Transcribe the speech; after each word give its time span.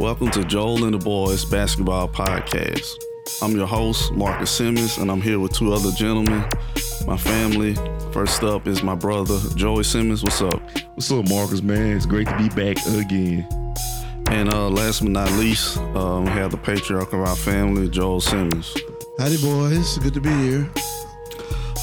Welcome 0.00 0.32
to 0.32 0.44
Joel 0.44 0.84
and 0.84 0.94
the 0.94 0.98
Boys 0.98 1.44
Basketball 1.44 2.08
Podcast. 2.08 2.96
I'm 3.40 3.52
your 3.52 3.66
host, 3.66 4.12
Marcus 4.12 4.50
Simmons, 4.50 4.98
and 4.98 5.08
I'm 5.08 5.20
here 5.20 5.38
with 5.38 5.52
two 5.52 5.72
other 5.72 5.92
gentlemen, 5.92 6.44
my 7.06 7.16
family. 7.16 7.76
First 8.12 8.42
up 8.42 8.66
is 8.66 8.82
my 8.82 8.96
brother, 8.96 9.38
Joey 9.54 9.84
Simmons. 9.84 10.24
What's 10.24 10.42
up? 10.42 10.60
What's 10.94 11.10
up, 11.12 11.28
Marcus, 11.28 11.62
man? 11.62 11.96
It's 11.96 12.06
great 12.06 12.26
to 12.26 12.36
be 12.36 12.48
back 12.48 12.84
again. 12.86 13.46
And 14.30 14.52
uh, 14.52 14.68
last 14.68 15.00
but 15.00 15.10
not 15.10 15.30
least, 15.32 15.78
um, 15.78 16.24
we 16.24 16.30
have 16.32 16.50
the 16.50 16.58
patriarch 16.58 17.12
of 17.12 17.20
our 17.20 17.36
family, 17.36 17.88
Joel 17.88 18.20
Simmons. 18.20 18.76
Howdy, 19.18 19.40
boys. 19.40 19.98
Good 19.98 20.14
to 20.14 20.20
be 20.20 20.30
here. 20.30 20.70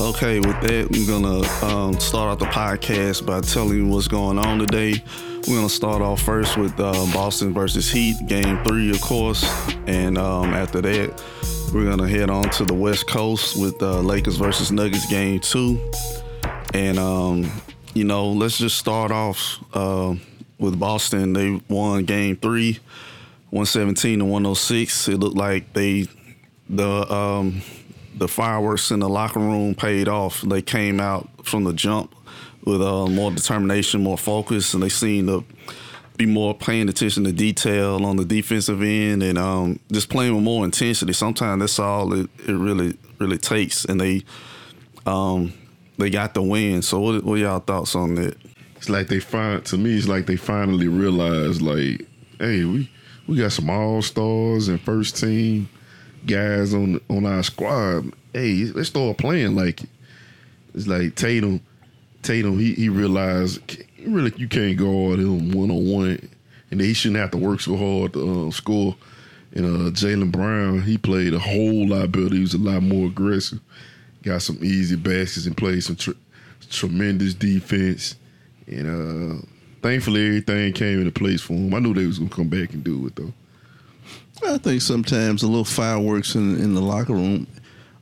Okay, 0.01 0.39
with 0.39 0.59
that, 0.61 0.89
we're 0.91 1.07
gonna 1.07 1.47
um, 1.65 1.99
start 1.99 2.29
out 2.29 2.39
the 2.39 2.45
podcast 2.45 3.25
by 3.25 3.39
telling 3.39 3.77
you 3.77 3.87
what's 3.87 4.09
going 4.09 4.37
on 4.37 4.59
today. 4.59 5.01
We're 5.47 5.55
gonna 5.55 5.69
start 5.69 6.03
off 6.03 6.21
first 6.21 6.55
with 6.55 6.79
uh, 6.79 6.93
Boston 7.13 7.51
versus 7.51 7.89
Heat, 7.89 8.15
Game 8.27 8.63
Three, 8.63 8.91
of 8.91 9.01
course, 9.01 9.43
and 9.87 10.17
um, 10.17 10.53
after 10.53 10.81
that, 10.81 11.23
we're 11.73 11.89
gonna 11.89 12.07
head 12.07 12.29
on 12.29 12.49
to 12.51 12.63
the 12.63 12.75
West 12.75 13.07
Coast 13.07 13.59
with 13.59 13.81
uh, 13.81 14.01
Lakers 14.01 14.37
versus 14.37 14.71
Nuggets, 14.71 15.07
Game 15.09 15.39
Two, 15.39 15.79
and 16.75 16.99
um, 16.99 17.51
you 17.95 18.03
know, 18.03 18.29
let's 18.29 18.59
just 18.59 18.77
start 18.77 19.11
off 19.11 19.57
uh, 19.73 20.13
with 20.59 20.79
Boston. 20.79 21.33
They 21.33 21.59
won 21.67 22.05
Game 22.05 22.35
Three, 22.37 22.73
117 23.49 24.19
to 24.19 24.25
106. 24.25 25.07
It 25.07 25.17
looked 25.17 25.37
like 25.37 25.73
they 25.73 26.07
the 26.69 27.11
um, 27.11 27.63
the 28.15 28.27
fireworks 28.27 28.91
in 28.91 28.99
the 28.99 29.09
locker 29.09 29.39
room 29.39 29.73
paid 29.73 30.07
off. 30.07 30.41
They 30.41 30.61
came 30.61 30.99
out 30.99 31.27
from 31.43 31.63
the 31.63 31.73
jump 31.73 32.13
with 32.65 32.81
uh, 32.81 33.07
more 33.07 33.31
determination, 33.31 34.01
more 34.01 34.17
focus, 34.17 34.73
and 34.73 34.83
they 34.83 34.89
seem 34.89 35.27
to 35.27 35.45
be 36.17 36.25
more 36.25 36.53
paying 36.53 36.89
attention 36.89 37.23
to 37.23 37.31
detail 37.31 38.05
on 38.05 38.17
the 38.17 38.25
defensive 38.25 38.81
end 38.81 39.23
and 39.23 39.37
um, 39.37 39.79
just 39.91 40.09
playing 40.09 40.35
with 40.35 40.43
more 40.43 40.63
intensity. 40.63 41.13
Sometimes 41.13 41.61
that's 41.61 41.79
all 41.79 42.13
it, 42.13 42.29
it 42.47 42.53
really 42.53 42.97
really 43.19 43.37
takes, 43.37 43.85
and 43.85 43.99
they 43.99 44.23
um, 45.05 45.53
they 45.97 46.09
got 46.09 46.33
the 46.33 46.41
win. 46.41 46.81
So 46.81 46.99
what, 46.99 47.23
what 47.23 47.39
y'all 47.39 47.59
thoughts 47.59 47.95
on 47.95 48.15
that? 48.15 48.37
It's 48.75 48.89
like 48.89 49.07
they 49.07 49.19
find 49.19 49.63
to 49.65 49.77
me. 49.77 49.97
It's 49.97 50.07
like 50.07 50.25
they 50.25 50.35
finally 50.35 50.87
realized, 50.87 51.61
like, 51.61 52.07
hey, 52.39 52.65
we 52.65 52.89
we 53.27 53.37
got 53.37 53.51
some 53.51 53.69
all 53.69 54.01
stars 54.01 54.67
and 54.67 54.81
first 54.81 55.17
team 55.17 55.69
guys 56.25 56.73
on 56.73 56.99
on 57.09 57.25
our 57.25 57.43
squad. 57.43 58.11
Hey, 58.33 58.65
let's 58.73 58.89
start 58.89 59.17
playing 59.17 59.55
like 59.55 59.83
it. 59.83 59.89
It's 60.73 60.87
like 60.87 61.15
Tatum. 61.15 61.61
Tatum, 62.21 62.59
he 62.59 62.73
he 62.73 62.89
realized 62.89 63.83
really 64.05 64.33
you 64.37 64.47
can't 64.47 64.77
guard 64.77 65.19
him 65.19 65.51
one 65.51 65.71
on 65.71 65.87
one, 65.87 66.29
and 66.69 66.81
he 66.81 66.93
shouldn't 66.93 67.19
have 67.19 67.31
to 67.31 67.37
work 67.37 67.61
so 67.61 67.75
hard 67.75 68.13
to 68.13 68.47
uh, 68.47 68.51
score. 68.51 68.95
And 69.53 69.65
uh, 69.65 69.91
Jaylen 69.91 70.31
Brown, 70.31 70.81
he 70.81 70.97
played 70.97 71.33
a 71.33 71.39
whole 71.39 71.87
lot 71.87 72.11
better. 72.11 72.33
He 72.33 72.39
was 72.39 72.53
a 72.53 72.57
lot 72.57 72.83
more 72.83 73.07
aggressive. 73.07 73.59
Got 74.23 74.41
some 74.41 74.59
easy 74.61 74.95
baskets 74.95 75.45
and 75.45 75.57
played 75.57 75.83
some 75.83 75.97
tr- 75.97 76.11
tremendous 76.69 77.33
defense. 77.33 78.15
And 78.67 78.87
uh, 78.87 79.45
thankfully, 79.81 80.25
everything 80.25 80.73
came 80.73 80.99
into 80.99 81.11
place 81.11 81.41
for 81.41 81.53
him. 81.53 81.73
I 81.73 81.79
knew 81.79 81.93
they 81.93 82.05
was 82.05 82.19
gonna 82.19 82.29
come 82.29 82.47
back 82.47 82.73
and 82.73 82.83
do 82.83 83.07
it 83.07 83.15
though. 83.15 83.33
I 84.47 84.57
think 84.57 84.81
sometimes 84.81 85.43
a 85.43 85.47
little 85.47 85.65
fireworks 85.65 86.35
in, 86.35 86.59
in 86.59 86.73
the 86.73 86.81
locker 86.81 87.13
room 87.13 87.45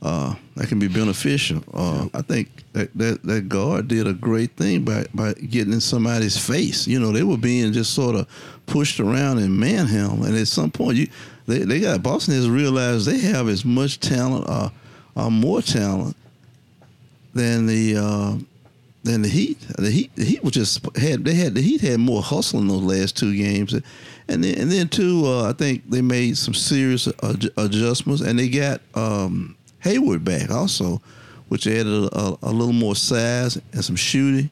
uh, 0.02 0.34
that 0.56 0.68
can 0.68 0.78
be 0.78 0.88
beneficial. 0.88 1.62
Uh, 1.74 2.08
I 2.14 2.22
think 2.22 2.48
that, 2.72 2.90
that 2.96 3.22
that 3.24 3.48
guard 3.48 3.88
did 3.88 4.06
a 4.06 4.14
great 4.14 4.56
thing 4.56 4.84
by 4.84 5.04
by 5.14 5.34
getting 5.34 5.72
in 5.72 5.80
somebody's 5.80 6.38
face. 6.38 6.86
You 6.86 7.00
know, 7.00 7.12
they 7.12 7.22
were 7.22 7.36
being 7.36 7.72
just 7.72 7.92
sort 7.92 8.16
of 8.16 8.26
pushed 8.66 9.00
around 9.00 9.38
and 9.38 9.58
manhandled, 9.58 10.26
and 10.26 10.36
at 10.36 10.48
some 10.48 10.70
point, 10.70 10.96
you 10.96 11.08
they, 11.46 11.58
they 11.60 11.80
got 11.80 12.02
Boston 12.02 12.34
has 12.34 12.48
realized 12.48 13.06
they 13.06 13.18
have 13.18 13.48
as 13.48 13.64
much 13.64 14.00
talent, 14.00 14.48
uh, 14.48 14.70
uh 15.16 15.30
more 15.30 15.62
talent 15.62 16.16
than 17.34 17.66
the. 17.66 17.96
Uh, 17.96 18.38
than 19.02 19.22
the 19.22 19.28
Heat. 19.28 19.58
The 19.78 19.90
Heat, 19.90 20.14
the 20.14 20.24
Heat 20.24 20.44
was 20.44 20.52
just 20.52 20.84
had 20.96 21.24
they 21.24 21.32
had 21.32 21.54
the 21.54 21.62
Heat 21.62 21.80
had 21.80 22.00
more 22.00 22.22
hustle 22.22 22.60
in 22.60 22.68
those 22.68 22.82
last 22.82 23.16
two 23.16 23.34
games, 23.34 23.72
and 23.72 24.44
then 24.44 24.58
and 24.58 24.70
then 24.70 24.88
too, 24.88 25.22
uh, 25.24 25.48
I 25.48 25.54
think 25.54 25.88
they 25.88 26.02
made 26.02 26.36
some 26.36 26.52
serious 26.52 27.08
adjustments, 27.56 28.20
and 28.20 28.38
they 28.38 28.50
got 28.50 28.82
um, 28.94 29.56
Hayward 29.80 30.24
back 30.24 30.50
also, 30.50 31.00
which 31.48 31.66
added 31.66 31.86
a, 31.86 32.36
a, 32.42 32.52
little 32.52 32.72
more 32.72 32.94
size 32.94 33.60
and 33.72 33.84
some 33.84 33.96
shooting, 33.96 34.50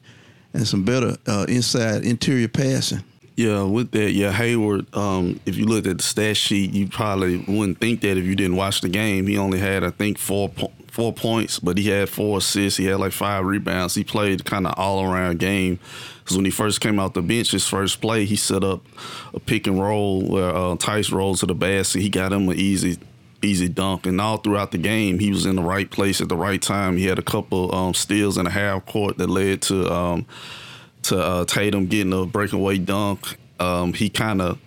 and 0.53 0.67
some 0.67 0.83
better 0.83 1.15
uh, 1.27 1.45
inside 1.47 2.03
interior 2.03 2.47
passing. 2.47 3.03
Yeah, 3.35 3.63
with 3.63 3.91
that, 3.91 4.11
yeah, 4.11 4.33
Hayward. 4.33 4.93
Um, 4.93 5.39
if 5.45 5.55
you 5.55 5.65
looked 5.65 5.87
at 5.87 5.97
the 5.97 6.03
stat 6.03 6.35
sheet, 6.35 6.73
you 6.73 6.89
probably 6.89 7.37
wouldn't 7.37 7.79
think 7.79 8.01
that 8.01 8.17
if 8.17 8.25
you 8.25 8.35
didn't 8.35 8.57
watch 8.57 8.81
the 8.81 8.89
game. 8.89 9.27
He 9.27 9.37
only 9.37 9.59
had, 9.59 9.83
I 9.83 9.91
think, 9.91 10.17
four 10.17 10.51
four 10.91 11.13
points, 11.13 11.59
but 11.59 11.77
he 11.77 11.87
had 11.87 12.09
four 12.09 12.39
assists. 12.39 12.77
He 12.77 12.85
had 12.85 12.99
like 12.99 13.13
five 13.13 13.45
rebounds. 13.45 13.95
He 13.95 14.03
played 14.03 14.43
kind 14.43 14.67
of 14.67 14.73
all 14.77 15.05
around 15.05 15.39
game. 15.39 15.79
Because 16.19 16.35
when 16.35 16.45
he 16.45 16.51
first 16.51 16.81
came 16.81 16.99
out 16.99 17.13
the 17.13 17.21
bench, 17.21 17.51
his 17.51 17.65
first 17.65 18.01
play, 18.01 18.25
he 18.25 18.35
set 18.35 18.63
up 18.63 18.85
a 19.33 19.39
pick 19.39 19.65
and 19.67 19.81
roll 19.81 20.21
where 20.21 20.53
uh, 20.53 20.75
Theis 20.75 21.11
rolls 21.11 21.39
to 21.39 21.45
the 21.45 21.55
basket. 21.55 22.01
He 22.01 22.09
got 22.09 22.33
him 22.33 22.49
an 22.49 22.57
easy 22.57 22.97
easy 23.41 23.69
dunk. 23.69 24.05
And 24.05 24.19
all 24.19 24.37
throughout 24.37 24.71
the 24.71 24.77
game, 24.77 25.19
he 25.19 25.31
was 25.31 25.45
in 25.45 25.55
the 25.55 25.63
right 25.63 25.89
place 25.89 26.21
at 26.21 26.29
the 26.29 26.35
right 26.35 26.61
time. 26.61 26.97
He 26.97 27.05
had 27.05 27.19
a 27.19 27.23
couple 27.23 27.73
um, 27.73 27.93
steals 27.93 28.37
in 28.37 28.45
the 28.45 28.51
half 28.51 28.85
court 28.85 29.17
that 29.17 29.29
led 29.29 29.61
to 29.63 29.91
um, 29.91 30.25
to 31.03 31.19
uh, 31.19 31.45
Tatum 31.45 31.87
getting 31.87 32.13
a 32.13 32.25
breakaway 32.25 32.77
dunk. 32.77 33.37
Um, 33.59 33.93
he 33.93 34.09
kind 34.09 34.41
of 34.41 34.59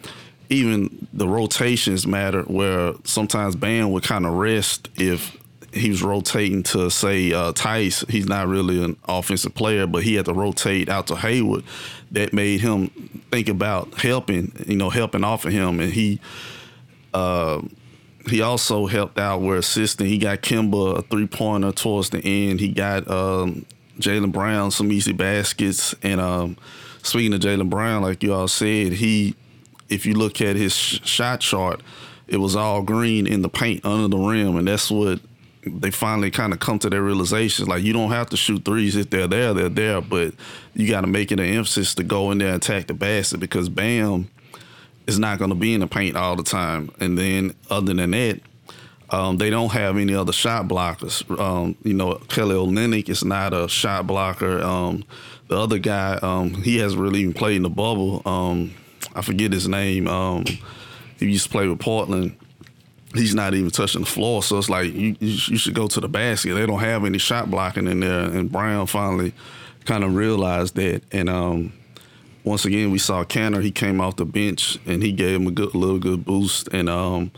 even 0.48 1.08
the 1.12 1.26
rotations 1.26 2.06
matter 2.06 2.42
where 2.42 2.92
sometimes 3.04 3.56
Bam 3.56 3.90
would 3.92 4.02
kind 4.02 4.26
of 4.26 4.34
rest 4.34 4.88
if 4.96 5.36
he 5.72 5.88
was 5.88 6.02
rotating 6.02 6.62
to 6.62 6.90
say 6.90 7.32
uh, 7.32 7.52
Theis. 7.52 8.04
He's 8.10 8.26
not 8.26 8.46
really 8.46 8.82
an 8.84 8.96
offensive 9.08 9.54
player, 9.54 9.86
but 9.86 10.02
he 10.02 10.14
had 10.14 10.26
to 10.26 10.34
rotate 10.34 10.88
out 10.88 11.06
to 11.06 11.16
Hayward. 11.16 11.64
That 12.10 12.34
made 12.34 12.60
him 12.60 12.88
think 13.30 13.48
about 13.48 13.94
helping, 13.94 14.52
you 14.66 14.76
know, 14.76 14.90
helping 14.90 15.24
off 15.24 15.44
of 15.44 15.52
him, 15.52 15.80
and 15.80 15.92
he. 15.92 16.20
Uh, 17.14 17.60
he 18.28 18.40
also 18.40 18.86
helped 18.86 19.18
out 19.18 19.40
where 19.40 19.56
assisting. 19.56 20.06
He 20.06 20.18
got 20.18 20.42
Kemba 20.42 20.98
a 20.98 21.02
three 21.02 21.26
pointer 21.26 21.72
towards 21.72 22.10
the 22.10 22.18
end. 22.18 22.60
He 22.60 22.68
got 22.68 23.08
um, 23.10 23.66
Jaylen 23.98 24.32
Brown 24.32 24.70
some 24.70 24.92
easy 24.92 25.12
baskets. 25.12 25.94
And 26.02 26.20
um, 26.20 26.56
speaking 27.02 27.32
of 27.34 27.40
Jaylen 27.40 27.70
Brown, 27.70 28.02
like 28.02 28.22
you 28.22 28.34
all 28.34 28.48
said, 28.48 28.92
he, 28.92 29.34
if 29.88 30.06
you 30.06 30.14
look 30.14 30.40
at 30.40 30.56
his 30.56 30.74
sh- 30.74 31.00
shot 31.04 31.40
chart, 31.40 31.80
it 32.28 32.38
was 32.38 32.56
all 32.56 32.82
green 32.82 33.26
in 33.26 33.42
the 33.42 33.48
paint 33.48 33.84
under 33.84 34.08
the 34.08 34.16
rim, 34.16 34.56
and 34.56 34.66
that's 34.66 34.90
what 34.90 35.20
they 35.64 35.90
finally 35.90 36.30
kind 36.30 36.52
of 36.52 36.60
come 36.60 36.78
to 36.78 36.90
their 36.90 37.02
realization. 37.02 37.66
Like 37.66 37.82
you 37.82 37.92
don't 37.92 38.10
have 38.10 38.30
to 38.30 38.36
shoot 38.36 38.64
threes 38.64 38.96
if 38.96 39.10
they're 39.10 39.28
there, 39.28 39.52
they're 39.52 39.68
there, 39.68 40.00
but 40.00 40.34
you 40.74 40.88
got 40.88 41.02
to 41.02 41.06
make 41.06 41.30
it 41.30 41.38
an 41.38 41.46
emphasis 41.46 41.94
to 41.96 42.02
go 42.02 42.30
in 42.30 42.38
there 42.38 42.48
and 42.48 42.56
attack 42.56 42.86
the 42.86 42.94
basket 42.94 43.38
because 43.38 43.68
Bam 43.68 44.28
is 45.06 45.18
not 45.18 45.38
going 45.38 45.50
to 45.50 45.56
be 45.56 45.74
in 45.74 45.80
the 45.80 45.86
paint 45.86 46.16
all 46.16 46.36
the 46.36 46.42
time. 46.42 46.90
And 47.00 47.18
then 47.18 47.54
other 47.70 47.94
than 47.94 48.10
that, 48.12 48.40
um, 49.10 49.36
they 49.36 49.50
don't 49.50 49.72
have 49.72 49.98
any 49.98 50.14
other 50.14 50.32
shot 50.32 50.68
blockers. 50.68 51.28
Um, 51.38 51.76
you 51.82 51.94
know, 51.94 52.14
Kelly 52.28 52.54
Olynyk 52.54 53.08
is 53.08 53.24
not 53.24 53.52
a 53.52 53.68
shot 53.68 54.06
blocker. 54.06 54.60
Um, 54.62 55.04
the 55.48 55.58
other 55.58 55.78
guy, 55.78 56.18
um, 56.22 56.54
he 56.54 56.78
hasn't 56.78 57.00
really 57.00 57.20
even 57.20 57.34
played 57.34 57.56
in 57.56 57.62
the 57.62 57.70
bubble. 57.70 58.22
Um, 58.24 58.74
I 59.14 59.22
forget 59.22 59.52
his 59.52 59.68
name. 59.68 60.08
Um, 60.08 60.44
he 61.18 61.26
used 61.26 61.44
to 61.44 61.50
play 61.50 61.68
with 61.68 61.80
Portland 61.80 62.36
he's 63.14 63.34
not 63.34 63.54
even 63.54 63.70
touching 63.70 64.02
the 64.02 64.06
floor. 64.06 64.42
So 64.42 64.58
it's 64.58 64.70
like 64.70 64.92
you, 64.92 65.16
you 65.20 65.58
should 65.58 65.74
go 65.74 65.88
to 65.88 66.00
the 66.00 66.08
basket. 66.08 66.54
They 66.54 66.66
don't 66.66 66.80
have 66.80 67.04
any 67.04 67.18
shot 67.18 67.50
blocking 67.50 67.86
in 67.86 68.00
there. 68.00 68.24
And 68.24 68.50
Brown 68.50 68.86
finally 68.86 69.34
kind 69.84 70.04
of 70.04 70.14
realized 70.14 70.76
that. 70.76 71.02
And 71.12 71.28
once 72.44 72.64
again, 72.64 72.90
we 72.90 72.98
saw 72.98 73.24
Kanter. 73.24 73.62
He 73.62 73.70
came 73.70 74.00
off 74.00 74.16
the 74.16 74.24
bench 74.24 74.78
and 74.86 75.02
he 75.02 75.12
gave 75.12 75.40
him 75.40 75.46
a 75.46 75.50
good, 75.50 75.74
little 75.74 75.98
good 75.98 76.24
boost. 76.24 76.68
And 76.72 76.88
um, 76.88 77.30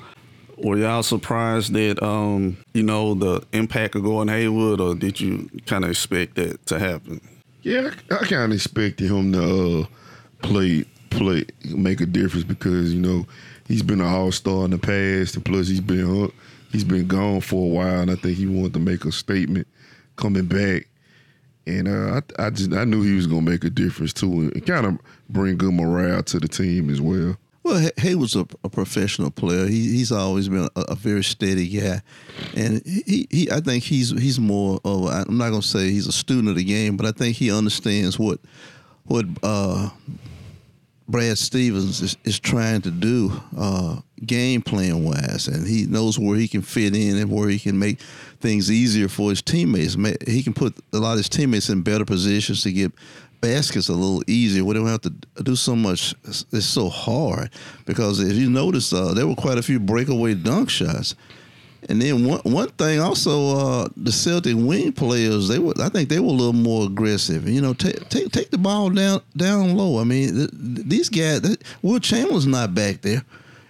were 0.56 0.78
y'all 0.78 1.02
surprised 1.02 1.72
that 1.74 2.02
um, 2.02 2.56
you 2.72 2.82
know 2.82 3.14
the 3.14 3.42
impact 3.52 3.94
of 3.94 4.04
Gordon 4.04 4.32
Hayward, 4.34 4.80
or 4.80 4.94
did 4.94 5.20
you 5.20 5.50
kind 5.66 5.84
of 5.84 5.90
expect 5.90 6.36
that 6.36 6.64
to 6.66 6.78
happen? 6.78 7.20
Yeah, 7.62 7.90
I, 8.10 8.16
kind 8.18 8.44
of 8.44 8.52
expected 8.52 9.10
him 9.10 9.32
to 9.32 9.82
uh, 9.82 9.86
play 10.42 10.84
play 11.10 11.44
make 11.64 12.00
a 12.00 12.06
difference 12.06 12.44
because 12.44 12.92
you 12.92 13.00
know 13.00 13.26
he's 13.66 13.82
been 13.82 14.00
an 14.00 14.06
all 14.06 14.32
star 14.32 14.64
in 14.64 14.70
the 14.70 14.78
past, 14.78 15.36
and 15.36 15.44
plus 15.44 15.68
he's 15.68 15.80
been 15.80 16.30
he's 16.72 16.84
been 16.84 17.06
gone 17.06 17.40
for 17.40 17.64
a 17.64 17.74
while, 17.74 18.00
and 18.00 18.10
I 18.10 18.16
think 18.16 18.36
he 18.36 18.46
wanted 18.46 18.74
to 18.74 18.80
make 18.80 19.04
a 19.04 19.12
statement 19.12 19.66
coming 20.16 20.46
back. 20.46 20.86
And 21.66 21.88
uh, 21.88 22.20
I, 22.38 22.46
I 22.46 22.50
just 22.50 22.72
I 22.72 22.84
knew 22.84 23.02
he 23.02 23.14
was 23.14 23.26
gonna 23.26 23.42
make 23.42 23.64
a 23.64 23.70
difference 23.70 24.12
too, 24.12 24.50
and 24.54 24.66
kind 24.66 24.86
of 24.86 24.98
bring 25.28 25.56
good 25.56 25.72
morale 25.72 26.22
to 26.22 26.38
the 26.38 26.48
team 26.48 26.90
as 26.90 27.00
well. 27.00 27.36
Well, 27.62 27.90
Hay 27.96 28.14
was 28.14 28.36
a, 28.36 28.46
a 28.62 28.68
professional 28.68 29.30
player. 29.30 29.66
He, 29.66 29.96
he's 29.96 30.12
always 30.12 30.50
been 30.50 30.68
a, 30.76 30.80
a, 30.82 30.94
very 30.94 31.24
steady 31.24 31.66
guy, 31.66 32.02
and 32.54 32.82
he, 32.84 33.26
he 33.30 33.50
I 33.50 33.60
think 33.60 33.84
he's 33.84 34.10
he's 34.10 34.38
more 34.38 34.78
of 34.84 35.06
I'm 35.06 35.38
not 35.38 35.48
gonna 35.48 35.62
say 35.62 35.90
he's 35.90 36.06
a 36.06 36.12
student 36.12 36.50
of 36.50 36.56
the 36.56 36.64
game, 36.64 36.98
but 36.98 37.06
I 37.06 37.12
think 37.12 37.36
he 37.36 37.50
understands 37.50 38.18
what 38.18 38.38
what 39.04 39.24
uh, 39.42 39.88
Brad 41.08 41.38
Stevens 41.38 42.02
is, 42.02 42.16
is 42.24 42.38
trying 42.38 42.82
to 42.82 42.90
do 42.90 43.32
uh, 43.56 44.00
game 44.26 44.62
plan 44.62 45.04
wise, 45.04 45.48
and 45.48 45.66
he 45.66 45.86
knows 45.86 46.18
where 46.18 46.36
he 46.36 46.48
can 46.48 46.62
fit 46.62 46.94
in 46.94 47.16
and 47.16 47.30
where 47.30 47.48
he 47.48 47.58
can 47.58 47.78
make 47.78 48.00
things 48.40 48.70
easier 48.70 49.08
for 49.08 49.30
his 49.30 49.42
teammates. 49.42 49.96
He 50.26 50.42
can 50.42 50.52
put 50.52 50.76
a 50.92 50.98
lot 50.98 51.12
of 51.12 51.18
his 51.18 51.28
teammates 51.28 51.68
in 51.68 51.82
better 51.82 52.04
positions 52.04 52.62
to 52.62 52.72
get 52.72 52.92
baskets 53.40 53.88
a 53.88 53.92
little 53.92 54.22
easier. 54.26 54.64
We 54.64 54.74
don't 54.74 54.86
have 54.86 55.02
to 55.02 55.10
do 55.42 55.54
so 55.54 55.76
much. 55.76 56.14
It's 56.24 56.64
so 56.64 56.88
hard 56.88 57.50
because 57.84 58.20
if 58.20 58.36
you 58.36 58.48
notice, 58.48 58.92
uh, 58.92 59.12
there 59.12 59.26
were 59.26 59.34
quite 59.34 59.58
a 59.58 59.62
few 59.62 59.78
breakaway 59.78 60.34
dunk 60.34 60.70
shots. 60.70 61.14
And 61.88 62.00
then 62.00 62.24
one 62.24 62.40
one 62.44 62.70
thing 62.70 63.00
also, 63.00 63.58
uh, 63.58 63.88
the 63.96 64.12
Celtic 64.12 64.56
wing 64.56 64.92
players 64.92 65.48
they 65.48 65.58
were 65.58 65.74
I 65.78 65.90
think 65.90 66.08
they 66.08 66.18
were 66.18 66.28
a 66.28 66.30
little 66.30 66.54
more 66.54 66.86
aggressive. 66.86 67.46
You 67.46 67.60
know, 67.60 67.74
take 67.74 68.08
take 68.08 68.32
take 68.32 68.50
the 68.50 68.58
ball 68.58 68.88
down 68.90 69.20
down 69.36 69.76
low. 69.76 70.00
I 70.00 70.04
mean, 70.04 70.34
th- 70.34 70.50
these 70.52 71.10
guys, 71.10 71.58
Wilt 71.82 72.02
Chamberlain's 72.02 72.46
not 72.46 72.74
back 72.74 73.02
there. 73.02 73.22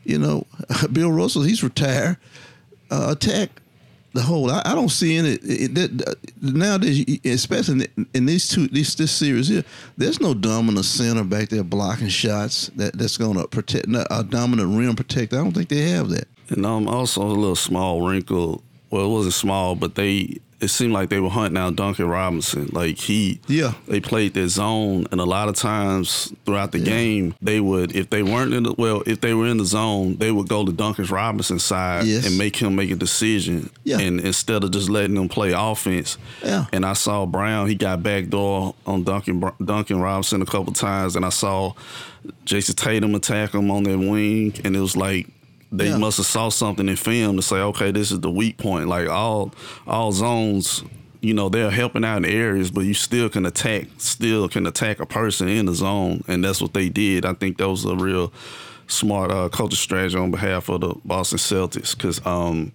You 0.05 0.19
know, 0.19 0.47
Bill 0.93 1.11
Russell 1.11 1.43
he's 1.43 1.63
retired. 1.63 2.17
Uh, 2.91 3.09
attack 3.11 3.63
the 4.15 4.23
hole. 4.23 4.51
I, 4.51 4.63
I 4.65 4.75
don't 4.75 4.89
see 4.89 5.17
any 5.17 5.31
it, 5.31 5.75
that, 5.75 6.17
nowadays, 6.41 7.19
especially 7.25 7.89
in 8.15 8.27
these 8.27 8.49
two 8.49 8.69
this 8.69 8.95
this 8.95 9.13
series 9.13 9.49
here. 9.49 9.65
There's 9.97 10.21
no 10.21 10.33
dominant 10.35 10.87
center 10.87 11.25
back 11.25 11.49
there 11.49 11.65
blocking 11.65 12.09
shots 12.09 12.69
that 12.77 12.97
that's 12.97 13.19
going 13.19 13.37
to 13.37 13.47
protect 13.49 13.87
a 13.89 14.25
dominant 14.25 14.79
rim 14.79 14.97
protector. 14.97 15.39
I 15.39 15.43
don't 15.43 15.53
think 15.53 15.69
they 15.69 15.91
have 15.91 16.09
that. 16.11 16.29
And 16.51 16.65
um, 16.65 16.89
also 16.89 17.23
a 17.23 17.27
little 17.27 17.57
small 17.57 18.07
wrinkle. 18.07 18.63
Well, 18.91 19.07
it 19.07 19.09
wasn't 19.09 19.35
small, 19.35 19.75
but 19.75 19.97
they 19.97 20.39
it 20.61 20.69
seemed 20.69 20.93
like 20.93 21.09
they 21.09 21.21
were 21.21 21.29
hunting 21.29 21.59
out 21.59 21.77
Duncan 21.77 22.09
Robinson. 22.09 22.69
Like 22.73 22.99
he, 22.99 23.41
yeah, 23.47 23.75
they 23.87 24.01
played 24.01 24.35
their 24.35 24.49
zone, 24.49 25.07
and 25.11 25.21
a 25.21 25.25
lot 25.25 25.49
of 25.49 25.57
times 25.57 26.33
throughout 26.45 26.73
the 26.73 26.79
yeah. 26.79 26.85
game, 26.85 27.35
they 27.43 27.61
would 27.61 27.95
if 27.95 28.11
they 28.11 28.23
weren't 28.23 28.55
in 28.55 28.63
the 28.65 28.75
well, 28.77 29.03
if 29.07 29.21
they 29.21 29.35
were 29.35 29.47
in 29.47 29.59
the 29.59 29.65
zone, 29.65 30.17
they 30.17 30.31
would 30.31 30.49
go 30.49 30.65
to 30.65 30.73
Duncan 30.73 31.05
Robinson's 31.07 31.65
side 31.65 32.07
yes. 32.07 32.27
and 32.27 32.39
make 32.39 32.57
him 32.57 32.75
make 32.77 32.91
a 32.91 32.97
decision. 32.97 33.71
Yeah. 33.85 33.99
and 33.99 34.21
instead 34.21 34.65
of 34.65 34.71
just 34.71 34.89
letting 34.89 35.15
them 35.15 35.29
play 35.29 35.53
offense. 35.53 36.17
Yeah, 36.43 36.67
and 36.73 36.87
I 36.87 36.95
saw 36.95 37.27
Brown, 37.27 37.69
he 37.69 37.75
got 37.75 38.03
backdoor 38.03 38.75
on 38.87 39.05
Duncan 39.05 39.43
Duncan 39.65 40.01
Robinson 40.01 40.43
a 40.43 40.47
couple 40.47 40.73
times, 40.73 41.17
and 41.17 41.25
I 41.25 41.31
saw 41.31 41.73
Jayson 42.45 42.77
Tatum 42.77 43.15
attack 43.15 43.55
him 43.55 43.71
on 43.71 43.85
that 43.85 43.99
wing, 43.99 44.55
and 44.65 44.75
it 44.77 44.81
was 44.81 44.97
like 44.97 45.29
they 45.79 45.89
yeah. 45.89 45.97
must 45.97 46.19
have 46.19 46.27
saw 46.27 46.49
something 46.49 46.89
in 46.89 46.97
film 46.97 47.37
to 47.37 47.43
say, 47.43 47.57
okay, 47.57 47.91
this 47.91 48.13
is 48.13 48.21
the 48.21 48.31
weak 48.31 48.59
point. 48.59 48.89
Like 48.89 49.09
all 49.09 49.53
all 49.87 50.13
zones, 50.13 50.85
you 51.21 51.35
know, 51.35 51.49
they're 51.49 51.71
helping 51.71 52.05
out 52.05 52.19
in 52.19 52.25
areas, 52.25 52.71
but 52.71 52.83
you 52.83 52.95
still 52.95 53.29
can 53.29 53.47
attack, 53.47 53.89
still 53.99 54.49
can 54.49 54.67
attack 54.67 55.01
a 55.01 55.07
person 55.07 55.49
in 55.49 55.67
the 55.67 55.75
zone, 55.75 56.23
and 56.29 56.45
that's 56.45 56.63
what 56.63 56.75
they 56.75 56.89
did. 56.89 57.25
I 57.25 57.33
think 57.35 57.59
that 57.59 57.69
was 57.69 57.85
a 57.85 57.97
real 57.97 58.33
smart 58.87 59.31
uh, 59.31 59.49
coaching 59.49 59.77
strategy 59.77 60.19
on 60.19 60.31
behalf 60.31 60.69
of 60.69 60.83
the 60.83 60.95
Boston 61.05 61.39
Celtics 61.39 61.97
because 61.97 62.25
um, 62.27 62.73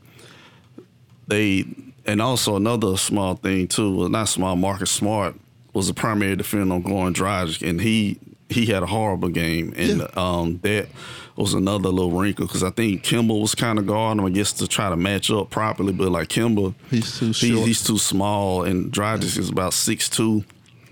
they 1.28 1.66
and 2.06 2.22
also 2.22 2.56
another 2.56 2.98
small 2.98 3.36
thing 3.36 3.68
too, 3.68 3.96
well, 3.96 4.10
not 4.10 4.28
small. 4.30 4.56
Marcus 4.56 4.90
Smart 4.90 5.36
was 5.74 5.88
the 5.88 5.94
primary 5.94 6.36
defender 6.36 6.74
on 6.74 6.84
Goran 6.84 7.14
Dragic, 7.14 7.68
and 7.68 7.80
he 7.80 8.20
he 8.50 8.66
had 8.66 8.82
a 8.82 8.88
horrible 8.88 9.30
game, 9.30 9.74
and 9.78 10.00
yeah. 10.00 10.08
um, 10.16 10.60
that 10.64 10.90
was 11.40 11.54
another 11.54 11.90
little 11.90 12.12
wrinkle 12.12 12.46
because 12.46 12.64
I 12.64 12.70
think 12.70 13.04
Kemba 13.04 13.40
was 13.40 13.56
kind 13.56 13.80
of 13.80 13.88
guarding 13.88 14.20
him, 14.20 14.26
I 14.26 14.30
guess, 14.30 14.52
to 14.54 14.68
try 14.68 14.90
to 14.90 14.98
match 14.98 15.32
up 15.32 15.50
properly. 15.50 15.94
But 15.94 16.12
like 16.12 16.28
Kemba, 16.28 16.74
he's 16.90 17.18
too 17.18 17.34
short. 17.34 17.68
he's 17.68 17.84
too 17.84 17.98
small, 17.98 18.64
and 18.64 18.92
Dragic 18.92 19.36
yeah. 19.36 19.42
is 19.42 19.50
about 19.50 19.74
six 19.74 20.10
two. 20.10 20.44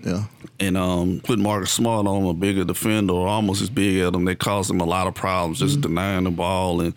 Yeah. 0.02 0.24
And 0.60 0.76
um, 0.76 1.20
putting 1.22 1.42
Marcus 1.42 1.72
Smart 1.72 2.06
on 2.06 2.24
a 2.24 2.32
bigger 2.32 2.64
defender, 2.64 3.12
or 3.12 3.28
almost 3.28 3.62
as 3.62 3.70
big 3.70 3.98
as 3.98 4.14
him, 4.14 4.24
they 4.24 4.34
caused 4.34 4.70
him 4.70 4.80
a 4.80 4.84
lot 4.84 5.06
of 5.06 5.14
problems, 5.14 5.58
just 5.58 5.74
mm-hmm. 5.74 5.94
denying 5.94 6.24
the 6.24 6.30
ball 6.30 6.80
and 6.80 6.94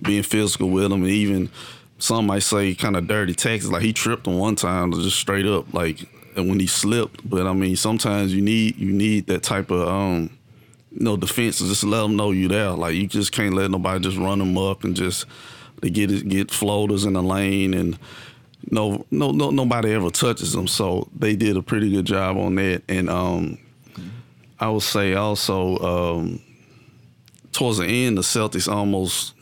being 0.00 0.22
physical 0.22 0.68
with 0.68 0.92
him, 0.92 1.02
and 1.02 1.10
even 1.10 1.50
some 1.98 2.26
might 2.26 2.42
say 2.42 2.74
kind 2.74 2.96
of 2.96 3.06
dirty 3.06 3.34
tactics. 3.34 3.68
Like 3.68 3.82
he 3.82 3.92
tripped 3.92 4.26
him 4.26 4.38
one 4.38 4.56
time, 4.56 4.92
just 4.92 5.18
straight 5.18 5.46
up, 5.46 5.72
like 5.74 6.08
when 6.36 6.60
he 6.60 6.66
slipped. 6.66 7.28
But 7.28 7.46
I 7.46 7.52
mean, 7.52 7.76
sometimes 7.76 8.34
you 8.34 8.42
need 8.42 8.76
you 8.76 8.92
need 8.92 9.26
that 9.26 9.42
type 9.42 9.70
of 9.70 9.88
um, 9.88 10.30
know, 10.94 11.16
defenses 11.16 11.68
just 11.68 11.84
let 11.84 12.02
them 12.02 12.16
know 12.16 12.30
you 12.30 12.48
there. 12.48 12.70
Like 12.70 12.94
you 12.94 13.06
just 13.06 13.32
can't 13.32 13.54
let 13.54 13.70
nobody 13.70 14.00
just 14.00 14.18
run 14.18 14.38
them 14.38 14.56
up 14.58 14.84
and 14.84 14.94
just 14.94 15.26
they 15.80 15.90
get 15.90 16.10
it, 16.10 16.28
get 16.28 16.50
floaters 16.50 17.04
in 17.04 17.14
the 17.14 17.22
lane 17.22 17.74
and 17.74 17.98
no 18.70 19.04
no 19.10 19.32
no 19.32 19.50
nobody 19.50 19.92
ever 19.92 20.10
touches 20.10 20.52
them. 20.52 20.68
So 20.68 21.08
they 21.16 21.36
did 21.36 21.56
a 21.56 21.62
pretty 21.62 21.90
good 21.90 22.04
job 22.04 22.36
on 22.36 22.54
that. 22.56 22.82
And 22.88 23.10
um, 23.10 23.58
I 24.60 24.68
would 24.68 24.82
say 24.82 25.14
also 25.14 25.78
um, 25.78 26.40
towards 27.52 27.78
the 27.78 27.86
end, 27.86 28.16
the 28.16 28.22
Celtics 28.22 28.72
almost 28.72 29.34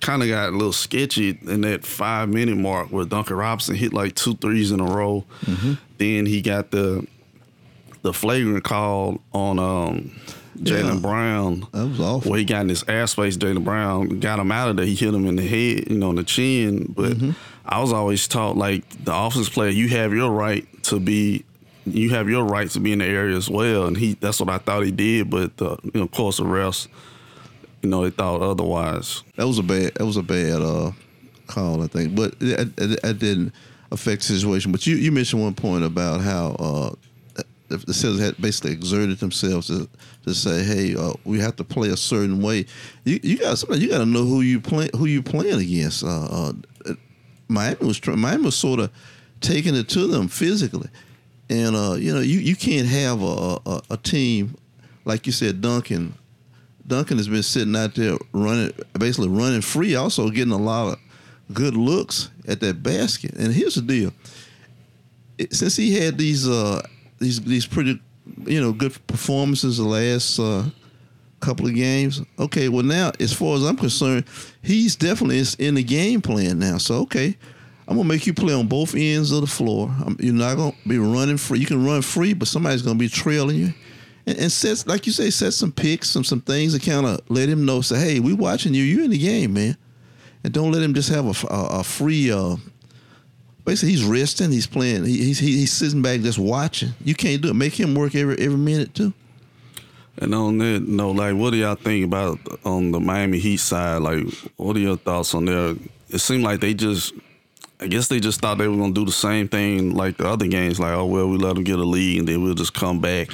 kind 0.00 0.22
of 0.22 0.28
got 0.28 0.50
a 0.50 0.52
little 0.52 0.72
sketchy 0.72 1.38
in 1.42 1.62
that 1.62 1.84
five 1.84 2.28
minute 2.28 2.56
mark 2.56 2.88
where 2.88 3.04
Duncan 3.04 3.36
Robinson 3.36 3.74
hit 3.74 3.92
like 3.92 4.14
two 4.14 4.34
threes 4.34 4.70
in 4.70 4.80
a 4.80 4.84
row. 4.84 5.24
Mm-hmm. 5.42 5.74
Then 5.98 6.26
he 6.26 6.42
got 6.42 6.70
the 6.70 7.06
the 8.02 8.12
flagrant 8.12 8.64
call 8.64 9.20
on 9.32 9.58
um, 9.58 10.14
Jaylen 10.58 10.94
yeah. 10.94 11.00
Brown. 11.00 11.66
That 11.72 11.86
was 11.86 12.00
awful. 12.00 12.30
Where 12.30 12.38
he 12.38 12.44
got 12.44 12.62
in 12.62 12.68
his 12.68 12.84
airspace, 12.84 13.36
Jaylen 13.36 13.64
Brown 13.64 14.20
got 14.20 14.38
him 14.38 14.52
out 14.52 14.70
of 14.70 14.76
there. 14.76 14.86
He 14.86 14.94
hit 14.94 15.14
him 15.14 15.26
in 15.26 15.36
the 15.36 15.46
head, 15.46 15.90
you 15.90 15.98
know, 15.98 16.10
in 16.10 16.16
the 16.16 16.24
chin. 16.24 16.92
But 16.96 17.12
mm-hmm. 17.12 17.30
I 17.66 17.80
was 17.80 17.92
always 17.92 18.28
taught 18.28 18.56
like 18.56 18.88
the 19.04 19.14
offense 19.14 19.48
player, 19.48 19.70
you 19.70 19.88
have 19.88 20.12
your 20.12 20.30
right 20.30 20.66
to 20.84 21.00
be 21.00 21.44
you 21.86 22.10
have 22.10 22.28
your 22.28 22.44
right 22.44 22.70
to 22.70 22.80
be 22.80 22.92
in 22.92 23.00
the 23.00 23.04
area 23.04 23.36
as 23.36 23.50
well. 23.50 23.86
And 23.86 23.96
he 23.96 24.14
that's 24.14 24.40
what 24.40 24.48
I 24.48 24.58
thought 24.58 24.84
he 24.84 24.90
did, 24.90 25.30
but 25.30 25.56
the, 25.56 25.76
you 25.82 25.92
know, 25.94 26.02
of 26.02 26.10
course 26.10 26.38
the 26.38 26.44
refs, 26.44 26.88
you 27.82 27.90
know, 27.90 28.02
they 28.02 28.10
thought 28.10 28.40
otherwise. 28.42 29.22
That 29.36 29.46
was 29.46 29.58
a 29.58 29.62
bad 29.62 29.94
that 29.94 30.04
was 30.04 30.16
a 30.16 30.22
bad 30.22 30.62
uh, 30.62 30.92
call, 31.46 31.82
I 31.82 31.86
think. 31.86 32.14
But 32.14 32.34
it, 32.40 32.70
it, 32.78 33.00
it, 33.04 33.18
didn't 33.18 33.52
affect 33.90 34.22
the 34.22 34.34
situation. 34.34 34.72
But 34.72 34.86
you, 34.86 34.96
you 34.96 35.12
mentioned 35.12 35.42
one 35.42 35.54
point 35.54 35.84
about 35.84 36.20
how 36.20 36.56
uh, 36.58 36.94
the, 37.80 37.92
the 37.92 38.22
had 38.22 38.36
basically 38.40 38.72
exerted 38.72 39.18
themselves 39.18 39.68
to, 39.68 39.88
to 40.24 40.34
say, 40.34 40.62
"Hey, 40.62 40.94
uh, 40.96 41.14
we 41.24 41.40
have 41.40 41.56
to 41.56 41.64
play 41.64 41.88
a 41.88 41.96
certain 41.96 42.40
way." 42.42 42.66
You 43.04 43.20
you 43.22 43.38
got 43.38 43.58
sometimes 43.58 43.82
you 43.82 43.88
got 43.88 43.98
to 43.98 44.06
know 44.06 44.24
who 44.24 44.40
you 44.40 44.60
play 44.60 44.88
who 44.96 45.06
you 45.06 45.22
playing 45.22 45.60
against. 45.60 46.04
Uh, 46.04 46.52
uh, 46.86 46.94
Miami 47.48 47.86
was 47.86 48.04
Miami 48.06 48.44
was 48.44 48.56
sort 48.56 48.80
of 48.80 48.90
taking 49.40 49.74
it 49.74 49.88
to 49.90 50.06
them 50.06 50.28
physically, 50.28 50.88
and 51.50 51.76
uh, 51.76 51.94
you 51.94 52.12
know 52.14 52.20
you, 52.20 52.38
you 52.38 52.56
can't 52.56 52.88
have 52.88 53.22
a, 53.22 53.58
a, 53.66 53.82
a 53.90 53.96
team 53.98 54.56
like 55.04 55.26
you 55.26 55.32
said, 55.32 55.60
Duncan. 55.60 56.14
Duncan 56.86 57.16
has 57.16 57.28
been 57.28 57.42
sitting 57.42 57.74
out 57.76 57.94
there 57.94 58.16
running, 58.32 58.72
basically 58.98 59.28
running 59.28 59.62
free, 59.62 59.94
also 59.94 60.28
getting 60.30 60.52
a 60.52 60.58
lot 60.58 60.92
of 60.92 60.98
good 61.54 61.76
looks 61.76 62.30
at 62.46 62.60
that 62.60 62.82
basket. 62.82 63.32
And 63.34 63.52
here's 63.52 63.74
the 63.76 63.82
deal: 63.82 64.12
since 65.50 65.76
he 65.76 65.94
had 65.94 66.18
these 66.18 66.48
uh, 66.48 66.82
these 67.24 67.40
these 67.40 67.66
pretty 67.66 68.00
you 68.46 68.60
know 68.60 68.72
good 68.72 68.94
performances 69.06 69.78
the 69.78 69.84
last 69.84 70.38
uh, 70.38 70.64
couple 71.40 71.66
of 71.66 71.74
games. 71.74 72.22
Okay, 72.38 72.68
well 72.68 72.84
now 72.84 73.12
as 73.20 73.32
far 73.32 73.56
as 73.56 73.64
I'm 73.64 73.76
concerned, 73.76 74.24
he's 74.62 74.96
definitely 74.96 75.42
in 75.58 75.74
the 75.74 75.82
game 75.82 76.20
plan 76.20 76.58
now. 76.58 76.78
So 76.78 76.96
okay, 77.02 77.36
I'm 77.86 77.96
gonna 77.96 78.08
make 78.08 78.26
you 78.26 78.34
play 78.34 78.54
on 78.54 78.66
both 78.66 78.94
ends 78.94 79.30
of 79.30 79.42
the 79.42 79.46
floor. 79.46 79.94
I'm, 80.04 80.16
you're 80.20 80.32
not 80.32 80.56
gonna 80.56 80.76
be 80.86 80.98
running 80.98 81.36
free. 81.36 81.58
You 81.58 81.66
can 81.66 81.84
run 81.84 82.02
free, 82.02 82.32
but 82.32 82.48
somebody's 82.48 82.82
gonna 82.82 82.98
be 82.98 83.08
trailing 83.08 83.56
you. 83.56 83.74
And, 84.26 84.38
and 84.38 84.50
set, 84.50 84.86
like 84.86 85.06
you 85.06 85.12
say, 85.12 85.28
set 85.28 85.52
some 85.52 85.70
picks, 85.70 86.08
some 86.08 86.24
some 86.24 86.40
things 86.40 86.78
to 86.78 86.90
kind 86.90 87.06
of 87.06 87.20
let 87.28 87.48
him 87.48 87.66
know. 87.66 87.82
Say, 87.82 87.98
hey, 87.98 88.20
we 88.20 88.32
watching 88.32 88.72
you. 88.72 88.82
You're 88.82 89.04
in 89.04 89.10
the 89.10 89.18
game, 89.18 89.52
man. 89.52 89.76
And 90.42 90.52
don't 90.52 90.72
let 90.72 90.82
him 90.82 90.94
just 90.94 91.08
have 91.10 91.26
a, 91.26 91.46
a, 91.46 91.80
a 91.80 91.84
free 91.84 92.30
uh, 92.30 92.56
basically 93.64 93.90
he's 93.90 94.04
resting. 94.04 94.50
He's 94.50 94.66
playing. 94.66 95.04
He, 95.04 95.18
he's 95.18 95.38
he's 95.38 95.72
sitting 95.72 96.02
back 96.02 96.20
just 96.20 96.38
watching. 96.38 96.90
You 97.04 97.14
can't 97.14 97.42
do 97.42 97.48
it. 97.48 97.54
Make 97.54 97.78
him 97.78 97.94
work 97.94 98.14
every 98.14 98.38
every 98.38 98.58
minute 98.58 98.94
too. 98.94 99.12
And 100.18 100.32
on 100.32 100.58
that, 100.58 100.86
no, 100.86 101.10
like, 101.10 101.34
what 101.34 101.50
do 101.50 101.56
y'all 101.56 101.74
think 101.74 102.04
about 102.04 102.38
on 102.64 102.92
the 102.92 103.00
Miami 103.00 103.40
Heat 103.40 103.56
side? 103.56 104.00
Like, 104.00 104.24
what 104.56 104.76
are 104.76 104.80
your 104.80 104.96
thoughts 104.96 105.34
on 105.34 105.46
there? 105.46 105.74
It 106.08 106.18
seemed 106.20 106.44
like 106.44 106.60
they 106.60 106.72
just, 106.72 107.12
I 107.80 107.88
guess 107.88 108.06
they 108.06 108.20
just 108.20 108.40
thought 108.40 108.58
they 108.58 108.68
were 108.68 108.76
gonna 108.76 108.92
do 108.92 109.04
the 109.04 109.10
same 109.10 109.48
thing 109.48 109.94
like 109.94 110.18
the 110.18 110.28
other 110.28 110.46
games. 110.46 110.78
Like, 110.78 110.92
oh 110.92 111.06
well, 111.06 111.28
we 111.28 111.36
let 111.36 111.56
them 111.56 111.64
get 111.64 111.80
a 111.80 111.84
lead, 111.84 112.20
and 112.20 112.28
then 112.28 112.42
we'll 112.42 112.54
just 112.54 112.74
come 112.74 113.00
back. 113.00 113.30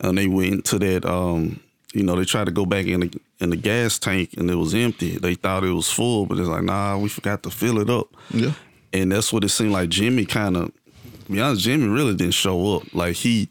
And 0.00 0.18
they 0.18 0.26
went 0.26 0.64
to 0.66 0.78
that. 0.80 1.04
um 1.04 1.60
you 1.92 2.02
know, 2.02 2.16
they 2.16 2.24
tried 2.24 2.46
to 2.46 2.50
go 2.50 2.66
back 2.66 2.86
in 2.86 2.98
the 2.98 3.20
in 3.38 3.50
the 3.50 3.56
gas 3.56 4.00
tank 4.00 4.30
and 4.36 4.50
it 4.50 4.56
was 4.56 4.74
empty. 4.74 5.16
They 5.16 5.36
thought 5.36 5.62
it 5.62 5.70
was 5.70 5.88
full, 5.88 6.26
but 6.26 6.40
it's 6.40 6.48
like, 6.48 6.64
nah, 6.64 6.98
we 6.98 7.08
forgot 7.08 7.44
to 7.44 7.50
fill 7.50 7.78
it 7.78 7.88
up. 7.88 8.08
Yeah 8.32 8.54
and 8.94 9.12
that's 9.12 9.32
what 9.32 9.44
it 9.44 9.50
seemed 9.50 9.72
like. 9.72 9.90
Jimmy 9.90 10.24
kind 10.24 10.56
of, 10.56 10.72
be 11.28 11.40
honest, 11.40 11.62
Jimmy 11.62 11.88
really 11.88 12.14
didn't 12.14 12.34
show 12.34 12.76
up. 12.76 12.94
Like 12.94 13.16
he 13.16 13.50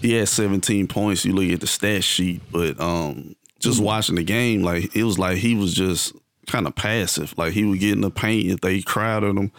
he 0.00 0.14
had 0.14 0.28
17 0.28 0.88
points. 0.88 1.24
You 1.24 1.34
look 1.34 1.52
at 1.52 1.60
the 1.60 1.66
stat 1.66 2.02
sheet, 2.02 2.40
but 2.50 2.80
um, 2.80 3.36
just 3.60 3.76
mm-hmm. 3.76 3.86
watching 3.86 4.14
the 4.16 4.24
game, 4.24 4.62
like 4.62 4.96
it 4.96 5.04
was 5.04 5.18
like 5.18 5.38
he 5.38 5.54
was 5.54 5.74
just 5.74 6.14
kind 6.46 6.66
of 6.66 6.74
passive. 6.74 7.36
Like 7.36 7.52
he 7.52 7.64
would 7.64 7.80
get 7.80 7.92
in 7.92 8.00
the 8.00 8.10
paint 8.10 8.50
if 8.50 8.60
they 8.60 8.80
crowded 8.80 9.36
him, 9.36 9.52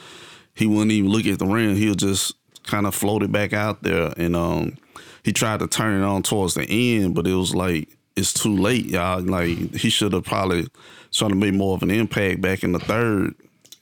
he 0.55 0.65
wouldn't 0.65 0.91
even 0.91 1.11
look 1.11 1.25
at 1.25 1.39
the 1.39 1.45
rim. 1.45 1.75
He 1.75 1.89
would 1.89 1.99
just 1.99 2.35
kind 2.63 2.85
of 2.85 2.95
float 2.95 3.23
it 3.23 3.31
back 3.31 3.53
out 3.53 3.83
there, 3.83 4.13
and 4.17 4.35
um, 4.35 4.77
he 5.23 5.31
tried 5.31 5.59
to 5.59 5.67
turn 5.67 6.01
it 6.01 6.05
on 6.05 6.23
towards 6.23 6.55
the 6.55 6.65
end, 6.69 7.15
but 7.15 7.27
it 7.27 7.35
was 7.35 7.53
like 7.53 7.89
it's 8.15 8.33
too 8.33 8.55
late, 8.55 8.85
y'all. 8.85 9.21
Like 9.21 9.75
he 9.75 9.89
should 9.89 10.13
have 10.13 10.25
probably 10.25 10.67
tried 11.11 11.29
to 11.29 11.35
make 11.35 11.53
more 11.53 11.75
of 11.75 11.83
an 11.83 11.91
impact 11.91 12.41
back 12.41 12.63
in 12.63 12.71
the 12.71 12.79
third, 12.79 13.35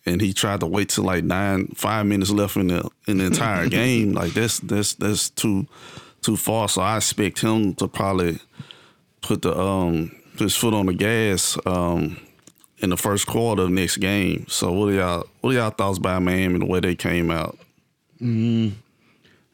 and 0.07 0.21
he 0.21 0.33
tried 0.33 0.61
to 0.61 0.65
wait 0.65 0.89
till 0.89 1.03
like 1.03 1.23
nine, 1.23 1.67
five 1.75 2.05
minutes 2.05 2.31
left 2.31 2.55
in 2.55 2.67
the 2.67 2.89
in 3.07 3.17
the 3.17 3.25
entire 3.25 3.67
game. 3.81 4.13
Like 4.13 4.33
that's 4.33 4.59
that's 4.59 4.93
that's 4.95 5.29
too 5.29 5.67
too 6.21 6.37
far. 6.37 6.69
So 6.69 6.81
I 6.81 6.97
expect 6.97 7.39
him 7.41 7.75
to 7.75 7.87
probably 7.87 8.39
put 9.21 9.41
the 9.41 9.57
um 9.57 10.11
his 10.37 10.55
foot 10.55 10.73
on 10.73 10.85
the 10.85 10.93
gas 10.93 11.57
um 11.65 12.17
in 12.79 12.89
the 12.91 12.97
first 12.97 13.27
quarter 13.27 13.63
of 13.63 13.69
next 13.71 13.97
game. 13.97 14.45
So 14.47 14.71
what 14.71 14.89
are 14.89 14.93
y'all 14.93 15.27
what 15.41 15.51
are 15.51 15.57
y'all 15.57 15.69
thoughts 15.71 15.97
about 15.97 16.21
Miami 16.21 16.59
the 16.59 16.65
way 16.65 16.79
they 16.79 16.95
came 16.95 17.29
out? 17.29 17.57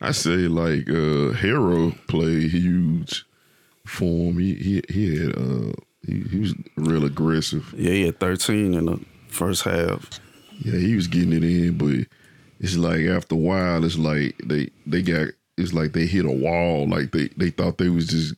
I 0.02 0.12
say 0.12 0.48
like 0.48 0.90
uh 0.90 1.34
Herro 1.34 1.98
played 2.08 2.52
huge 2.52 3.26
for 3.86 4.30
him. 4.32 4.38
He 4.38 4.54
he 4.56 4.84
he 4.90 5.18
had 5.18 5.38
uh 5.38 5.74
he, 6.06 6.22
he 6.30 6.40
was 6.40 6.54
real 6.76 7.06
aggressive. 7.06 7.74
Yeah, 7.78 7.92
he 7.92 8.06
had 8.06 8.20
13 8.20 8.74
in 8.74 8.86
the 8.86 9.00
first 9.30 9.64
half. 9.64 10.20
Yeah, 10.64 10.80
he 10.80 10.96
was 10.96 11.08
getting 11.08 11.34
it 11.34 11.44
in, 11.44 11.78
but 11.78 12.08
it's 12.60 12.76
like 12.78 13.02
after 13.02 13.36
a 13.36 13.38
while, 13.38 13.84
it's 13.84 13.98
like 13.98 14.36
they 14.44 14.70
they 14.86 15.02
got 15.02 15.30
it's 15.58 15.74
like 15.74 15.94
they 15.94 16.06
hit 16.06 16.26
a 16.26 16.32
wall. 16.32 16.88
Like 16.88 17.12
they 17.12 17.28
they 17.38 17.50
thought 17.50 17.78
they 17.78 17.90
was 17.90 18.08
just 18.08 18.36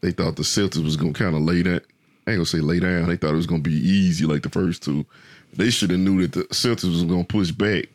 they 0.00 0.10
thought 0.12 0.36
the 0.36 0.42
Celtics 0.42 0.82
was 0.84 0.96
gonna 0.96 1.12
kind 1.12 1.34
of 1.34 1.42
lay 1.42 1.62
that. 1.62 1.84
I 2.26 2.30
ain't 2.32 2.38
gonna 2.38 2.46
say 2.46 2.58
lay 2.60 2.78
down. 2.80 3.08
They 3.08 3.16
thought 3.16 3.32
it 3.32 3.36
was 3.36 3.46
gonna 3.46 3.62
be 3.62 3.72
easy 3.74 4.24
like 4.26 4.42
the 4.42 4.48
first 4.50 4.82
two. 4.82 5.04
They 5.54 5.70
should 5.70 5.90
have 5.90 6.00
knew 6.00 6.22
that 6.26 6.32
the 6.32 6.44
Celtics 6.54 6.84
was 6.90 7.02
gonna 7.04 7.24
push 7.24 7.50
back 7.50 7.86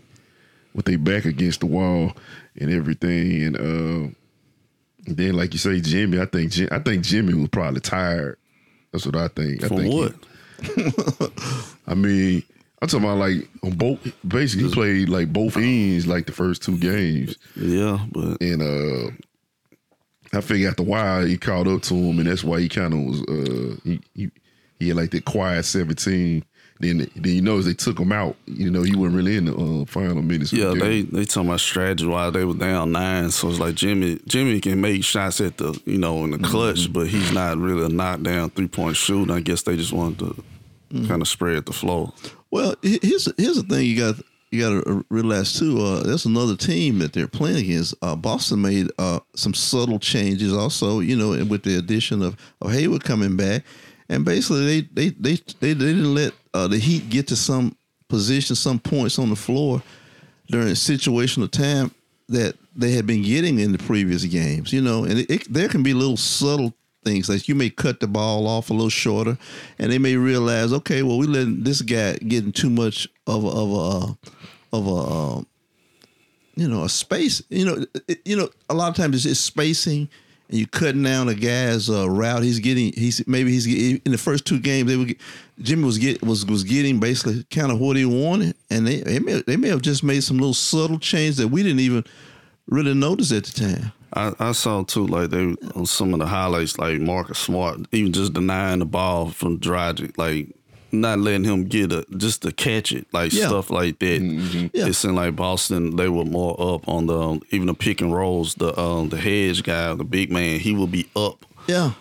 with 0.75 0.86
their 0.86 0.98
back 0.98 1.25
against 1.25 1.62
the 1.62 1.66
wall 1.66 2.13
and 2.60 2.72
everything. 2.72 3.44
And 3.44 3.56
uh, 3.56 4.10
then, 5.08 5.36
like 5.36 5.54
you 5.54 5.60
say, 5.60 5.80
Jimmy, 5.80 6.20
I 6.20 6.25
think 6.25 6.51
Jim, 6.51 6.68
I 6.72 6.80
think 6.80 7.04
Jimmy 7.04 7.34
was 7.34 7.50
probably 7.50 7.80
tired. 7.82 8.38
That's 8.92 9.06
what 9.06 9.16
I 9.16 9.27
think. 9.30 9.63
I 9.63 9.68
For 9.70 9.77
think 9.77 9.92
he- 9.94 9.98
what? 9.98 11.32
I 11.88 11.94
mean, 11.94 12.44
I'm 12.82 12.88
talking 12.88 13.06
about 13.06 13.18
like 13.18 13.50
on 13.64 13.72
both. 13.72 14.00
Basically, 14.28 14.68
he 14.68 14.74
played 14.74 15.10
like 15.10 15.34
both 15.34 15.58
ends, 15.58 16.06
like 16.06 16.28
the 16.28 16.32
first 16.32 16.62
two 16.62 16.78
games, 16.78 17.38
yeah, 17.56 18.06
but 18.12 18.40
and 18.42 18.62
uh, 18.62 19.12
I 20.38 20.42
figure 20.42 20.70
after 20.70 20.84
a 20.84 20.86
while 20.86 21.26
he 21.26 21.38
caught 21.38 21.68
up 21.68 21.82
to 21.84 21.96
him, 21.96 22.20
and 22.20 22.28
that's 22.28 22.44
why 22.44 22.60
he 22.60 22.70
kind 22.70 22.94
of 22.94 23.00
was. 23.00 23.22
Uh, 23.24 23.76
he, 23.84 24.00
he 24.14 24.32
he 24.80 24.88
had 24.90 24.98
like 24.98 25.12
that 25.12 25.26
quiet 25.26 25.64
17. 25.64 26.44
Then 26.80 27.10
then 27.16 27.34
you 27.34 27.42
notice 27.42 27.66
they 27.66 27.74
took 27.74 27.98
him 28.00 28.12
out. 28.12 28.36
You 28.46 28.70
know, 28.70 28.84
he 28.84 28.96
wasn't 28.96 29.16
really 29.16 29.38
in 29.38 29.46
the 29.46 29.56
uh, 29.56 29.86
final 29.86 30.22
minutes. 30.22 30.52
of 30.52 30.60
the 30.60 30.66
yeah, 30.66 30.74
they 30.76 31.02
they 31.02 31.26
talking 31.26 31.50
about 31.50 31.60
strategy 31.60 32.06
while 32.06 32.32
they 32.32 32.46
were 32.46 32.54
down 32.54 32.92
nine. 32.92 33.32
So 33.32 33.50
it's 33.50 33.60
like 33.60 33.74
Jimmy 33.74 34.20
Jimmy 34.28 34.62
can 34.62 34.80
make 34.80 35.04
shots 35.04 35.42
at 35.42 35.58
the 35.58 35.80
you 35.86 35.98
know 35.98 36.24
in 36.24 36.30
the 36.30 36.38
clutch, 36.38 36.94
but 36.94 37.08
he's 37.08 37.32
not 37.32 37.58
really 37.58 37.84
a 37.86 37.90
knockdown 37.90 38.52
three 38.52 38.68
point 38.68 38.96
shooter. 38.96 39.34
I 39.34 39.40
guess 39.40 39.64
they 39.64 39.76
just 39.76 39.92
wanted 39.92 40.20
to 40.20 41.08
kind 41.08 41.24
of 41.24 41.28
spread 41.28 41.66
the 41.66 41.74
flow. 41.74 42.14
Well, 42.51 42.75
here's 42.82 43.27
here's 43.38 43.62
the 43.62 43.63
thing 43.68 43.86
you 43.86 43.98
got 43.98 44.16
you 44.51 44.62
got 44.62 44.84
to 44.84 45.06
realize 45.10 45.58
too. 45.60 45.82
Uh, 45.82 46.04
that's 46.04 46.25
another 46.25 46.56
team 46.56 47.00
that 47.00 47.13
they're 47.13 47.27
playing 47.27 47.58
against. 47.58 47.96
Uh, 48.01 48.16
Boston 48.16 48.62
made 48.62 48.89
uh, 48.98 49.20
some 49.36 49.54
subtle 49.54 50.00
changes 50.00 50.54
also. 50.54 51.00
You 51.00 51.16
know, 51.16 51.46
with 51.46 51.63
the 51.63 51.77
addition 51.77 52.22
of, 52.22 52.38
of 52.62 52.72
Hayward 52.72 53.04
coming 53.04 53.36
back, 53.36 53.63
and 54.10 54.24
basically 54.24 54.82
they 54.82 54.88
they 54.94 55.10
they 55.10 55.36
they, 55.60 55.74
they 55.74 55.74
didn't 55.74 56.13
let 56.13 56.34
uh, 56.54 56.68
the 56.68 56.77
Heat 56.77 57.10
get 57.10 57.27
to 57.27 57.36
some 57.36 57.75
position, 58.08 58.56
some 58.56 58.80
points 58.80 59.20
on 59.20 59.30
the 59.30 59.36
floor 59.36 59.82
during 60.48 60.70
situational 60.70 61.51
time 61.51 61.92
that 62.30 62.56
they 62.75 62.92
had 62.92 63.06
been 63.06 63.24
getting 63.24 63.60
in 63.60 63.74
the 63.74 63.77
previous 63.77 64.24
games. 64.24 64.72
You 64.72 64.82
know, 64.82 65.04
and 65.04 65.20
it, 65.20 65.30
it, 65.30 65.54
there 65.54 65.68
can 65.68 65.84
be 65.84 65.94
little 65.94 66.18
subtle 66.18 66.74
things 67.08 67.30
like 67.30 67.48
you 67.48 67.56
may 67.56 67.70
cut 67.70 68.00
the 68.00 68.08
ball 68.08 68.48
off 68.48 68.70
a 68.70 68.74
little 68.74 68.90
shorter, 68.90 69.38
and 69.80 69.92
they 69.92 69.98
may 69.98 70.16
realize, 70.16 70.74
okay, 70.74 71.04
well, 71.04 71.18
we 71.18 71.28
letting 71.28 71.64
this 71.64 71.82
guy 71.82 72.18
getting 72.18 72.52
too 72.52 72.70
much 72.70 73.08
of 73.26 73.44
a, 73.44 73.48
of 73.48 73.72
a 73.72 74.18
of 74.76 74.88
a 74.88 74.92
uh, 74.92 75.42
you 76.56 76.68
know 76.68 76.84
a 76.84 76.90
space. 76.90 77.42
You 77.50 77.66
know, 77.66 77.86
it, 78.08 78.20
you 78.26 78.36
know, 78.36 78.50
a 78.70 78.74
lot 78.74 78.90
of 78.90 78.96
times 78.96 79.26
it's 79.26 79.40
spacing. 79.40 80.10
And 80.50 80.58
you 80.58 80.66
cutting 80.66 81.04
down 81.04 81.28
a 81.28 81.36
guy's 81.36 81.90
uh, 81.90 82.10
route. 82.10 82.42
He's 82.42 82.60
getting. 82.60 82.94
He's 82.94 83.26
maybe 83.28 83.52
he's 83.52 83.68
in 83.68 84.12
the 84.14 84.18
first 84.18 84.46
two 84.46 84.62
games. 84.62 84.90
They 84.90 84.96
were 84.96 85.08
Jimmy 85.60 85.84
was 85.84 85.98
get 85.98 86.24
was 86.24 86.46
was 86.46 86.64
getting 86.64 87.02
basically 87.02 87.44
kind 87.52 87.70
of 87.70 87.80
what 87.80 87.98
he 87.98 88.06
wanted, 88.06 88.56
and 88.70 88.88
they 88.88 89.02
they 89.02 89.20
may, 89.20 89.42
they 89.46 89.58
may 89.58 89.68
have 89.68 89.82
just 89.82 90.04
made 90.06 90.24
some 90.24 90.38
little 90.38 90.54
subtle 90.54 91.00
change 91.00 91.36
that 91.36 91.50
we 91.50 91.64
didn't 91.64 91.82
even 91.82 92.06
really 92.68 92.94
notice 92.94 93.32
at 93.32 93.46
the 93.46 93.52
time. 93.76 93.92
I, 94.14 94.34
I 94.40 94.52
saw 94.54 94.84
too, 94.84 95.06
like 95.08 95.30
they 95.32 95.56
on 95.76 95.86
some 95.86 96.14
of 96.14 96.20
the 96.20 96.26
highlights, 96.28 96.78
like 96.80 97.00
Marcus 97.00 97.40
Smart, 97.40 97.80
even 97.92 98.14
just 98.14 98.34
denying 98.34 98.80
the 98.80 98.86
ball 98.86 99.30
from 99.30 99.60
Dragic, 99.60 100.18
like 100.18 100.50
not 100.94 101.20
letting 101.20 101.44
him 101.44 101.66
get 101.66 101.92
a 101.92 102.06
just 102.16 102.42
to 102.44 102.52
catch 102.54 102.94
it, 102.94 103.06
like 103.12 103.34
Yeah. 103.34 103.48
stuff 103.48 103.70
like 103.70 104.00
that. 104.00 104.70
Yeah. 104.74 104.88
It 104.88 104.94
seemed 104.94 105.16
like 105.16 105.36
Boston 105.36 105.98
they 105.98 106.08
were 106.08 106.24
more 106.24 106.56
up 106.60 106.88
on 106.88 107.08
the 107.08 107.20
um, 107.20 107.42
even 107.52 107.68
the 107.68 107.74
pick 107.74 108.00
and 108.02 108.14
rolls. 108.16 108.56
The 108.56 108.78
um 108.80 109.10
the 109.10 109.18
hedge 109.18 109.64
guy, 109.64 109.94
the 109.94 110.06
big 110.06 110.32
man, 110.32 110.60
he 110.62 110.74
would 110.74 110.92
be 110.92 111.10
up 111.16 111.46
Yeah, 111.68 111.92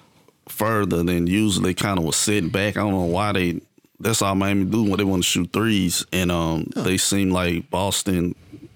further 0.48 1.02
than 1.02 1.26
usually. 1.26 1.74
Kind 1.74 1.98
of 1.98 2.04
was 2.04 2.16
sitting 2.16 2.50
back. 2.50 2.76
I 2.76 2.80
don't 2.80 2.92
know 2.92 3.00
why 3.06 3.32
they. 3.32 3.60
That's 3.98 4.20
all 4.22 4.34
Miami 4.34 4.66
do 4.66 4.82
when 4.84 4.98
they 4.98 5.04
want 5.04 5.22
to 5.22 5.28
shoot 5.28 5.52
threes, 5.52 6.04
and 6.12 6.30
um, 6.30 6.70
they 6.76 6.98
seem 6.98 7.30
like 7.30 7.70
Boston, 7.70 8.34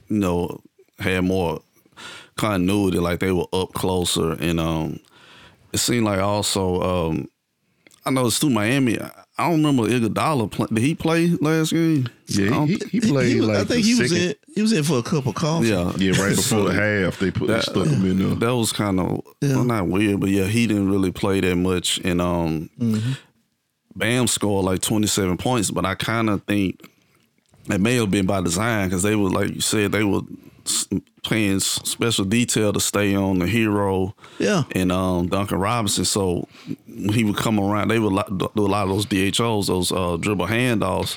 you 0.09 0.16
know, 0.18 0.61
had 0.99 1.20
more 1.25 1.61
continuity. 2.40 2.99
Like 2.99 3.20
they 3.20 3.32
were 3.32 3.47
up 3.52 3.73
closer, 3.73 4.32
and 4.32 4.59
um, 4.59 4.99
it 5.73 5.78
seemed 5.78 6.06
like 6.06 6.20
also 6.20 6.80
um, 6.82 7.28
I 8.04 8.11
know 8.11 8.26
it's 8.26 8.38
through 8.38 8.50
Miami. 8.50 9.00
I 9.00 9.11
I 9.38 9.44
don't 9.49 9.62
remember 9.64 9.85
Iguodala. 9.88 10.50
Play, 10.50 10.66
did 10.70 10.78
he 10.82 10.94
play 10.94 11.28
last 11.40 11.73
game? 11.73 12.06
Yeah, 12.26 12.50
don't 12.50 12.68
he, 12.68 12.76
thi- 12.76 12.88
he 12.90 13.00
played 13.00 13.38
was- 13.38 13.49
like 13.49 13.56
I 13.56 13.64
think 13.64 13.85
the 13.85 13.90
he 13.92 13.94
was 14.00 14.11
second- 14.11 14.26
in. 14.30 14.35
He 14.54 14.61
was 14.62 14.73
in 14.73 14.85
for 14.85 14.99
a 14.99 15.02
cup 15.02 15.25
of 15.26 15.35
coffee. 15.35 15.68
yeah, 15.68 15.92
Yeah, 15.97 16.11
right 16.20 16.30
before 16.37 16.42
So 16.42 16.68
the 16.68 16.75
half, 17.04 17.18
they 17.20 17.30
put 17.30 17.47
that- 17.49 17.62
stuck 17.62 17.87
him 17.87 18.04
in 18.04 18.18
there. 18.18 18.35
that 18.35 18.54
was 18.56 18.73
kind 18.73 19.00
of 19.00 19.23
Yeah. 19.40 19.54
well, 19.56 19.64
not 19.64 19.87
weird, 19.88 20.20
but 20.20 20.28
yeah, 20.28 20.44
he 20.44 20.66
didn't 20.66 20.90
really 20.90 21.11
play 21.12 21.40
that 21.40 21.56
much. 21.56 22.00
And 22.04 22.20
um, 22.20 22.68
Mm-hmm. 22.78 23.12
Bam 23.97 24.26
scored 24.28 24.64
like 24.66 24.80
twenty 24.82 25.06
seven 25.06 25.37
points, 25.38 25.70
but 25.70 25.85
I 25.87 25.94
kind 25.94 26.28
of 26.30 26.42
think 26.44 26.80
it 27.70 27.80
may 27.80 27.97
have 27.97 28.11
been 28.11 28.26
by 28.26 28.40
design 28.42 28.88
because 28.88 29.02
they 29.02 29.16
were 29.16 29.30
like 29.30 29.54
you 29.54 29.61
said 29.61 29.92
they 29.92 30.04
were 30.04 30.20
playing 31.22 31.60
special 31.60 32.24
detail 32.24 32.72
to 32.72 32.80
stay 32.80 33.14
on 33.14 33.38
the 33.40 33.46
Herro 33.46 34.14
Yeah. 34.38 34.64
and 34.72 34.90
um, 34.90 35.28
Duncan 35.28 35.58
Robinson. 35.58 36.04
So 36.04 36.48
when 36.88 37.12
he 37.12 37.24
would 37.24 37.36
come 37.36 37.58
around, 37.60 37.88
they 37.88 37.98
would 37.98 38.14
do 38.38 38.48
a 38.56 38.68
lot 38.68 38.88
of 38.88 38.88
those 38.88 39.06
DHOs, 39.06 39.66
those 39.68 39.92
uh, 39.92 40.16
dribble 40.18 40.46
handoffs, 40.46 41.16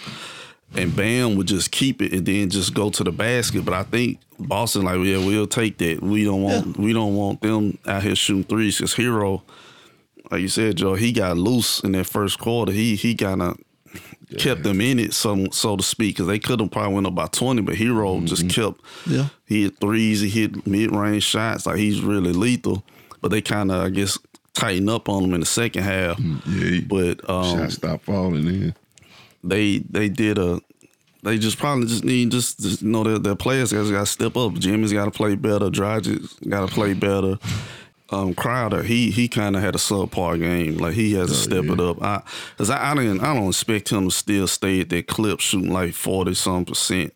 and 0.75 0.95
Bam 0.95 1.35
would 1.35 1.47
just 1.47 1.71
keep 1.71 2.01
it 2.01 2.13
and 2.13 2.25
then 2.25 2.49
just 2.49 2.73
go 2.73 2.89
to 2.89 3.03
the 3.03 3.11
basket. 3.11 3.63
But 3.63 3.73
I 3.75 3.83
think 3.83 4.19
Boston, 4.39 4.83
like, 4.83 4.95
yeah, 5.05 5.17
we'll 5.17 5.47
take 5.47 5.77
that. 5.77 6.01
We 6.01 6.23
don't 6.25 6.41
want 6.41 6.77
we 6.77 6.93
don't 6.93 7.15
want 7.15 7.41
them 7.41 7.77
out 7.85 8.03
here 8.03 8.15
shooting 8.15 8.43
threes 8.43 8.77
because 8.77 8.95
Herro, 8.95 9.43
like 10.31 10.41
you 10.41 10.47
said, 10.49 10.77
Joe, 10.77 10.95
he 10.95 11.11
got 11.11 11.37
loose 11.37 11.79
in 11.81 11.91
that 11.93 12.05
first 12.07 12.39
quarter. 12.39 12.71
He 12.71 12.95
he 12.95 13.15
kind 13.15 13.41
of. 13.41 13.57
Kept 14.37 14.63
them 14.63 14.81
in 14.81 14.99
it, 14.99 15.13
so 15.13 15.47
so 15.51 15.77
to 15.77 15.83
speak, 15.83 16.15
because 16.15 16.27
they 16.27 16.39
could 16.39 16.59
have 16.59 16.71
probably 16.71 16.93
went 16.93 17.07
up 17.07 17.15
by 17.15 17.27
twenty, 17.27 17.61
but 17.61 17.75
Herro 17.75 18.25
just 18.25 18.49
kept. 18.49 18.79
Yeah. 19.07 19.27
he 19.45 19.63
hit 19.63 19.79
threes, 19.79 20.21
he 20.21 20.29
hit 20.29 20.65
mid 20.67 20.91
range 20.95 21.23
shots, 21.23 21.65
like 21.65 21.77
he's 21.77 22.01
really 22.01 22.33
lethal. 22.33 22.83
But 23.21 23.31
they 23.31 23.41
kind 23.41 23.71
of, 23.71 23.83
I 23.83 23.89
guess, 23.89 24.17
tighten 24.53 24.89
up 24.89 25.07
on 25.07 25.23
him 25.23 25.33
in 25.33 25.39
the 25.39 25.45
second 25.45 25.83
half. 25.83 26.19
Yeah, 26.19 26.37
he, 26.45 26.81
But 26.81 27.29
um, 27.29 27.57
shot 27.59 27.71
stopped 27.71 28.05
falling 28.05 28.47
in. 28.47 28.75
they 29.43 29.77
they 29.79 30.09
did 30.09 30.37
a 30.37 30.59
they 31.23 31.37
just 31.37 31.57
probably 31.57 31.87
just 31.87 32.03
need 32.03 32.31
just, 32.31 32.59
just 32.59 32.81
you 32.81 32.89
know 32.89 33.03
their, 33.03 33.17
their 33.19 33.35
players 33.35 33.71
got 33.71 33.87
to 33.87 34.05
step 34.05 34.35
up. 34.35 34.55
Jimmy's 34.55 34.91
got 34.91 35.05
to 35.05 35.11
play 35.11 35.35
better. 35.35 35.69
Dragic's 35.69 36.33
got 36.49 36.67
to 36.67 36.73
play 36.73 36.93
better. 36.93 37.37
Um, 38.13 38.33
Crowder 38.35 38.83
he 38.83 39.11
he 39.11 39.27
kind 39.27 39.55
of 39.55 39.61
had 39.61 39.75
a 39.75 39.79
subpar 39.79 40.39
game. 40.39 40.77
Like 40.77 40.93
he 40.93 41.13
has 41.13 41.29
to 41.29 41.35
step 41.35 41.65
it 41.65 41.79
up. 41.79 42.01
I 42.01 42.21
because 42.51 42.69
I, 42.69 42.91
I 42.91 42.95
didn't 42.95 43.21
I 43.21 43.33
don't 43.33 43.49
expect 43.49 43.91
him 43.91 44.09
to 44.09 44.15
still 44.15 44.47
stay 44.47 44.81
at 44.81 44.89
that 44.89 45.07
clip 45.07 45.39
shooting 45.39 45.71
like 45.71 45.93
forty 45.93 46.33
some 46.33 46.65
percent 46.65 47.13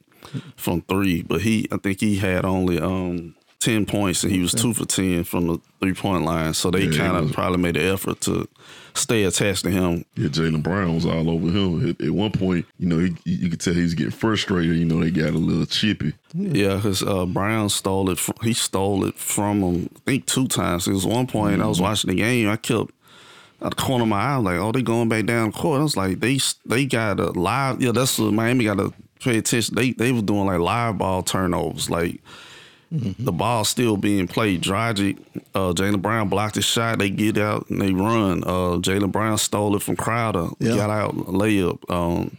from 0.56 0.82
three. 0.82 1.22
But 1.22 1.42
he 1.42 1.68
I 1.72 1.78
think 1.78 2.00
he 2.00 2.18
had 2.18 2.46
only 2.46 2.80
um. 2.80 3.36
10 3.60 3.86
points 3.88 4.24
and 4.24 4.32
he 4.32 4.40
was 4.40 4.52
two 4.54 4.74
for 4.74 4.86
10 4.86 5.24
from 5.24 5.48
the 5.48 5.62
three 5.82 5.94
point 5.94 6.24
line. 6.24 6.54
So 6.54 6.70
they 6.70 6.86
Yeah, 6.86 6.98
kind 6.98 7.18
of 7.18 7.34
probably 7.34 7.58
made 7.58 7.76
an 7.76 7.92
effort 7.92 8.22
to 8.22 8.48
stay 8.94 9.24
attached 9.24 9.64
to 9.64 9.72
him 9.72 10.06
Yeah, 10.16 10.28
Jaylen 10.28 10.62
Brown 10.62 10.94
was 10.96 11.06
all 11.06 11.30
over 11.30 11.50
him. 11.50 11.90
At, 11.90 12.02
at 12.02 12.12
one 12.12 12.32
point, 12.32 12.66
you 12.78 12.88
know, 12.88 13.00
he, 13.00 13.16
you 13.26 13.50
could 13.50 13.60
tell 13.60 13.74
he 13.74 13.82
was 13.82 13.96
getting 13.96 14.12
frustrated. 14.12 14.76
You 14.76 14.86
know, 14.86 15.00
they 15.00 15.10
got 15.12 15.30
a 15.32 15.38
little 15.38 15.66
chippy. 15.66 16.14
Yeah, 16.34 16.76
because 16.76 17.02
uh, 17.02 17.26
Brown 17.26 17.70
stole 17.70 18.10
it. 18.12 18.20
From, 18.20 18.36
he 18.44 18.54
stole 18.54 19.06
it 19.06 19.18
from 19.18 19.62
him. 19.62 19.90
I 19.96 20.00
think 20.06 20.26
two 20.28 20.48
times. 20.48 20.88
It 20.88 20.94
was 20.94 21.06
one 21.06 21.26
point 21.28 21.62
I 21.62 21.68
was 21.68 21.82
watching 21.82 22.10
the 22.10 22.16
game. 22.16 22.50
I 22.50 22.58
kept 22.58 22.92
out 23.62 23.76
the 23.76 23.76
corner 23.76 24.04
of 24.04 24.10
my 24.10 24.20
eye, 24.22 24.36
like, 24.36 24.58
oh, 24.60 24.72
they 24.72 24.84
going 24.84 25.10
back 25.10 25.26
down 25.26 25.50
the 25.50 25.58
court. 25.58 25.80
I 25.80 25.84
was 25.84 25.98
like, 25.98 26.20
they 26.20 26.38
they 26.66 26.86
got 26.86 27.20
a 27.20 27.32
live. 27.32 27.82
Yeah, 27.82 27.92
that's 27.92 28.20
what 28.20 28.34
Miami 28.34 28.66
got 28.66 28.78
to 28.78 28.94
pay 29.20 29.40
attention. 29.40 29.74
They 29.76 29.94
they 29.94 30.12
were 30.12 30.22
doing 30.22 30.46
like 30.46 30.60
live 30.60 31.00
ball 31.00 31.24
turnovers. 31.24 31.90
Like 31.90 32.22
the 32.90 33.32
ball 33.32 33.66
still 33.66 33.98
being 33.98 34.28
played. 34.28 34.62
Dragic, 34.62 35.18
uh, 35.54 35.74
Jaylen 35.74 36.02
Brown 36.02 36.30
blocked 36.30 36.56
the 36.56 36.62
shot. 36.62 37.00
They 37.00 37.10
get 37.10 37.38
out 37.38 37.70
and 37.70 37.82
they 37.82 37.92
run. 37.92 38.44
Uh, 38.44 38.80
Jaylen 38.80 39.12
Brown 39.12 39.38
stole 39.38 39.76
it 39.76 39.82
from 39.82 39.96
Crowder. 39.96 40.48
Yeah. 40.60 40.76
Got 40.76 40.90
out 40.90 41.16
layup. 41.16 41.90
Um, 41.90 42.38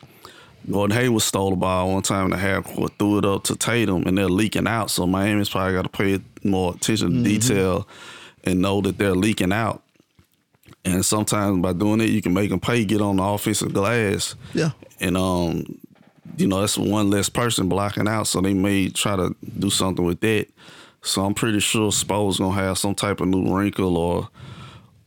Gordon 0.70 0.96
Hayward 0.96 1.22
stole 1.22 1.50
the 1.50 1.56
ball 1.56 1.92
one 1.92 2.02
time 2.02 2.26
in 2.26 2.30
the 2.30 2.36
half 2.36 2.64
court, 2.64 2.92
threw 2.98 3.18
it 3.18 3.24
up 3.24 3.44
to 3.44 3.56
Tatum, 3.56 4.04
and 4.06 4.16
they're 4.16 4.28
leaking 4.28 4.66
out. 4.66 4.90
So 4.90 5.06
Miami's 5.06 5.48
probably 5.48 5.74
got 5.74 5.82
to 5.82 5.88
pay 5.88 6.20
more 6.44 6.74
attention 6.74 7.10
to 7.12 7.22
detail 7.22 7.88
and 8.44 8.60
know 8.60 8.80
that 8.82 8.98
they're 8.98 9.14
leaking 9.14 9.52
out. 9.52 9.82
And 10.84 11.04
sometimes 11.04 11.60
by 11.62 11.72
doing 11.72 12.00
it, 12.00 12.10
you 12.10 12.22
can 12.22 12.34
make 12.34 12.50
them 12.50 12.60
pay, 12.60 12.84
get 12.84 13.00
on 13.00 13.16
the 13.16 13.22
offensive 13.22 13.72
glass. 13.72 14.34
Yeah. 14.54 14.70
And 15.00 15.16
um, 15.16 15.78
you 16.36 16.46
know, 16.46 16.60
that's 16.60 16.78
one 16.78 17.10
less 17.10 17.28
person 17.28 17.68
blocking 17.68 18.06
out, 18.08 18.26
so 18.26 18.40
they 18.40 18.54
may 18.54 18.88
try 18.90 19.16
to 19.16 19.34
do 19.58 19.70
something 19.70 20.04
with 20.04 20.20
that. 20.20 20.46
So 21.02 21.24
I'm 21.24 21.34
pretty 21.34 21.60
sure 21.60 21.90
Spo's 21.92 22.38
gonna 22.38 22.54
have 22.54 22.76
some 22.78 22.94
type 22.94 23.20
of 23.20 23.28
new 23.28 23.54
wrinkle 23.54 23.96
or 23.96 24.28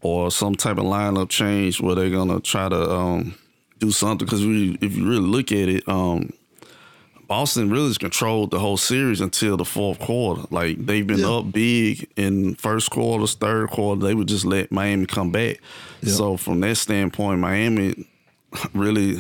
or 0.02 0.32
some 0.32 0.56
type 0.56 0.78
of 0.78 0.86
lineup 0.86 1.30
change 1.30 1.80
where 1.80 1.94
they're 1.96 2.10
gonna 2.10 2.40
try 2.40 2.68
to 2.70 2.92
um, 2.92 3.36
do 3.80 3.92
something. 3.92 4.26
Because 4.26 4.46
we, 4.46 4.78
if 4.82 4.96
you 4.96 5.08
really 5.08 5.28
look 5.28 5.52
at 5.52 5.70
it, 5.70 5.88
um, 5.88 6.32
Boston 7.28 7.70
really 7.70 7.94
controlled 7.94 8.52
the 8.52 8.60
whole 8.60 8.78
series 8.78 9.22
until 9.22 9.56
the 9.58 9.64
fourth 9.66 10.00
quarter. 10.00 10.44
Like 10.50 10.86
they've 10.86 11.06
been 11.06 11.20
Yeah. 11.20 11.30
up 11.38 11.52
big 11.52 12.10
in 12.18 12.56
first 12.56 12.90
quarters, 12.90 13.36
third 13.36 13.70
quarter. 13.70 14.02
They 14.02 14.16
would 14.16 14.28
just 14.28 14.44
let 14.46 14.72
Miami 14.72 15.06
come 15.06 15.32
back. 15.32 15.60
Yeah. 16.02 16.14
So 16.14 16.36
from 16.36 16.60
that 16.62 16.76
standpoint, 16.78 17.40
Miami 17.40 18.08
really 18.74 19.18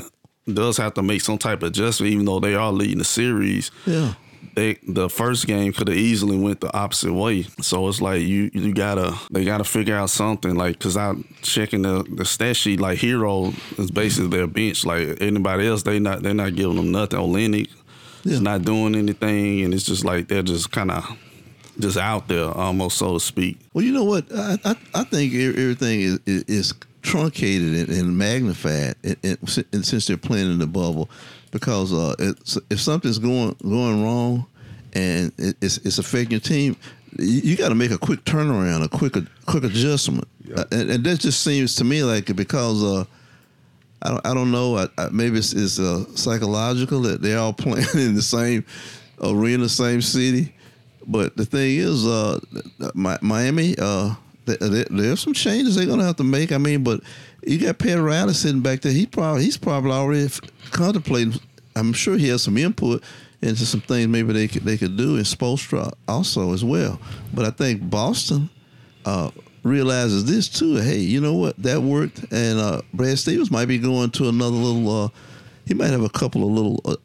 does 0.51 0.77
have 0.77 0.93
to 0.95 1.03
make 1.03 1.21
some 1.21 1.38
type 1.38 1.62
of 1.63 1.69
adjustment, 1.69 2.13
even 2.13 2.25
though 2.25 2.39
they 2.39 2.55
are 2.55 2.71
leading 2.71 2.98
the 3.00 3.03
series. 3.05 3.71
Yeah. 3.86 4.13
They 4.55 4.79
the 4.86 5.07
first 5.10 5.48
game 5.48 5.71
could 5.71 5.88
have 5.88 5.95
easily 5.95 6.38
went 6.38 6.60
the 6.60 6.75
opposite 6.75 7.13
way. 7.13 7.43
So 7.62 7.88
it's 7.88 8.01
like 8.01 8.21
you 8.21 8.50
you 8.53 8.74
gotta 8.74 9.15
they 9.31 9.45
gotta 9.45 9.63
figure 9.63 9.95
out 9.95 10.10
something 10.10 10.55
like 10.55 10.77
because 10.77 10.98
I'm 10.98 11.24
checking 11.41 11.83
the 11.83 12.03
the 12.17 12.25
stat 12.25 12.57
sheet 12.57 12.79
like 12.81 13.00
Herro 13.00 13.53
is 13.79 13.91
basically 13.91 14.29
their 14.29 14.48
bench. 14.48 14.86
Like 14.86 15.21
anybody 15.21 15.67
else, 15.67 15.83
they 15.83 16.00
not 16.00 16.24
they're 16.24 16.33
not 16.33 16.55
giving 16.55 16.75
them 16.75 16.91
nothing. 16.91 17.19
Olynyk 17.19 17.69
Yeah. 18.24 18.33
is 18.33 18.41
not 18.41 18.63
doing 18.63 18.95
anything, 18.95 19.62
and 19.62 19.74
it's 19.74 19.86
just 19.86 20.03
like 20.03 20.27
they're 20.27 20.43
just 20.43 20.71
kind 20.71 20.91
of 20.91 21.05
just 21.79 21.98
out 21.98 22.27
there 22.27 22.45
almost 22.50 22.98
so 22.98 23.13
to 23.13 23.19
speak. 23.21 23.57
Well, 23.74 23.86
you 23.86 23.93
know 23.93 24.03
what? 24.03 24.25
I 24.36 24.57
I, 24.65 24.75
I 24.95 25.03
think 25.05 25.33
everything 25.33 26.01
is, 26.01 26.19
is 26.25 26.74
truncated 27.01 27.89
and, 27.89 27.98
and 27.98 28.17
magnified, 28.17 28.96
and, 29.03 29.17
and, 29.24 29.65
and 29.74 29.86
since 29.86 30.08
they're 30.08 30.17
playing 30.17 30.51
in 30.51 30.60
the 30.60 30.67
bubble, 30.67 31.10
because 31.51 31.93
uh, 31.93 32.15
if 32.70 32.79
something's 32.79 33.20
going 33.20 33.55
going 33.62 34.03
wrong, 34.03 34.46
and 34.93 35.31
it, 35.38 35.55
it's 35.62 35.77
it's 35.79 35.98
affecting 35.98 36.31
your 36.31 36.39
team, 36.39 36.75
you, 37.17 37.41
you 37.41 37.58
got 37.58 37.70
to 37.70 37.75
make 37.75 37.91
a 37.91 37.98
quick 37.98 38.24
turnaround, 38.24 38.84
a 38.84 38.89
quick 38.89 39.15
quick 39.46 39.63
adjustment, 39.63 40.27
Uh, 40.55 40.65
and, 40.72 40.89
and 40.91 41.03
that 41.03 41.20
just 41.20 41.41
seems 41.43 41.75
to 41.75 41.84
me 41.84 42.03
like 42.03 42.36
because. 42.36 42.84
Uh, 42.84 43.05
I 44.03 44.10
don't, 44.10 44.25
I 44.25 44.34
don't 44.34 44.50
know. 44.50 44.77
I, 44.77 44.88
I, 44.98 45.10
maybe 45.12 45.38
it's, 45.38 45.53
it's 45.53 45.77
uh, 45.77 46.05
psychological 46.15 47.01
that 47.01 47.22
they're 47.22 47.38
all 47.38 47.53
playing 47.65 47.86
in 47.93 48.15
the 48.15 48.22
same 48.24 48.65
arena, 49.22 49.70
same 49.70 50.01
city. 50.01 50.55
But 51.05 51.36
the 51.38 51.46
thing 51.46 51.77
is, 51.77 52.05
uh, 52.05 52.39
Miami, 52.93 53.75
uh, 53.77 54.15
there's 54.45 55.19
some 55.19 55.33
changes 55.33 55.75
they're 55.75 55.86
gonna 55.86 56.03
have 56.03 56.17
to 56.17 56.24
make. 56.24 56.51
I 56.51 56.57
mean, 56.57 56.83
but 56.83 57.01
you 57.43 57.57
got 57.57 57.79
Pat 57.79 58.00
Riley 58.00 58.33
sitting 58.33 58.62
back 58.62 58.81
there. 58.81 58.91
He 58.91 59.05
probably 59.05 59.43
he's 59.43 59.57
probably 59.57 59.91
already 59.91 60.29
contemplating. 60.71 61.39
I'm 61.75 61.93
sure 61.93 62.17
he 62.17 62.27
has 62.29 62.43
some 62.43 62.57
input 62.57 63.03
into 63.41 63.65
some 63.65 63.81
things 63.81 64.07
maybe 64.07 64.33
they 64.33 64.48
could 64.48 64.63
they 64.63 64.77
could 64.77 64.98
do 64.98 65.15
in 65.17 65.24
Spoelstra 65.24 65.91
also 66.07 66.53
as 66.53 66.63
well. 66.63 67.00
But 67.33 67.45
I 67.45 67.51
think 67.51 67.89
Boston 67.89 68.50
uh, 69.05 69.31
realizes 69.63 70.25
this 70.25 70.48
too. 70.48 70.75
Hey, 70.75 71.00
you 71.00 71.21
know 71.21 71.36
what? 71.36 71.57
That 71.57 71.81
worked, 71.81 72.25
and 72.31 72.60
uh, 72.60 72.81
Brad 72.93 73.17
Stevens 73.19 73.51
might 73.51 73.67
be 73.67 73.77
going 73.77 74.12
to 74.12 74.29
another 74.29 74.55
little. 74.55 75.05
Uh, 75.05 75.10
he 75.65 75.74
might 75.74 75.91
have 75.91 76.03
a 76.03 76.10
couple 76.10 76.43
of 76.43 76.50
little 76.51 76.81
uh, 76.86 76.95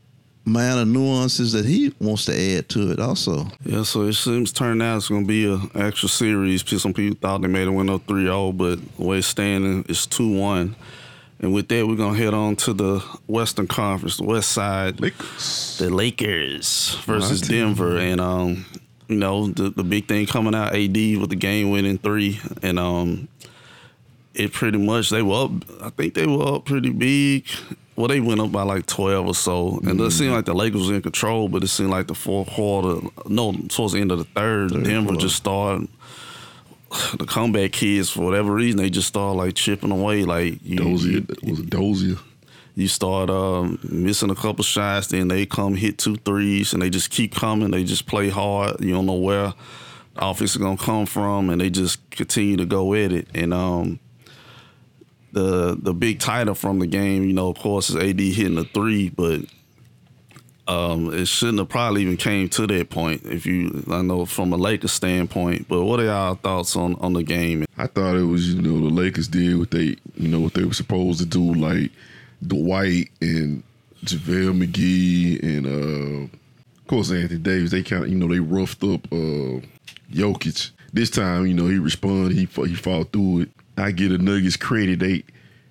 minor 0.46 0.84
nuances 0.84 1.52
that 1.52 1.66
he 1.66 1.92
wants 2.00 2.24
to 2.26 2.32
add 2.56 2.68
to 2.70 2.92
it 2.92 3.00
also. 3.00 3.48
Yeah, 3.64 3.82
so 3.82 4.02
it 4.02 4.14
seems 4.14 4.52
turned 4.52 4.80
out 4.80 4.98
it's 4.98 5.08
gonna 5.08 5.26
be 5.26 5.46
a 5.46 5.60
extra 5.74 6.08
series. 6.08 6.64
Some 6.80 6.94
people 6.94 7.18
thought 7.20 7.42
they 7.42 7.48
made 7.48 7.66
it 7.66 7.70
win 7.70 7.90
up 7.90 8.06
3-0, 8.06 8.56
but 8.56 8.78
the 8.96 9.04
way 9.04 9.18
it's 9.18 9.26
standing 9.26 9.84
is 9.88 10.06
2-1. 10.06 10.74
And 11.40 11.52
with 11.52 11.68
that, 11.68 11.86
we're 11.86 11.96
gonna 11.96 12.16
head 12.16 12.32
on 12.32 12.56
to 12.56 12.72
the 12.72 13.00
Western 13.26 13.66
Conference, 13.66 14.16
the 14.16 14.24
West 14.24 14.52
Side. 14.52 15.00
Lakers. 15.00 15.76
the 15.78 15.90
Lakers 15.90 16.94
versus 17.04 17.42
My. 17.42 17.48
Denver, 17.56 17.98
and 17.98 18.20
um, 18.20 18.64
you 19.08 19.16
know 19.16 19.48
the 19.48 19.68
the 19.68 19.84
big 19.84 20.08
thing 20.08 20.26
coming 20.26 20.54
out, 20.54 20.74
AD 20.74 20.96
with 20.96 21.28
the 21.28 21.36
game 21.36 21.70
winning 21.70 21.98
three, 21.98 22.40
and 22.62 22.78
um, 22.78 23.28
it 24.32 24.52
pretty 24.54 24.78
much 24.78 25.10
they 25.10 25.20
were 25.20 25.44
up. 25.44 25.50
I 25.82 25.90
think 25.90 26.14
they 26.14 26.26
were 26.26 26.54
up 26.54 26.64
pretty 26.64 26.90
big. 26.90 27.46
Well, 27.96 28.08
they 28.08 28.20
went 28.20 28.40
up 28.40 28.52
by 28.52 28.62
like 28.62 28.86
twelve 28.86 29.26
or 29.26 29.34
so, 29.34 29.80
and 29.84 29.98
it 30.00 30.10
seemed 30.10 30.32
like 30.32 30.44
the 30.44 30.54
Lakers 30.54 30.82
was 30.82 30.90
in 30.90 31.00
control, 31.02 31.48
but 31.48 31.64
it 31.64 31.68
seemed 31.68 31.90
like 31.90 32.06
the 32.08 32.14
fourth 32.14 32.48
quarter, 32.50 33.00
no, 33.26 33.52
towards 33.68 33.94
the 33.94 34.00
end 34.00 34.12
of 34.12 34.18
the 34.18 34.24
third, 34.24 34.70
Denver 34.84 35.08
quarter. 35.10 35.20
just 35.20 35.36
started. 35.36 35.88
The 37.18 37.26
comeback 37.26 37.72
kids, 37.72 38.10
for 38.10 38.22
whatever 38.24 38.54
reason, 38.54 38.78
they 38.78 38.90
just 38.90 39.08
started 39.08 39.36
like 39.36 39.54
chipping 39.54 39.90
away. 39.90 40.24
Like 40.24 40.58
you, 40.62 40.76
Dozier 40.76 41.12
you- 41.42 41.50
was 41.50 41.60
it 41.60 41.68
Dozier? 41.70 42.16
you 42.76 42.86
start 42.88 43.28
um, 43.28 43.78
missing 43.88 44.30
a 44.30 44.34
couple 44.34 44.62
shots, 44.62 45.08
then 45.08 45.28
they 45.28 45.46
come 45.46 45.74
hit 45.74 45.98
two 45.98 46.16
threes, 46.16 46.72
and 46.72 46.80
they 46.82 46.88
just 46.90 47.10
keep 47.10 47.34
coming. 47.34 47.70
They 47.70 47.82
just 47.84 48.06
play 48.06 48.28
hard. 48.28 48.80
You 48.80 48.92
don't 48.94 49.06
know 49.06 49.14
where 49.14 49.52
the 50.14 50.26
offense 50.26 50.52
is 50.52 50.56
gonna 50.58 50.76
come 50.76 51.06
from, 51.06 51.50
and 51.50 51.60
they 51.60 51.70
just 51.70 52.08
continue 52.10 52.56
to 52.58 52.66
go 52.66 52.94
at 52.94 53.12
it. 53.12 53.28
And 53.34 53.52
um, 53.52 53.98
the 55.36 55.76
the 55.78 55.92
big 55.92 56.18
title 56.18 56.54
from 56.54 56.78
the 56.78 56.86
game, 56.86 57.24
you 57.24 57.34
know, 57.34 57.50
of 57.50 57.58
course, 57.58 57.90
is 57.90 57.96
AD 57.96 58.18
hitting 58.18 58.54
the 58.54 58.64
three, 58.64 59.10
but 59.10 59.42
um, 60.66 61.12
it 61.12 61.28
shouldn't 61.28 61.58
have 61.58 61.68
probably 61.68 62.00
even 62.02 62.16
came 62.16 62.48
to 62.48 62.66
that 62.66 62.88
point. 62.88 63.22
If 63.24 63.44
you, 63.44 63.84
I 63.90 64.00
know 64.00 64.24
from 64.24 64.54
a 64.54 64.56
Lakers 64.56 64.92
standpoint, 64.92 65.68
but 65.68 65.84
what 65.84 66.00
are 66.00 66.06
y'all 66.06 66.36
thoughts 66.36 66.74
on 66.74 66.94
on 66.96 67.12
the 67.12 67.22
game? 67.22 67.66
I 67.76 67.86
thought 67.86 68.16
it 68.16 68.24
was 68.24 68.54
you 68.54 68.62
know 68.62 68.80
the 68.88 68.94
Lakers 68.94 69.28
did 69.28 69.58
what 69.58 69.70
they 69.70 69.96
you 70.14 70.28
know 70.28 70.40
what 70.40 70.54
they 70.54 70.64
were 70.64 70.72
supposed 70.72 71.20
to 71.20 71.26
do, 71.26 71.52
like 71.52 71.90
Dwight 72.44 73.10
and 73.20 73.62
JaVale 74.04 74.64
McGee 74.64 75.42
and 75.42 75.66
uh, 75.66 76.34
of 76.78 76.86
course 76.86 77.10
Anthony 77.10 77.40
Davis. 77.40 77.72
They 77.72 77.82
kind 77.82 78.04
of 78.04 78.08
you 78.08 78.16
know 78.16 78.28
they 78.28 78.40
roughed 78.40 78.82
up 78.84 79.04
uh, 79.12 79.60
Jokic. 80.10 80.70
This 80.94 81.10
time 81.10 81.46
you 81.46 81.52
know 81.52 81.66
he 81.66 81.78
responded. 81.78 82.32
He 82.32 82.46
he 82.46 82.74
fought 82.74 83.12
through 83.12 83.42
it. 83.42 83.50
I 83.76 83.90
get 83.90 84.08
the 84.08 84.18
Nuggets 84.18 84.56
credit. 84.56 84.98
They 84.98 85.24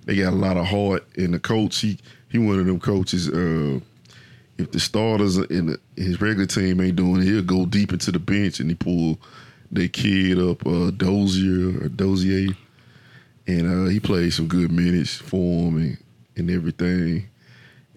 they 0.06 0.18
got 0.18 0.34
a 0.34 0.36
lot 0.36 0.58
of 0.58 0.68
heart, 0.68 1.06
and 1.18 1.34
the 1.34 1.40
coach 1.40 1.80
he 1.80 1.98
he 2.30 2.38
one 2.38 2.60
of 2.60 2.66
them 2.66 2.80
coaches. 2.80 3.30
Uh, 3.30 3.80
if 4.58 4.72
the 4.72 4.80
starters 4.80 5.38
in 5.38 5.78
his 5.98 6.22
regular 6.22 6.46
team 6.46 6.80
ain't 6.80 6.96
doing 6.96 7.22
it, 7.22 7.26
he'll 7.26 7.42
go 7.42 7.66
deep 7.66 7.92
into 7.92 8.12
the 8.12 8.20
bench 8.20 8.60
and 8.60 8.70
he 8.70 8.76
pull 8.76 9.20
their 9.72 9.90
kid 9.90 10.40
up, 10.40 10.66
uh, 10.66 10.92
Dozier 10.92 11.84
or 11.84 11.90
Dozier, 11.90 12.56
and 13.48 13.88
uh, 13.88 13.90
he 13.90 14.00
played 14.00 14.32
some 14.32 14.48
good 14.48 14.72
minutes 14.72 15.16
for 15.16 15.38
him 15.68 15.78
and, 15.78 15.98
and 16.38 16.52
everything. 16.52 17.28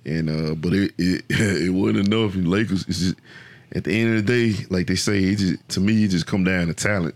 And 0.05 0.31
uh, 0.31 0.55
but 0.55 0.73
it, 0.73 0.93
it 0.99 1.25
it 1.29 1.71
wasn't 1.71 2.09
enough. 2.09 2.35
And 2.35 2.49
Lakers, 2.49 2.85
just, 2.85 3.15
at 3.73 3.85
the 3.85 3.93
end 3.93 4.17
of 4.17 4.27
the 4.27 4.53
day, 4.53 4.67
like 4.71 4.87
they 4.87 4.97
say, 4.97 5.19
it 5.19 5.37
just, 5.37 5.69
to 5.71 5.81
me, 5.81 6.05
it 6.05 6.09
just 6.09 6.27
come 6.27 6.45
down 6.45 6.67
to 6.69 6.75
talent. 6.75 7.15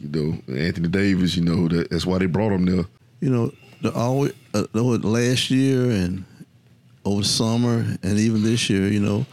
You 0.00 0.08
know, 0.08 0.54
Anthony 0.54 0.88
Davis. 0.88 1.36
You 1.36 1.44
know 1.44 1.68
that, 1.68 1.90
that's 1.90 2.06
why 2.06 2.18
they 2.18 2.26
brought 2.26 2.52
him 2.52 2.64
there. 2.66 2.84
you 3.20 3.30
know, 3.30 3.52
the 3.82 3.92
always 3.92 4.32
uh, 4.54 4.64
last 4.74 5.50
year 5.50 5.90
and 5.90 6.24
over 7.04 7.22
the 7.22 7.26
summer 7.28 7.84
and 8.02 8.18
even 8.18 8.42
this 8.42 8.68
year, 8.68 8.88
you 8.88 9.00
know, 9.00 9.24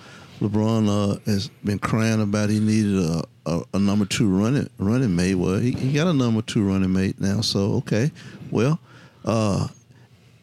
LeBron 0.42 0.88
uh, 0.88 1.20
has 1.26 1.50
been 1.64 1.80
crying 1.80 2.22
about 2.22 2.50
he 2.50 2.60
needed 2.60 2.98
a, 2.98 3.24
a, 3.46 3.62
a 3.74 3.80
number 3.80 4.06
two 4.06 4.28
running 4.30 4.70
running 4.78 5.16
mate. 5.16 5.36
Well, 5.36 5.58
he, 5.60 5.72
he 5.72 5.94
got 5.94 6.08
a 6.08 6.14
number 6.14 6.42
two 6.42 6.64
running 6.68 6.92
mate 6.94 7.20
now, 7.20 7.42
so 7.42 7.74
okay. 7.76 8.12
Well, 8.52 8.80
uh, 9.26 9.68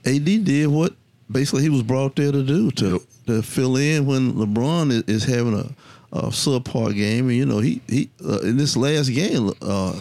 AD 0.05 0.25
did 0.25 0.67
what 0.69 0.95
basically 1.31 1.63
he 1.63 1.69
was 1.71 1.83
brought 1.83 2.17
there 2.17 2.33
to 2.33 2.43
do 2.43 2.71
to 2.73 2.91
Yep. 2.93 3.01
to 3.27 3.43
fill 3.43 3.77
in 3.77 4.07
when 4.07 4.33
LeBron 4.33 4.91
is, 4.91 5.03
is 5.05 5.25
having 5.25 5.55
a, 5.55 5.69
a 6.13 6.23
subpar 6.29 6.95
game. 6.95 7.29
And 7.29 7.37
you 7.37 7.47
know, 7.47 7.59
he 7.59 7.81
he 7.89 8.11
uh, 8.25 8.41
in 8.41 8.57
this 8.57 8.77
last 8.77 9.09
game, 9.09 9.53
uh, 9.63 10.01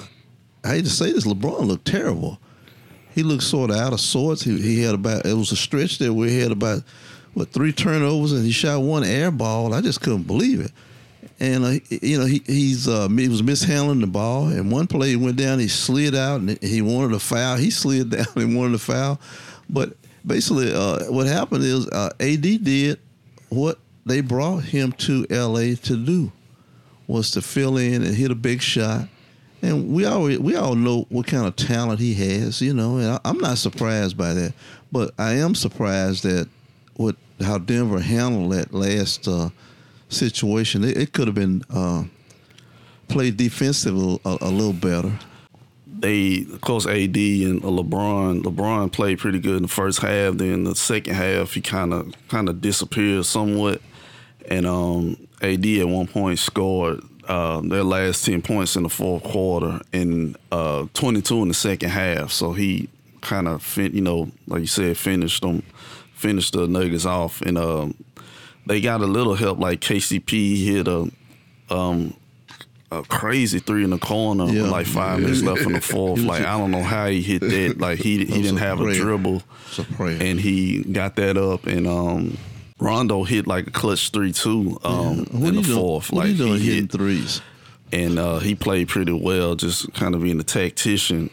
I 0.63 0.67
hate 0.67 0.85
to 0.85 0.89
say 0.89 1.11
this, 1.11 1.25
LeBron 1.25 1.65
looked 1.65 1.85
terrible 1.85 2.39
he 3.19 3.23
looked 3.23 3.43
sort 3.43 3.69
of 3.71 3.75
out 3.75 3.93
of 3.93 3.99
sorts. 3.99 4.43
He, 4.43 4.61
he 4.61 4.81
had 4.81 4.95
about 4.95 5.25
it 5.25 5.33
was 5.33 5.51
a 5.51 5.55
stretch 5.57 5.97
there 5.99 6.13
where 6.13 6.29
he 6.29 6.39
had 6.39 6.51
about 6.51 6.83
what 7.33 7.49
three 7.49 7.73
turnovers 7.73 8.31
and 8.31 8.45
he 8.45 8.51
shot 8.51 8.81
one 8.81 9.03
air 9.03 9.29
ball. 9.29 9.73
I 9.73 9.81
just 9.81 10.01
couldn't 10.01 10.23
believe 10.23 10.61
it. 10.61 10.71
And 11.39 11.65
uh, 11.65 11.79
you 11.89 12.17
know 12.17 12.25
he 12.25 12.41
he's 12.45 12.87
uh, 12.87 13.07
he 13.09 13.27
was 13.27 13.43
mishandling 13.43 14.01
the 14.01 14.07
ball. 14.07 14.47
And 14.47 14.71
one 14.71 14.87
play 14.87 15.09
he 15.09 15.15
went 15.15 15.35
down, 15.37 15.59
he 15.59 15.67
slid 15.67 16.15
out 16.15 16.39
and 16.39 16.61
he 16.61 16.81
wanted 16.81 17.13
a 17.13 17.19
foul. 17.19 17.57
He 17.57 17.71
slid 17.71 18.11
down 18.11 18.27
and 18.35 18.55
wanted 18.55 18.75
a 18.75 18.79
foul. 18.79 19.19
But 19.69 19.93
basically, 20.25 20.73
uh, 20.73 21.11
what 21.11 21.27
happened 21.27 21.63
is 21.63 21.87
uh, 21.89 22.11
AD 22.19 22.41
did 22.41 22.99
what 23.49 23.79
they 24.09 24.21
brought 24.21 24.63
him 24.63 24.91
to 24.93 25.25
LA 25.29 25.75
to 25.83 25.95
do. 25.95 26.31
was 27.07 27.31
to 27.31 27.41
fill 27.41 27.77
in 27.77 28.03
and 28.03 28.15
hit 28.15 28.31
a 28.31 28.35
big 28.35 28.61
shot. 28.61 29.07
And 29.61 29.89
we 29.89 30.05
all 30.05 30.23
we 30.23 30.55
all 30.55 30.75
know 30.75 31.05
what 31.09 31.27
kind 31.27 31.45
of 31.45 31.55
talent 31.55 31.99
he 31.99 32.13
has, 32.13 32.61
you 32.61 32.73
know. 32.73 32.97
And 32.97 33.07
I, 33.11 33.19
I'm 33.25 33.39
not 33.39 33.57
surprised 33.57 34.17
by 34.17 34.33
that, 34.33 34.53
but 34.91 35.13
I 35.17 35.33
am 35.33 35.53
surprised 35.53 36.23
that 36.23 36.47
what 36.95 37.15
how 37.41 37.57
Denver 37.57 37.99
handled 37.99 38.53
that 38.53 38.73
last 38.73 39.27
uh, 39.27 39.49
situation. 40.07 40.83
It, 40.83 40.97
it 40.97 41.13
could 41.13 41.27
have 41.27 41.35
been 41.35 41.63
uh, 41.69 42.05
played 43.09 43.37
defensively 43.37 44.19
a, 44.23 44.37
a 44.41 44.49
little 44.49 44.73
better. 44.73 45.11
they 45.85 46.45
of 46.53 46.61
course 46.61 46.85
AD 46.85 47.17
and 47.17 47.61
LeBron. 47.61 48.43
LeBron 48.43 48.91
played 48.93 49.19
pretty 49.19 49.39
good 49.39 49.57
in 49.57 49.63
the 49.63 49.67
first 49.67 49.99
half. 49.99 50.35
Then 50.35 50.63
the 50.63 50.75
second 50.75 51.15
half, 51.15 51.53
he 51.53 51.61
kind 51.61 51.93
of 51.93 52.13
kind 52.29 52.47
of 52.47 52.61
disappeared 52.61 53.25
somewhat. 53.25 53.81
And 54.49 54.65
um, 54.65 55.15
AD 55.41 55.65
at 55.65 55.87
one 55.87 56.07
point 56.07 56.39
scored 56.39 57.01
uh, 57.27 57.61
their 57.61 57.83
last 57.83 58.25
ten 58.25 58.41
points 58.41 58.75
in 58.75 58.83
the 58.83 58.89
fourth 58.89 59.23
quarter 59.23 59.79
and 59.93 60.35
uh, 60.51 60.87
22 60.95 61.43
in 61.43 61.47
the 61.49 61.53
second 61.53 61.89
half. 61.89 62.31
So 62.31 62.53
he 62.53 62.89
kind 63.21 63.47
of 63.47 63.61
fin- 63.61 63.93
you 63.93 64.01
know 64.01 64.31
like 64.47 64.61
you 64.61 64.67
said 64.67 64.97
finished 64.97 65.41
them, 65.43 65.61
finished 66.13 66.53
the 66.53 66.67
Nuggets 66.67 67.05
off. 67.05 67.41
And 67.41 67.57
um, 67.57 67.93
they 68.65 68.81
got 68.81 69.01
a 69.01 69.05
little 69.05 69.35
help. 69.35 69.59
Like 69.59 69.81
KCP 69.81 70.63
hit 70.65 70.87
a 70.87 71.11
um, 71.69 72.15
a 72.91 73.03
crazy 73.03 73.59
three 73.59 73.83
in 73.83 73.91
the 73.91 73.99
corner 73.99 74.45
Yeah. 74.45 74.63
with 74.63 74.71
like 74.71 74.87
five 74.87 75.19
minutes 75.19 75.43
left 75.43 75.61
in 75.61 75.73
the 75.73 75.81
fourth. 75.93 76.21
Like 76.21 76.41
I 76.41 76.57
don't 76.57 76.71
know 76.71 76.81
how 76.81 77.05
he 77.07 77.21
hit 77.21 77.41
that. 77.41 77.75
Like 77.77 77.99
he 77.99 78.25
he 78.25 78.41
didn't 78.41 78.57
a 78.57 78.61
have 78.61 78.79
a 78.79 78.85
prayer. 78.85 78.99
dribble, 78.99 79.43
a 79.77 80.03
and 80.03 80.39
he 80.39 80.81
got 80.83 81.15
that 81.17 81.37
up. 81.37 81.67
And 81.67 81.85
um, 81.85 82.37
Rondo 82.79 83.23
hit 83.23 83.45
like 83.47 83.67
a 83.67 83.71
clutch 83.71 84.09
three 84.11 84.31
two 84.31 84.79
um, 84.83 85.25
what 85.31 85.49
in 85.49 85.55
he 85.55 85.61
the 85.61 85.67
doing? 85.67 85.77
fourth. 85.77 86.11
What 86.11 86.19
like 86.19 86.27
he 86.29 86.37
doing 86.37 86.59
hitting 86.59 86.81
hit, 86.83 86.91
threes? 86.91 87.41
and 87.91 88.19
uh, 88.19 88.39
he 88.39 88.55
played 88.55 88.87
pretty 88.87 89.11
well, 89.11 89.55
just 89.55 89.91
kind 89.93 90.15
of 90.15 90.21
being 90.21 90.39
a 90.39 90.43
tactician 90.43 91.29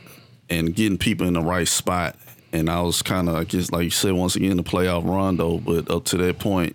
and 0.49 0.75
getting 0.75 0.99
people 0.99 1.27
in 1.27 1.35
the 1.35 1.43
right 1.43 1.69
spot. 1.69 2.17
And 2.53 2.71
I 2.71 2.81
was 2.81 3.03
kind 3.03 3.29
of, 3.29 3.35
I 3.35 3.45
guess, 3.45 3.71
like 3.71 3.85
you 3.85 3.91
said, 3.91 4.13
once 4.13 4.37
again, 4.37 4.57
the 4.57 4.63
playoff 4.63 5.05
Rondo, 5.05 5.59
but 5.59 5.91
up 5.91 6.05
to 6.07 6.17
that 6.19 6.39
point, 6.39 6.75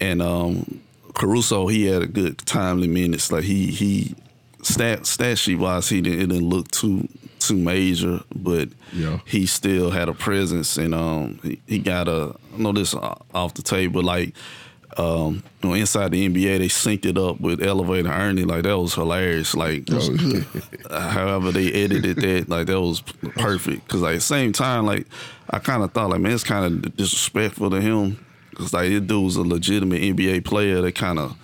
and 0.00 0.20
um, 0.20 0.80
Caruso, 1.14 1.66
he 1.68 1.86
had 1.86 2.02
a 2.02 2.06
good 2.06 2.38
timely 2.38 2.88
minutes. 2.88 3.30
Like 3.30 3.44
he 3.44 3.66
he 3.66 4.14
stat 4.62 5.06
stat 5.06 5.38
sheet 5.38 5.56
wise, 5.58 5.88
he 5.88 6.00
didn't 6.00 6.20
it 6.20 6.26
didn't 6.28 6.48
look 6.48 6.68
too 6.70 7.08
too 7.40 7.56
major, 7.56 8.20
but 8.34 8.68
Yeah. 8.92 9.18
he 9.26 9.46
still 9.46 9.90
had 9.90 10.08
a 10.08 10.14
presence, 10.14 10.76
and 10.76 10.94
um, 10.94 11.38
he, 11.42 11.60
he 11.66 11.78
got 11.78 12.08
a 12.08 12.34
I 12.54 12.58
know 12.58 12.72
this 12.72 12.94
off 12.94 13.54
the 13.54 13.62
table, 13.62 14.02
like. 14.02 14.34
Um, 14.96 15.44
you 15.62 15.68
know, 15.68 15.74
inside 15.76 16.10
the 16.10 16.28
NBA, 16.28 16.58
they 16.58 16.66
synced 16.66 17.04
it 17.06 17.16
up 17.16 17.40
with 17.40 17.62
Elevator 17.62 18.08
Ernie. 18.10 18.42
Like 18.42 18.64
that 18.64 18.76
was 18.76 18.94
hilarious. 18.94 19.54
Like 19.54 19.84
Oh, 19.92 20.44
however 20.90 21.52
they 21.52 21.70
edited 21.72 22.16
that, 22.16 22.48
like 22.48 22.66
that 22.66 22.80
was 22.80 23.02
perfect. 23.36 23.86
Cause 23.86 24.00
like 24.00 24.12
at 24.12 24.16
the 24.16 24.20
same 24.22 24.52
time, 24.52 24.86
like 24.86 25.06
I 25.50 25.60
kind 25.60 25.84
of 25.84 25.92
thought 25.92 26.10
like 26.10 26.20
man, 26.20 26.32
it's 26.32 26.42
kind 26.42 26.84
of 26.84 26.96
disrespectful 26.96 27.70
to 27.70 27.80
him. 27.80 28.24
Cause 28.56 28.72
like 28.72 28.88
this 28.88 29.02
dude 29.02 29.22
was 29.24 29.36
a 29.36 29.42
legitimate 29.42 30.02
NBA 30.02 30.44
player. 30.44 30.80
They 30.82 30.90
kind 30.90 31.20
of, 31.20 31.36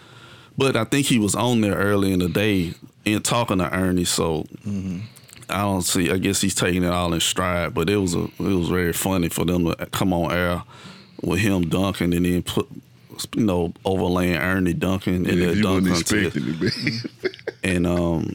but 0.58 0.74
I 0.74 0.82
think 0.82 1.06
he 1.06 1.20
was 1.20 1.36
on 1.36 1.60
there 1.60 1.76
early 1.76 2.12
in 2.12 2.18
the 2.20 2.28
day 2.30 2.72
and 3.06 3.24
talking 3.24 3.58
to 3.58 3.72
Ernie. 3.72 4.04
So 4.04 4.46
I 5.48 5.62
don't 5.62 5.82
see. 5.82 6.10
I 6.10 6.18
guess 6.18 6.40
he's 6.40 6.54
taking 6.54 6.84
it 6.84 6.90
all 6.90 7.12
in 7.12 7.20
stride. 7.20 7.74
But 7.74 7.90
it 7.90 7.96
was 7.96 8.14
a, 8.14 8.24
it 8.24 8.38
was 8.38 8.68
very 8.68 8.92
funny 8.92 9.28
for 9.28 9.44
them 9.44 9.66
to 9.66 9.86
come 9.86 10.12
on 10.12 10.32
air 10.32 10.62
with 11.22 11.40
him 11.40 11.68
dunking 11.68 12.14
and 12.14 12.24
then 12.24 12.42
put. 12.42 12.68
You 13.36 13.44
know, 13.44 13.72
overlaying 13.84 14.34
Ernie 14.34 14.72
dunking 14.72 15.26
in 15.26 15.38
yeah, 15.38 15.46
that 15.46 15.62
dunk 15.62 15.86
contest. 15.86 16.36
it. 16.36 17.10
And 17.62 17.86
um, 17.86 18.34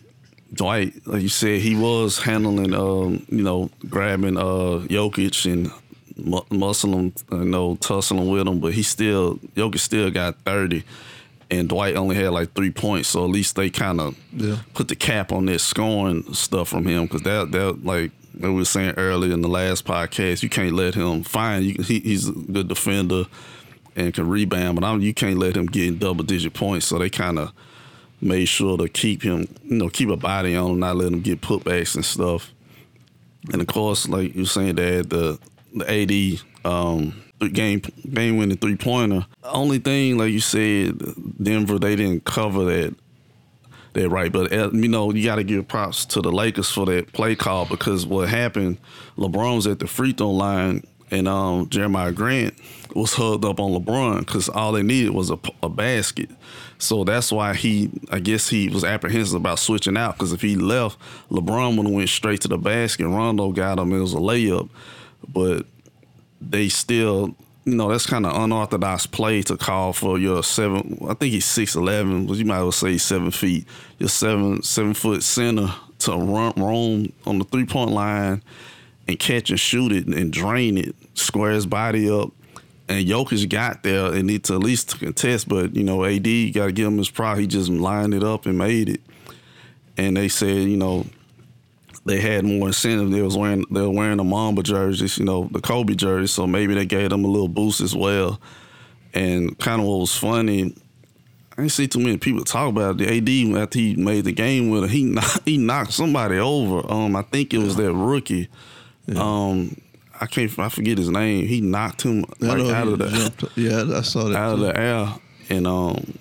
Dwight, 0.54 1.06
like 1.06 1.22
you 1.22 1.30
said, 1.30 1.60
he 1.60 1.76
was 1.76 2.17
handling, 2.17 2.74
um, 2.74 3.26
you 3.30 3.43
know, 3.43 3.69
grabbing 3.88 4.38
uh, 4.38 4.88
Jokic 4.89 5.52
and 5.52 5.72
mu- 6.17 6.41
muscling 6.50 7.13
you 7.32 7.45
know, 7.45 7.76
tussling 7.76 8.30
with 8.30 8.48
him. 8.48 8.60
But 8.60 8.74
he 8.74 8.84
still, 8.84 9.36
Jokic 9.56 9.80
still 9.80 10.10
got 10.10 10.39
30. 10.45 10.84
And 11.51 11.67
Dwight 11.67 11.95
only 11.95 12.15
had 12.15 12.29
like 12.29 12.53
three 12.53 12.69
points. 12.71 13.09
So 13.09 13.23
at 13.23 13.31
least 13.31 13.55
they 13.55 13.69
kind 13.69 13.99
of 13.99 14.15
Yeah. 14.35 14.57
put 14.73 14.88
the 14.88 14.95
cap 14.95 15.31
on 15.31 15.45
that 15.47 15.59
scoring 15.59 16.33
stuff 16.33 16.69
from 16.69 16.85
him. 16.85 17.03
Because 17.05 17.23
that, 17.23 17.51
that, 17.51 17.83
like, 17.83 18.12
we 18.39 18.49
were 18.51 18.65
saying 18.65 18.93
earlier 18.97 19.33
in 19.33 19.41
the 19.41 19.47
last 19.49 19.83
podcast, 19.85 20.43
you 20.43 20.49
can't 20.49 20.73
let 20.73 20.93
him 20.93 21.23
fine. 21.23 21.63
You, 21.63 21.75
he, 21.83 21.99
he's 22.01 22.27
a 22.29 22.31
good 22.33 22.67
defender 22.67 23.25
and 23.95 24.13
can 24.13 24.29
rebound, 24.29 24.79
but 24.79 24.85
I'm, 24.88 25.01
you 25.01 25.13
can't 25.13 25.38
let 25.39 25.57
him 25.57 25.65
get 25.65 25.88
in 25.88 25.97
double 25.97 26.23
digit 26.23 26.53
points. 26.53 26.85
So 26.85 26.99
they 26.99 27.09
kind 27.09 27.39
of 27.39 27.51
made 28.21 28.45
sure 28.45 28.77
to 28.77 28.88
keep 28.88 29.23
him, 29.23 29.47
you 29.63 29.75
know, 29.77 29.89
keep 29.89 30.09
a 30.09 30.15
body 30.17 30.55
on 30.55 30.71
him, 30.71 30.79
not 30.79 30.97
let 30.97 31.12
him 31.12 31.21
get 31.21 31.41
putbacks 31.41 31.95
and 31.95 32.05
stuff. 32.05 32.53
And 33.51 33.59
of 33.62 33.67
course, 33.67 34.07
like 34.07 34.35
you 34.35 34.41
were 34.41 34.47
saying, 34.47 34.75
Dad, 34.75 35.09
the 35.09 35.39
the 35.73 35.89
AD 36.65 36.71
um, 36.71 37.21
game 37.47 37.82
game 38.12 38.38
winning 38.38 38.58
three 38.58 38.75
pointer. 38.75 39.25
Only 39.43 39.80
thing, 39.80 40.17
like 40.17 40.32
you 40.32 40.41
said, 40.41 40.99
Denver 41.41 41.80
they 41.80 41.95
didn't 41.95 42.25
cover 42.25 42.65
that 42.65 42.95
that 43.93 44.10
right. 44.10 44.32
But 44.32 44.52
uh, 44.52 44.71
you 44.71 44.88
know, 44.88 45.12
you 45.12 45.23
got 45.23 45.36
to 45.36 45.43
give 45.43 45.67
props 45.67 46.06
to 46.08 46.21
the 46.21 46.32
Lakers 46.32 46.69
for 46.69 46.86
that 46.88 47.12
play 47.13 47.36
call 47.36 47.65
because 47.65 48.06
what 48.06 48.30
happened, 48.30 48.78
LeBron 49.17 49.56
was 49.56 49.67
at 49.67 49.80
the 49.80 49.88
free 49.88 50.13
throw 50.13 50.32
line 50.32 50.84
and 51.12 51.28
um, 51.28 51.67
Jerami 51.67 52.13
Grant 52.13 52.54
was 52.95 53.13
hugged 53.13 53.45
up 53.45 53.60
on 53.60 53.71
LeBron 53.71 54.19
because 54.19 54.49
all 54.49 54.71
they 54.71 54.84
needed 54.84 55.12
was 55.12 55.32
a 55.32 55.69
basket. 55.69 56.30
So 56.78 57.04
that's 57.04 57.32
why 57.32 57.56
he, 57.56 57.89
I 58.10 58.19
guess 58.19 58.47
he 58.47 58.69
was 58.69 58.84
apprehensive 58.84 59.36
about 59.36 59.60
switching 59.60 59.97
out 59.97 60.15
because 60.15 60.32
if 60.32 60.41
he 60.41 60.56
left, 60.56 60.97
LeBron 61.30 61.75
would 61.78 61.86
have 61.86 61.93
went 61.93 62.10
straight 62.10 62.41
to 62.41 62.47
the 62.47 62.58
basket. 62.58 63.08
Rondo 63.08 63.52
got 63.52 63.80
him. 63.80 63.91
It 63.93 63.99
was 63.99 64.13
a 64.13 64.17
layup, 64.17 64.69
but 65.28 65.65
they 66.41 66.69
still, 66.69 67.36
you 67.65 67.75
know, 67.75 67.89
that's 67.89 68.06
kind 68.06 68.25
of 68.25 68.36
unorthodox 68.36 69.06
play 69.06 69.41
to 69.43 69.58
call 69.58 69.93
for 69.93 70.17
your 70.17 70.43
seven. 70.43 70.97
I 71.08 71.13
think 71.13 71.34
he's 71.34 71.45
six 71.45 71.75
eleven, 71.75 72.25
but 72.25 72.38
you 72.38 72.45
might 72.45 72.58
as 72.58 72.62
well 72.63 72.71
say 72.71 72.97
seven 72.97 73.32
feet. 73.32 73.67
Your 73.97 74.10
seven 74.10 74.63
seven 74.63 74.93
foot 74.93 75.23
center 75.23 75.73
to 75.99 76.12
run 76.15 76.54
roam 76.56 77.12
on 77.25 77.39
the 77.39 77.45
three 77.45 77.65
point 77.65 77.91
line 77.91 78.41
and 79.08 79.19
catch 79.19 79.49
and 79.49 79.60
shoot 79.60 79.91
it 79.91 80.08
and 80.08 80.32
drain 80.32 80.78
it, 80.78 80.95
square 81.13 81.52
his 81.52 81.65
body 81.65 82.10
up. 82.10 82.32
And 82.88 83.06
Jokic 83.06 83.47
got 83.49 83.84
there 83.84 84.13
and 84.13 84.25
need 84.25 84.45
to 84.45 84.56
at 84.56 84.62
least 84.62 84.99
contest, 84.99 85.47
but 85.47 85.75
you 85.75 85.84
know, 85.84 86.04
AD 86.06 86.25
you 86.25 86.52
gotta 86.52 86.71
give 86.71 86.88
him 86.88 86.97
his 86.97 87.10
pride. 87.10 87.38
He 87.38 87.47
just 87.47 87.69
lined 87.69 88.13
it 88.13 88.23
up 88.23 88.45
and 88.45 88.58
made 88.58 88.89
it. 88.89 89.02
And 89.97 90.15
they 90.17 90.28
said, 90.28 90.63
you 90.63 90.78
know, 90.78 91.06
they 92.05 92.19
had 92.19 92.45
more 92.45 92.67
incentive. 92.67 93.12
They 93.12 93.21
was 93.21 93.38
wearing 93.38 93.65
they 93.69 93.81
were 93.81 93.89
wearing 93.89 94.17
the 94.17 94.23
Mamba 94.23 94.63
jerseys, 94.63 95.17
you 95.17 95.25
know, 95.25 95.49
the 95.51 95.62
Kobe 95.62 95.95
jerseys, 95.95 96.31
so 96.31 96.47
maybe 96.47 96.73
they 96.73 96.85
gave 96.85 97.09
them 97.09 97.25
a 97.25 97.27
little 97.27 97.47
boost 97.47 97.81
as 97.81 97.95
well. 97.95 98.39
And 99.13 99.57
kind 99.59 99.81
of 99.81 99.88
what 99.88 99.99
was 99.99 100.15
funny, 100.15 100.75
I 101.53 101.55
didn't 101.55 101.71
see 101.71 101.88
too 101.88 101.99
many 101.99 102.17
people 102.17 102.43
talk 102.43 102.69
about 102.69 103.01
it. 103.01 103.05
The 103.05 103.55
AD 103.55 103.62
after 103.62 103.79
he 103.79 103.95
made 103.95 104.25
the 104.25 104.31
game 104.31 104.69
with 104.69 104.85
it, 104.85 104.89
he 104.91 105.03
knocked, 105.05 105.41
he 105.45 105.57
knocked 105.57 105.93
somebody 105.93 106.38
over. 106.38 106.89
Um, 106.91 107.15
I 107.15 107.23
think 107.23 107.53
it 107.53 107.57
was 107.59 107.75
that 107.75 107.91
rookie. 107.91 108.49
Um, 109.15 109.75
I 110.21 110.25
can't 110.25 110.57
I 110.59 110.69
forget 110.69 110.97
his 110.97 111.09
name. 111.09 111.47
He 111.47 111.62
knocked 111.62 112.03
him 112.03 112.25
like 112.39 112.59
out 112.59 112.88
of 112.88 112.99
the 112.99 113.09
jumped- 113.09 113.57
yeah, 113.57 113.97
I 113.97 114.01
saw 114.01 114.25
that. 114.25 114.35
out 114.35 114.53
of 114.53 114.59
the 114.59 114.77
air, 114.77 115.15
and 115.49 115.65
um, 115.65 116.17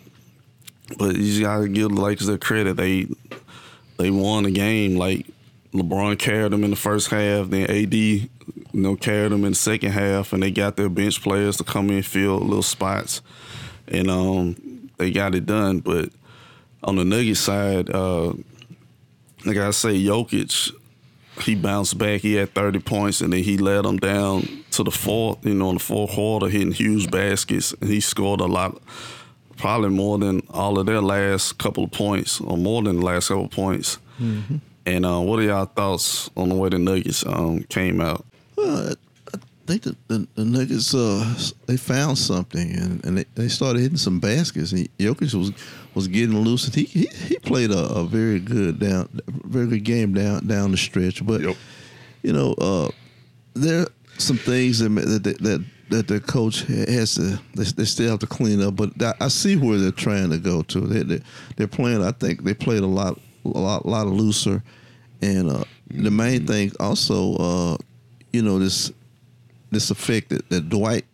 but 0.98 1.16
you 1.16 1.24
just 1.24 1.40
gotta 1.40 1.68
give 1.68 1.90
the 1.94 2.00
Lakers 2.00 2.28
their 2.28 2.38
credit. 2.38 2.76
They 2.76 3.06
they 3.98 4.10
won 4.10 4.44
the 4.44 4.50
game. 4.50 4.96
Like 4.96 5.26
LeBron 5.72 6.18
carried 6.18 6.52
them 6.52 6.64
in 6.64 6.70
the 6.70 6.76
first 6.76 7.10
half, 7.10 7.50
then 7.50 7.70
AD, 7.70 7.94
you 7.94 8.28
know, 8.72 8.96
carried 8.96 9.32
them 9.32 9.44
in 9.44 9.52
the 9.52 9.56
second 9.56 9.92
half, 9.92 10.32
and 10.32 10.42
they 10.42 10.50
got 10.50 10.76
their 10.76 10.88
bench 10.88 11.22
players 11.22 11.56
to 11.58 11.64
come 11.64 11.90
in 11.90 11.96
and 11.96 12.06
fill 12.06 12.38
little 12.38 12.62
spots, 12.62 13.20
and 13.86 14.10
um, 14.10 14.90
they 14.96 15.10
got 15.10 15.34
it 15.34 15.46
done. 15.46 15.80
But 15.80 16.10
on 16.82 16.96
the 16.96 17.04
Nuggets 17.04 17.40
side, 17.40 17.90
uh, 17.90 18.32
like 19.44 19.56
I 19.56 19.70
say, 19.70 19.94
Jokic, 19.94 20.72
he 21.42 21.54
bounced 21.54 21.98
back. 21.98 22.22
He 22.22 22.34
had 22.34 22.54
30 22.54 22.80
points, 22.80 23.20
and 23.20 23.32
then 23.32 23.42
he 23.42 23.58
led 23.58 23.84
them 23.84 23.98
down 23.98 24.64
to 24.72 24.82
the 24.82 24.90
fourth, 24.90 25.44
you 25.44 25.54
know, 25.54 25.68
in 25.70 25.76
the 25.76 25.80
fourth 25.80 26.12
quarter, 26.12 26.48
hitting 26.48 26.72
huge 26.72 27.10
baskets. 27.10 27.74
And 27.80 27.90
he 27.90 28.00
scored 28.00 28.40
a 28.40 28.46
lot, 28.46 28.80
probably 29.56 29.90
more 29.90 30.18
than 30.18 30.42
all 30.50 30.78
of 30.78 30.86
their 30.86 31.00
last 31.00 31.58
couple 31.58 31.84
of 31.84 31.92
points, 31.92 32.40
or 32.40 32.56
more 32.56 32.82
than 32.82 33.00
the 33.00 33.04
last 33.06 33.28
couple 33.28 33.44
of 33.44 33.50
points. 33.50 33.98
And 34.88 35.04
uh, 35.04 35.20
what 35.20 35.38
are 35.38 35.42
y'all 35.42 35.66
thoughts 35.66 36.30
on 36.34 36.48
the 36.48 36.54
way 36.54 36.70
the 36.70 36.78
Nuggets 36.78 37.22
um, 37.26 37.62
came 37.64 38.00
out? 38.00 38.24
Well, 38.56 38.88
I, 38.88 38.92
I 39.34 39.38
think 39.66 39.82
the, 39.82 39.94
the, 40.08 40.26
the 40.34 40.46
Nuggets 40.46 40.94
uh, 40.94 41.34
they 41.66 41.76
found 41.76 42.16
something 42.16 42.70
and, 42.74 43.04
and 43.04 43.18
they, 43.18 43.24
they 43.34 43.48
started 43.48 43.82
hitting 43.82 43.98
some 43.98 44.18
baskets. 44.18 44.72
And 44.72 44.88
Jokic 44.98 45.34
was 45.34 45.52
was 45.94 46.08
getting 46.08 46.38
loose 46.38 46.64
and 46.64 46.74
he 46.74 46.84
he, 46.84 47.06
he 47.26 47.38
played 47.40 47.70
a, 47.70 47.78
a 47.88 48.04
very 48.06 48.40
good 48.40 48.78
down 48.78 49.10
very 49.26 49.66
good 49.66 49.84
game 49.84 50.14
down 50.14 50.46
down 50.46 50.70
the 50.70 50.78
stretch. 50.78 51.24
But 51.26 51.42
Yep. 51.42 51.56
you 52.22 52.32
know 52.32 52.54
uh, 52.54 52.88
there 53.52 53.82
are 53.82 53.88
some 54.16 54.38
things 54.38 54.78
that, 54.78 54.88
that 54.88 55.38
that 55.42 55.64
that 55.90 56.08
the 56.08 56.18
coach 56.18 56.62
has 56.62 57.16
to 57.16 57.38
they, 57.54 57.64
they 57.64 57.84
still 57.84 58.10
have 58.12 58.20
to 58.20 58.26
clean 58.26 58.62
up. 58.62 58.76
But 58.76 58.92
I, 59.02 59.26
I 59.26 59.28
see 59.28 59.54
where 59.56 59.76
they're 59.76 59.90
trying 59.90 60.30
to 60.30 60.38
go 60.38 60.62
to. 60.62 60.80
They, 60.80 61.02
they 61.02 61.20
they're 61.56 61.68
playing. 61.68 62.02
I 62.02 62.12
think 62.12 62.44
they 62.44 62.54
played 62.54 62.82
a 62.82 62.86
lot 62.86 63.20
a 63.44 63.48
lot 63.58 63.86
lot 63.86 64.06
looser, 64.06 64.62
and 65.22 65.50
uh, 65.50 65.64
the 65.90 66.10
main 66.10 66.46
thing 66.46 66.72
also, 66.80 67.34
uh, 67.36 67.76
you 68.32 68.42
know, 68.42 68.58
this 68.58 68.92
this 69.70 69.90
effect 69.90 70.30
that, 70.30 70.48
that 70.50 70.68
Dwight 70.68 71.04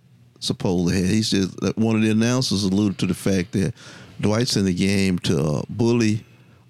supposedly 0.40 0.96
had. 1.00 1.10
He's 1.10 1.30
just 1.30 1.58
that 1.60 1.76
one 1.76 1.96
of 1.96 2.02
the 2.02 2.10
announcers 2.10 2.64
alluded 2.64 2.98
to 2.98 3.06
the 3.06 3.14
fact 3.14 3.52
that 3.52 3.74
Dwight's 4.20 4.56
in 4.56 4.64
the 4.64 4.74
game 4.74 5.18
to 5.20 5.40
uh, 5.42 5.62
bully 5.68 6.24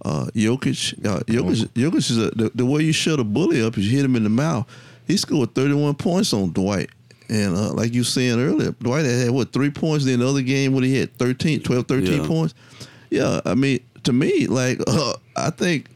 uh, 0.05 0.27
Jokic. 0.35 0.94
Uh, 1.05 1.20
Jokic, 1.20 1.66
Jokic 1.68 1.97
is 1.97 2.18
a, 2.18 2.31
the, 2.31 2.51
the 2.55 2.64
way 2.66 2.83
you 2.83 2.92
shut 2.92 3.18
a 3.20 3.25
bully 3.25 3.62
up 3.62 3.77
is 3.79 3.90
you 3.90 3.97
hit 3.97 4.05
him 4.05 4.16
in 4.16 4.23
the 4.25 4.29
mouth. 4.31 4.66
He 5.07 5.16
scored 5.16 5.55
31 5.55 5.94
points 5.97 6.33
on 6.33 6.53
Dwight. 6.53 6.90
And 7.29 7.57
uh, 7.57 7.73
like 7.73 7.92
you 7.94 8.01
were 8.01 8.05
saying 8.07 8.38
earlier, 8.38 8.73
Dwight 8.73 9.05
had, 9.07 9.31
what, 9.31 9.53
three 9.53 9.70
points. 9.70 10.05
Then 10.05 10.20
the 10.20 10.29
other 10.29 10.42
game, 10.42 10.73
what 10.75 10.85
he 10.85 10.97
had, 10.99 11.14
13, 11.16 11.62
12, 11.62 11.87
13 11.87 12.20
Yeah. 12.23 12.27
points. 12.29 12.55
Yeah, 13.11 13.40
I 13.44 13.55
mean, 13.55 13.81
to 14.05 14.12
me, 14.12 14.47
like, 14.47 14.79
uh, 14.87 15.14
I 15.37 15.51
think 15.51 15.88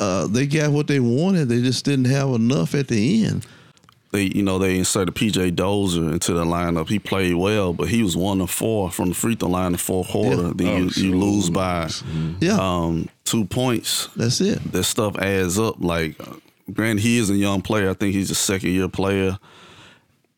uh, 0.00 0.26
they 0.26 0.46
got 0.46 0.70
what 0.72 0.86
they 0.86 1.00
wanted. 1.00 1.48
They 1.48 1.60
just 1.62 1.84
didn't 1.84 2.06
have 2.06 2.28
enough 2.30 2.74
at 2.74 2.88
the 2.88 3.24
end. 3.24 3.46
they 4.12 4.24
you 4.24 4.42
know 4.42 4.58
they 4.58 4.78
inserted 4.78 5.14
PJ 5.14 5.54
Dozier 5.56 6.12
into 6.12 6.32
the 6.34 6.44
lineup. 6.44 6.88
He 6.88 6.98
played 6.98 7.34
well, 7.34 7.72
but 7.72 7.88
he 7.88 8.02
was 8.02 8.16
one 8.16 8.40
of 8.40 8.50
four 8.50 8.90
from 8.90 9.08
the 9.10 9.14
free 9.14 9.34
throw 9.34 9.48
line 9.48 9.66
in 9.66 9.72
the 9.72 9.78
fourth 9.78 10.08
quarter. 10.08 10.42
Yeah. 10.48 10.52
Then 10.54 10.66
you, 10.84 10.90
Oh, 10.96 11.00
you 11.00 11.18
lose 11.18 11.50
by 11.50 11.90
Yeah, 12.40 12.58
um, 12.60 13.08
two 13.24 13.44
points. 13.44 14.08
that's 14.16 14.40
it. 14.40 14.72
That 14.72 14.84
stuff 14.84 15.16
adds 15.18 15.58
up. 15.58 15.76
Like, 15.82 16.20
uh, 16.20 16.34
granted, 16.72 17.02
he 17.02 17.18
is 17.18 17.30
a 17.30 17.34
young 17.36 17.62
player. 17.62 17.90
I 17.90 17.94
think 17.94 18.14
he's 18.14 18.30
a 18.30 18.34
second 18.36 18.70
year 18.70 18.88
player, 18.88 19.38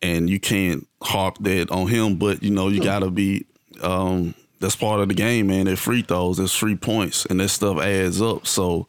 and 0.02 0.28
you 0.30 0.40
can't 0.40 0.86
harp 1.02 1.38
that 1.40 1.70
on 1.70 1.88
him. 1.88 2.16
But 2.16 2.42
you 2.42 2.50
know 2.50 2.68
you 2.68 2.82
got 2.82 3.00
to 3.00 3.10
be. 3.10 3.46
Um, 3.82 4.34
that's 4.58 4.76
part 4.76 5.00
of 5.00 5.08
the 5.08 5.14
game, 5.14 5.48
man. 5.48 5.66
They're 5.66 5.76
free 5.76 6.00
throws. 6.00 6.38
There's 6.38 6.54
free 6.54 6.76
points, 6.76 7.26
and 7.26 7.40
that 7.40 7.50
stuff 7.50 7.78
adds 7.78 8.22
up. 8.22 8.46
So 8.46 8.86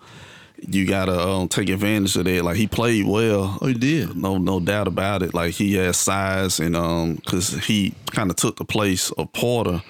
you 0.61 0.85
gotta 0.85 1.19
um, 1.19 1.47
take 1.47 1.69
advantage 1.69 2.15
of 2.15 2.25
that. 2.25 2.43
Like 2.43 2.55
he 2.57 2.67
played 2.67 3.05
well. 3.05 3.57
Oh, 3.61 3.67
he 3.67 3.73
did. 3.73 4.15
No, 4.15 4.37
no 4.37 4.59
doubt 4.59 4.87
about 4.87 5.23
it. 5.23 5.33
Like 5.33 5.53
he 5.53 5.75
has 5.75 5.97
size, 5.97 6.59
and 6.59 6.75
um, 6.75 7.15
because 7.15 7.53
he 7.65 7.93
kind 8.11 8.29
of 8.29 8.35
took 8.35 8.57
the 8.57 8.65
place 8.65 9.11
of 9.11 9.31
Porter 9.33 9.81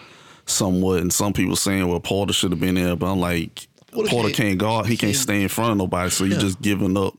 somewhat. 0.46 1.02
And 1.02 1.12
some 1.12 1.34
people 1.34 1.56
saying, 1.56 1.88
well, 1.88 2.00
Porter 2.00 2.34
should 2.34 2.52
have 2.52 2.60
been 2.60 2.76
there, 2.76 2.96
but 2.96 3.12
I'm 3.12 3.20
like, 3.20 3.68
Porter 3.92 4.10
Porter 4.10 4.30
can't- 4.34 4.58
guard. 4.60 4.86
He 4.88 4.98
can't 4.98 5.16
stay 5.16 5.42
in 5.42 5.50
front 5.50 5.72
of 5.72 5.78
nobody. 5.78 6.10
So 6.10 6.24
you 6.26 6.34
Yeah. 6.34 6.40
just 6.40 6.62
giving 6.62 6.98
up. 6.98 7.16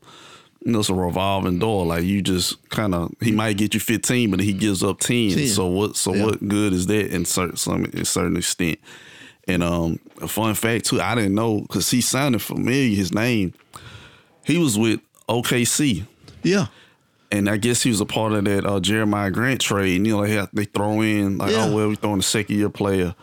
You 0.65 0.73
know, 0.73 0.79
it's 0.81 0.89
a 0.89 0.93
revolving 0.93 1.57
door. 1.57 1.85
Like 1.85 2.03
you 2.03 2.21
just 2.21 2.69
kind 2.69 2.93
of, 2.93 3.13
he 3.21 3.31
might 3.31 3.55
get 3.55 3.73
you 3.73 3.79
15, 3.79 4.29
but 4.29 4.41
he 4.41 4.51
gives 4.51 4.83
up 4.83 4.99
10. 4.99 5.31
10. 5.31 5.47
So 5.47 5.67
what? 5.67 5.95
So 5.95 6.13
Yeah. 6.13 6.25
what 6.25 6.45
good 6.47 6.73
is 6.73 6.85
that 6.87 7.13
in 7.15 7.23
certain 7.23 7.55
some 7.55 7.85
in 7.85 8.03
certain 8.03 8.35
extent? 8.35 8.77
And 9.49 9.63
um, 9.63 9.99
a 10.21 10.27
fun 10.27 10.53
fact 10.53 10.85
too, 10.85 11.01
I 11.01 11.15
didn't 11.15 11.33
know 11.33 11.61
because 11.61 11.89
he 11.89 12.01
sounded 12.01 12.39
familiar. 12.41 12.95
His 12.95 13.11
name, 13.13 13.53
he 14.45 14.57
was 14.59 14.77
with 14.77 14.99
OKC 15.27 16.05
Yeah, 16.43 16.67
and 17.31 17.49
I 17.49 17.57
guess 17.57 17.81
he 17.81 17.89
was 17.89 17.99
a 17.99 18.05
part 18.05 18.33
of 18.33 18.45
that 18.45 18.63
uh, 18.65 18.79
Jerami 18.79 19.33
Grant 19.33 19.61
trade. 19.61 19.97
And, 19.97 20.05
you 20.07 20.15
know, 20.15 20.23
they 20.23 20.33
have, 20.33 20.49
they 20.53 20.65
throw 20.65 21.01
in 21.01 21.39
like, 21.39 21.51
Yeah. 21.51 21.65
oh 21.65 21.75
well, 21.75 21.87
we 21.89 21.95
throwing 21.95 22.19
a 22.19 22.23
second 22.23 22.57
year 22.57 22.69
player. 22.69 23.15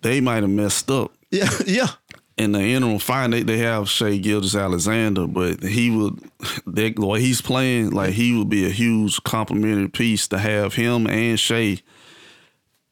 They 0.00 0.20
might 0.20 0.42
have 0.44 0.50
messed 0.50 0.90
up 0.92 1.12
yeah, 1.30 1.50
yeah. 1.66 1.88
in 2.36 2.52
the 2.52 2.60
interim. 2.60 3.00
Fine, 3.00 3.30
they, 3.30 3.42
they 3.42 3.58
have 3.58 3.88
Shai 3.88 4.16
Gilgeous-Alexander, 4.18 5.26
but 5.26 5.64
he 5.64 5.90
would 5.90 6.20
they, 6.68 6.92
the 6.92 7.04
way 7.04 7.20
he's 7.20 7.40
playing, 7.40 7.90
like 7.90 8.12
he 8.12 8.38
would 8.38 8.48
be 8.48 8.64
a 8.64 8.70
huge 8.70 9.20
complementary 9.24 9.88
piece 9.88 10.28
to 10.28 10.38
have 10.38 10.74
him 10.74 11.08
and 11.08 11.38
Shai 11.40 11.78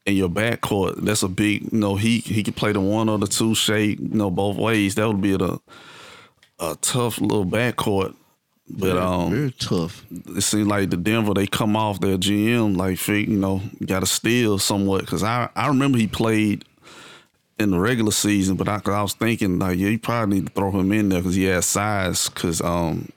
in 0.07 0.15
your 0.15 0.29
backcourt. 0.29 0.95
That's 1.03 1.21
a 1.21 1.27
big, 1.27 1.71
you 1.71 1.79
know, 1.79 1.95
he 1.95 2.19
he 2.19 2.41
could 2.41 2.55
play 2.55 2.71
the 2.71 2.79
one 2.81 3.09
or 3.09 3.19
the 3.19 3.27
two 3.27 3.53
shape. 3.53 3.99
you 3.99 4.07
know, 4.09 4.31
both 4.31 4.57
ways. 4.57 4.95
That 4.95 5.07
would 5.07 5.21
be 5.21 5.33
a 5.33 5.59
a 6.59 6.75
tough 6.81 7.21
little 7.21 7.45
backcourt. 7.45 8.15
But 8.69 8.97
um, 8.97 9.31
very 9.31 9.51
tough. 9.51 10.05
it 10.09 10.41
seems 10.41 10.67
like 10.67 10.89
the 10.89 10.97
Denver 10.97 11.33
they 11.33 11.47
come 11.47 11.77
off 11.77 12.01
their 12.01 12.17
GM 12.17 12.75
like 12.75 13.05
you 13.07 13.37
know 13.37 13.61
got 13.85 14.01
to 14.01 14.05
steal 14.05 14.59
somewhat 14.59 15.01
because 15.01 15.23
I 15.23 15.49
I 15.55 15.67
remember 15.67 15.97
he 15.97 16.07
played 16.07 16.65
in 17.59 17.71
the 17.71 17.79
regular 17.79 18.11
season, 18.11 18.55
but 18.55 18.67
I, 18.67 18.81
I 18.85 19.01
was 19.01 19.13
thinking 19.13 19.59
like 19.59 19.77
yeah 19.77 19.89
you 19.89 19.99
probably 19.99 20.37
need 20.39 20.47
to 20.47 20.53
throw 20.53 20.71
him 20.71 20.91
in 20.91 21.09
there 21.09 21.19
because 21.19 21.35
he 21.35 21.45
has 21.45 21.65
size 21.65 22.27
because 22.27 22.59
um 22.61 23.09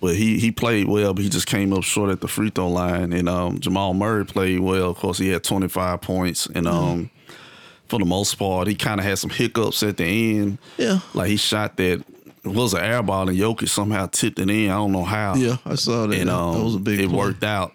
but 0.00 0.16
he 0.16 0.38
he 0.38 0.50
played 0.50 0.88
well 0.88 1.12
but 1.14 1.22
he 1.22 1.28
just 1.28 1.46
came 1.46 1.72
up 1.72 1.82
short 1.82 2.10
at 2.10 2.20
the 2.20 2.28
free 2.28 2.50
throw 2.50 2.68
line 2.68 3.12
and 3.12 3.28
um 3.28 3.58
Jamal 3.60 3.94
Murray 3.94 4.24
played 4.24 4.60
well 4.60 4.90
of 4.90 4.96
course 4.96 5.18
he 5.18 5.28
had 5.28 5.44
twenty 5.44 5.68
five 5.68 6.00
points 6.00 6.46
and 6.54 6.66
um 6.66 7.10
for 7.88 7.98
the 7.98 8.04
most 8.04 8.34
part 8.36 8.68
he 8.68 8.74
kind 8.74 9.00
of 9.00 9.06
had 9.06 9.18
some 9.18 9.30
hiccups 9.30 9.82
at 9.82 9.96
the 9.96 10.04
end 10.38 10.58
Yeah. 10.78 11.00
like 11.14 11.28
he 11.28 11.36
shot 11.36 11.76
that 11.76 12.02
it 12.42 12.48
was 12.48 12.72
an 12.72 12.80
air 12.82 13.02
ball 13.02 13.28
and 13.28 13.36
Jokic 13.38 13.68
somehow 13.68 14.06
tipped 14.06 14.38
it 14.38 14.48
in 14.48 14.70
I 14.70 14.74
don't 14.74 14.92
know 14.92 15.04
how 15.04 15.34
Yeah, 15.34 15.56
I 15.66 15.74
saw 15.74 16.06
that. 16.06 16.18
and 16.18 16.30
um, 16.30 16.54
that 16.58 16.64
was 16.64 16.74
a 16.76 16.78
big. 16.78 17.00
it 17.00 17.08
play. 17.08 17.18
worked 17.18 17.44
out. 17.44 17.72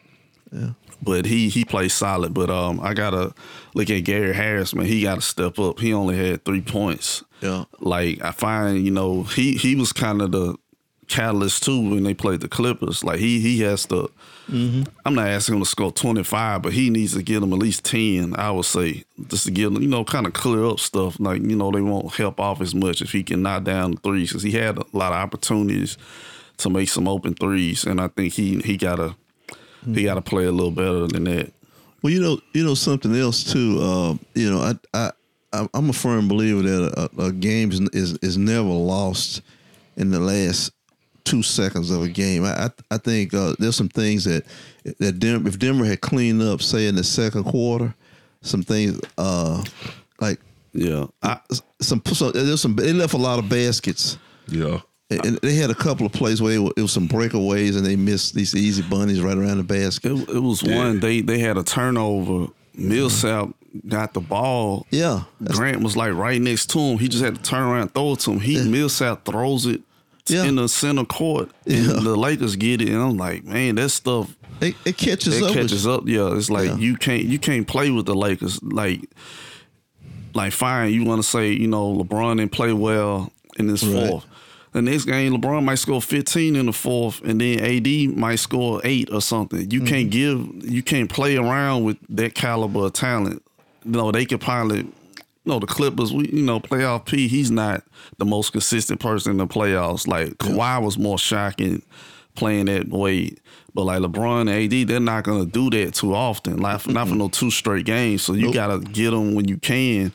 Yeah. 0.51 0.69
But 1.03 1.25
he 1.25 1.49
he 1.49 1.65
played 1.65 1.91
solid. 1.91 2.33
But 2.33 2.49
um, 2.49 2.79
I 2.81 2.95
gotta 2.95 3.33
look 3.75 3.89
at 3.91 3.99
Gary 4.05 4.33
Harris, 4.33 4.73
man. 4.73 4.88
He 4.88 5.03
got 5.03 5.15
to 5.15 5.21
step 5.21 5.59
up. 5.59 5.79
He 5.79 5.93
only 5.93 6.17
had 6.17 6.43
three 6.45 6.61
points. 6.61 7.23
Yeah. 7.41 7.65
Like 7.79 8.23
I 8.23 8.31
find, 8.31 8.83
you 8.83 8.89
know, 8.91 9.21
he 9.23 9.55
he 9.55 9.75
was 9.75 9.93
kind 9.93 10.19
of 10.21 10.31
the 10.31 10.55
catalyst 11.08 11.63
too 11.63 11.89
when 11.89 12.04
they 12.04 12.13
played 12.13 12.41
the 12.41 12.48
Clippers. 12.48 13.04
Like 13.04 13.20
he 13.20 13.39
he 13.39 13.62
has 13.62 13.86
to. 13.88 14.10
I'm 14.48 15.15
not 15.15 15.28
asking 15.28 15.56
him 15.56 15.62
to 15.62 15.65
score 15.65 15.91
25, 15.91 16.62
but 16.62 16.72
he 16.74 16.91
needs 16.91 17.13
to 17.15 17.24
get 17.24 17.39
them 17.39 17.52
at 17.52 17.58
least 17.58 17.84
10. 17.86 18.36
I 18.36 18.52
would 18.52 18.65
say 18.65 19.04
just 19.28 19.46
to 19.46 19.52
get 19.52 19.74
them, 19.74 19.82
you 19.82 19.88
know, 19.88 20.04
kind 20.06 20.28
of 20.28 20.34
clear 20.34 20.65
up 20.65 20.80
stuff. 20.80 21.20
Like 21.20 21.41
you 21.41 21.56
know, 21.56 21.72
they 21.72 21.82
won't 21.82 22.13
help 22.13 22.39
off 22.39 22.62
as 22.62 22.76
much 22.76 23.02
if 23.02 23.12
he 23.12 23.24
can 23.24 23.41
knock 23.41 23.63
down 23.63 23.91
the 23.91 23.98
threes 24.02 24.30
because 24.30 24.44
he 24.44 24.52
had 24.52 24.78
a 24.78 24.86
lot 24.94 25.13
of 25.13 25.18
opportunities 25.18 25.98
to 26.58 26.70
make 26.70 26.89
some 26.89 27.08
open 27.08 27.34
threes, 27.34 27.84
and 27.86 28.00
I 28.00 28.08
think 28.10 28.34
he 28.34 28.60
he 28.60 28.78
gotta 28.78 29.15
he 29.84 30.04
gotta 30.04 30.22
play 30.22 30.46
a 30.46 30.52
little 30.52 30.72
better 30.72 31.08
than 31.08 31.24
that. 31.26 31.52
Well, 32.02 32.13
you 32.13 32.22
know, 32.22 32.39
you 32.54 32.63
know 32.63 32.76
something 32.76 33.15
else 33.15 33.44
too. 33.52 33.80
Uh, 33.82 34.13
you 34.36 34.52
know, 34.52 34.60
I, 34.62 34.74
I, 34.94 35.12
I'm- 35.74 35.89
a 35.89 35.94
firm 35.94 36.28
believer 36.28 36.62
that 36.62 37.10
a, 37.18 37.22
a 37.24 37.32
game 37.32 37.72
is 37.94 38.13
is 38.22 38.38
never 38.38 38.70
lost 38.70 39.41
in 39.98 40.12
the 40.12 40.20
last 40.20 40.72
two 41.25 41.43
seconds 41.43 41.91
of 41.91 42.03
a 42.03 42.07
game. 42.07 42.45
I, 42.45 42.65
I, 42.65 42.69
I 42.91 42.97
think 42.97 43.33
uh, 43.33 43.55
there's 43.59 43.75
some 43.75 43.89
things 43.89 44.23
that 44.23 44.45
that 44.99 45.19
Denver, 45.19 45.49
if 45.49 45.59
Denver 45.59 45.83
had 45.83 46.01
cleaned 46.01 46.41
up, 46.41 46.61
say 46.61 46.88
in 46.88 46.95
the 46.95 47.03
second 47.03 47.43
quarter, 47.43 47.93
some 48.41 48.63
things 48.63 49.01
uh, 49.17 49.63
like 50.21 50.39
Yeah, 50.73 51.07
I, 51.21 51.39
some, 51.81 52.01
so 52.05 52.31
there's 52.31 52.61
some 52.61 52.75
they 52.75 52.93
left 52.93 53.13
a 53.13 53.17
lot 53.17 53.39
of 53.39 53.49
baskets. 53.49 54.17
Yeah. 54.47 54.79
And 55.09 55.38
they 55.38 55.53
had 55.53 55.69
a 55.69 55.75
couple 55.75 56.05
of 56.05 56.13
plays 56.13 56.41
where 56.41 56.53
it 56.53 56.81
was, 56.81 56.91
some 56.91 57.07
breakaways 57.07 57.77
and 57.77 57.85
they 57.85 57.95
missed 57.95 58.33
these 58.33 58.55
easy 58.55 58.81
bunnies 58.81 59.21
right 59.21 59.38
around 59.38 59.57
the 59.57 59.63
basket. 59.63 60.11
it, 60.11 60.29
it 60.29 60.39
was 60.39 60.63
one 60.63 60.99
they 60.99 61.21
they 61.21 61.39
had 61.39 61.57
a 61.57 61.63
turnover. 61.63 62.47
Millsap 62.73 63.49
got 63.88 64.13
the 64.13 64.19
ball. 64.19 64.85
Yeah, 64.89 65.23
Grant 65.43 65.81
was 65.81 65.95
like 65.95 66.13
right 66.13 66.41
next 66.41 66.71
to 66.71 66.79
him. 66.79 66.97
He 66.97 67.07
just 67.07 67.23
had 67.23 67.35
to 67.35 67.41
turn 67.41 67.63
around 67.63 67.81
and 67.81 67.93
throw 67.93 68.13
it 68.13 68.19
to 68.21 68.31
him. 68.31 68.39
He 68.39 68.67
Millsap 68.67 69.25
throws 69.25 69.65
it 69.67 69.81
Yeah. 70.27 70.45
in 70.45 70.55
the 70.55 70.67
center 70.67 71.05
court, 71.05 71.49
and 71.65 71.75
Yeah. 71.85 71.93
the 71.93 72.15
Lakers 72.15 72.55
get 72.55 72.81
it. 72.81 72.89
And 72.89 73.01
I'm 73.01 73.17
like, 73.17 73.43
man, 73.43 73.75
that 73.75 73.89
stuff 73.89 74.35
it, 74.61 74.75
it 74.85 74.97
catches 74.97 75.38
it 75.38 75.43
up. 75.43 75.53
catches 75.53 75.85
up. 75.85 76.07
Yeah, 76.07 76.35
it's 76.35 76.49
like 76.49 76.67
Yeah. 76.69 76.77
you 76.77 76.95
can't 76.95 77.23
you 77.23 77.38
can't 77.39 77.67
play 77.67 77.91
with 77.91 78.05
the 78.05 78.15
Lakers. 78.15 78.61
Like, 78.63 79.01
like 80.33 80.51
fine, 80.53 80.93
you 80.93 81.03
want 81.05 81.21
to 81.23 81.27
say 81.27 81.51
you 81.51 81.67
know 81.67 81.93
LeBron 81.95 82.38
didn't 82.38 82.51
play 82.51 82.73
well 82.73 83.31
in 83.57 83.67
this 83.67 83.83
Right. 83.83 84.09
fourth. 84.09 84.25
The 84.73 84.81
next 84.81 85.05
game, 85.05 85.33
LeBron 85.39 85.63
might 85.63 85.75
score 85.75 86.01
15 86.01 86.57
in 86.57 86.65
the 86.65 86.73
fourth, 86.73 87.21
and 87.23 87.39
then 87.39 87.59
AD 87.61 88.07
might 88.17 88.35
score 88.39 88.81
eight 88.83 89.09
or 89.09 89.21
something. 89.21 89.71
You 89.71 89.79
can't 89.81 90.09
Mm-hmm. 90.11 90.59
give, 90.63 90.69
you 90.73 90.83
can't 90.83 91.09
play 91.09 91.38
around 91.38 91.85
with 91.85 91.95
that 92.09 92.35
caliber 92.35 92.88
of 92.88 92.91
talent. 92.93 93.41
You 93.85 93.91
know, 93.91 94.11
they 94.11 94.25
could 94.25 94.41
probably, 94.41 94.85
know, 95.45 95.60
the 95.60 95.67
Clippers, 95.67 96.12
we, 96.13 96.27
you 96.29 96.41
know, 96.43 96.60
playoff 96.60 97.05
P, 97.05 97.27
he's 97.27 97.51
not 97.51 97.84
the 98.17 98.25
most 98.25 98.51
consistent 98.51 98.99
person 98.99 99.31
in 99.31 99.38
the 99.38 99.47
playoffs. 99.47 100.08
Like 100.08 100.29
Kawhi 100.38 100.81
was 100.84 100.97
more 100.97 101.17
shocking 101.17 101.81
playing 102.36 102.65
that 102.65 102.89
way. 102.89 103.36
But 103.73 103.84
like 103.86 104.01
LeBron 104.01 104.41
and 104.41 104.49
AD, 104.49 104.88
they're 104.88 104.99
not 104.99 105.23
gonna 105.25 105.45
do 105.45 105.69
that 105.71 105.93
too 105.95 106.13
often. 106.15 106.58
Like 106.58 106.88
not 106.88 107.10
for 107.10 107.15
no 107.15 107.27
two 107.29 107.51
straight 107.51 107.86
games. 107.86 108.23
So 108.23 108.34
you 108.34 108.45
Nope. 108.45 108.53
gotta 108.53 108.79
get 108.79 109.12
them 109.12 109.36
when 109.36 109.47
you 109.47 109.58
can. 109.58 110.12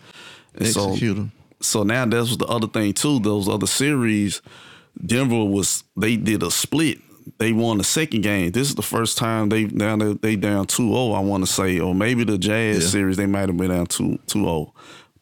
And 0.54 0.66
so- 0.68 0.88
Execute 0.90 1.16
'em. 1.18 1.32
so 1.60 1.82
now 1.82 2.06
that's 2.06 2.36
the 2.36 2.46
other 2.46 2.66
thing 2.66 2.92
too. 2.94 3.20
Those 3.20 3.48
other 3.48 3.66
series, 3.66 4.40
Denver 5.04 5.44
was 5.44 5.84
they 5.96 6.16
did 6.16 6.42
a 6.42 6.50
split. 6.50 6.98
They 7.38 7.52
won 7.52 7.78
the 7.78 7.84
second 7.84 8.22
game. 8.22 8.50
This 8.50 8.68
is 8.68 8.74
the 8.74 8.82
first 8.82 9.16
time 9.18 9.50
they 9.50 9.64
down 9.64 9.98
they, 10.00 10.14
they 10.14 10.36
down 10.36 10.66
2-0, 10.66 11.14
I 11.14 11.20
want 11.20 11.44
to 11.46 11.52
say, 11.52 11.78
or 11.78 11.94
maybe 11.94 12.24
the 12.24 12.38
Jazz 12.38 12.82
Yeah. 12.82 12.88
series 12.88 13.16
they 13.18 13.26
might 13.26 13.48
have 13.48 13.56
been 13.56 13.68
down 13.70 13.86
2 13.86 14.18
2-0. 14.26 14.72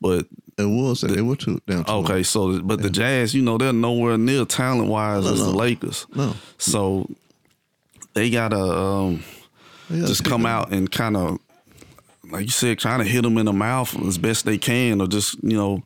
But 0.00 0.26
It 0.56 0.64
was. 0.64 1.00
They 1.02 1.22
were 1.22 1.36
too 1.36 1.60
down. 1.66 1.84
two 1.84 1.92
okay, 1.92 2.22
so 2.22 2.60
but 2.62 2.82
the 2.82 2.90
Jazz, 2.90 3.34
you 3.34 3.42
know, 3.42 3.58
they're 3.58 3.72
nowhere 3.72 4.16
near 4.18 4.44
talent 4.44 4.88
wise 4.88 5.24
No, 5.24 5.32
as 5.32 5.38
the. 5.40 5.50
Lakers. 5.50 6.06
No. 6.14 6.34
So 6.58 7.08
they 8.14 8.30
gotta 8.30 8.60
um 8.60 9.22
Yeah, 9.90 10.06
just 10.06 10.24
come 10.24 10.46
up. 10.46 10.66
out 10.68 10.72
and 10.72 10.90
kind 10.90 11.16
of, 11.16 11.38
like 12.30 12.42
you 12.44 12.50
said, 12.50 12.78
trying 12.78 12.98
to 13.00 13.04
hit 13.04 13.22
them 13.22 13.38
in 13.38 13.46
the 13.46 13.52
mouth 13.52 13.96
as 14.06 14.18
best 14.18 14.44
they 14.44 14.58
can, 14.58 15.00
or 15.00 15.06
just 15.08 15.36
you 15.42 15.56
know, 15.56 15.82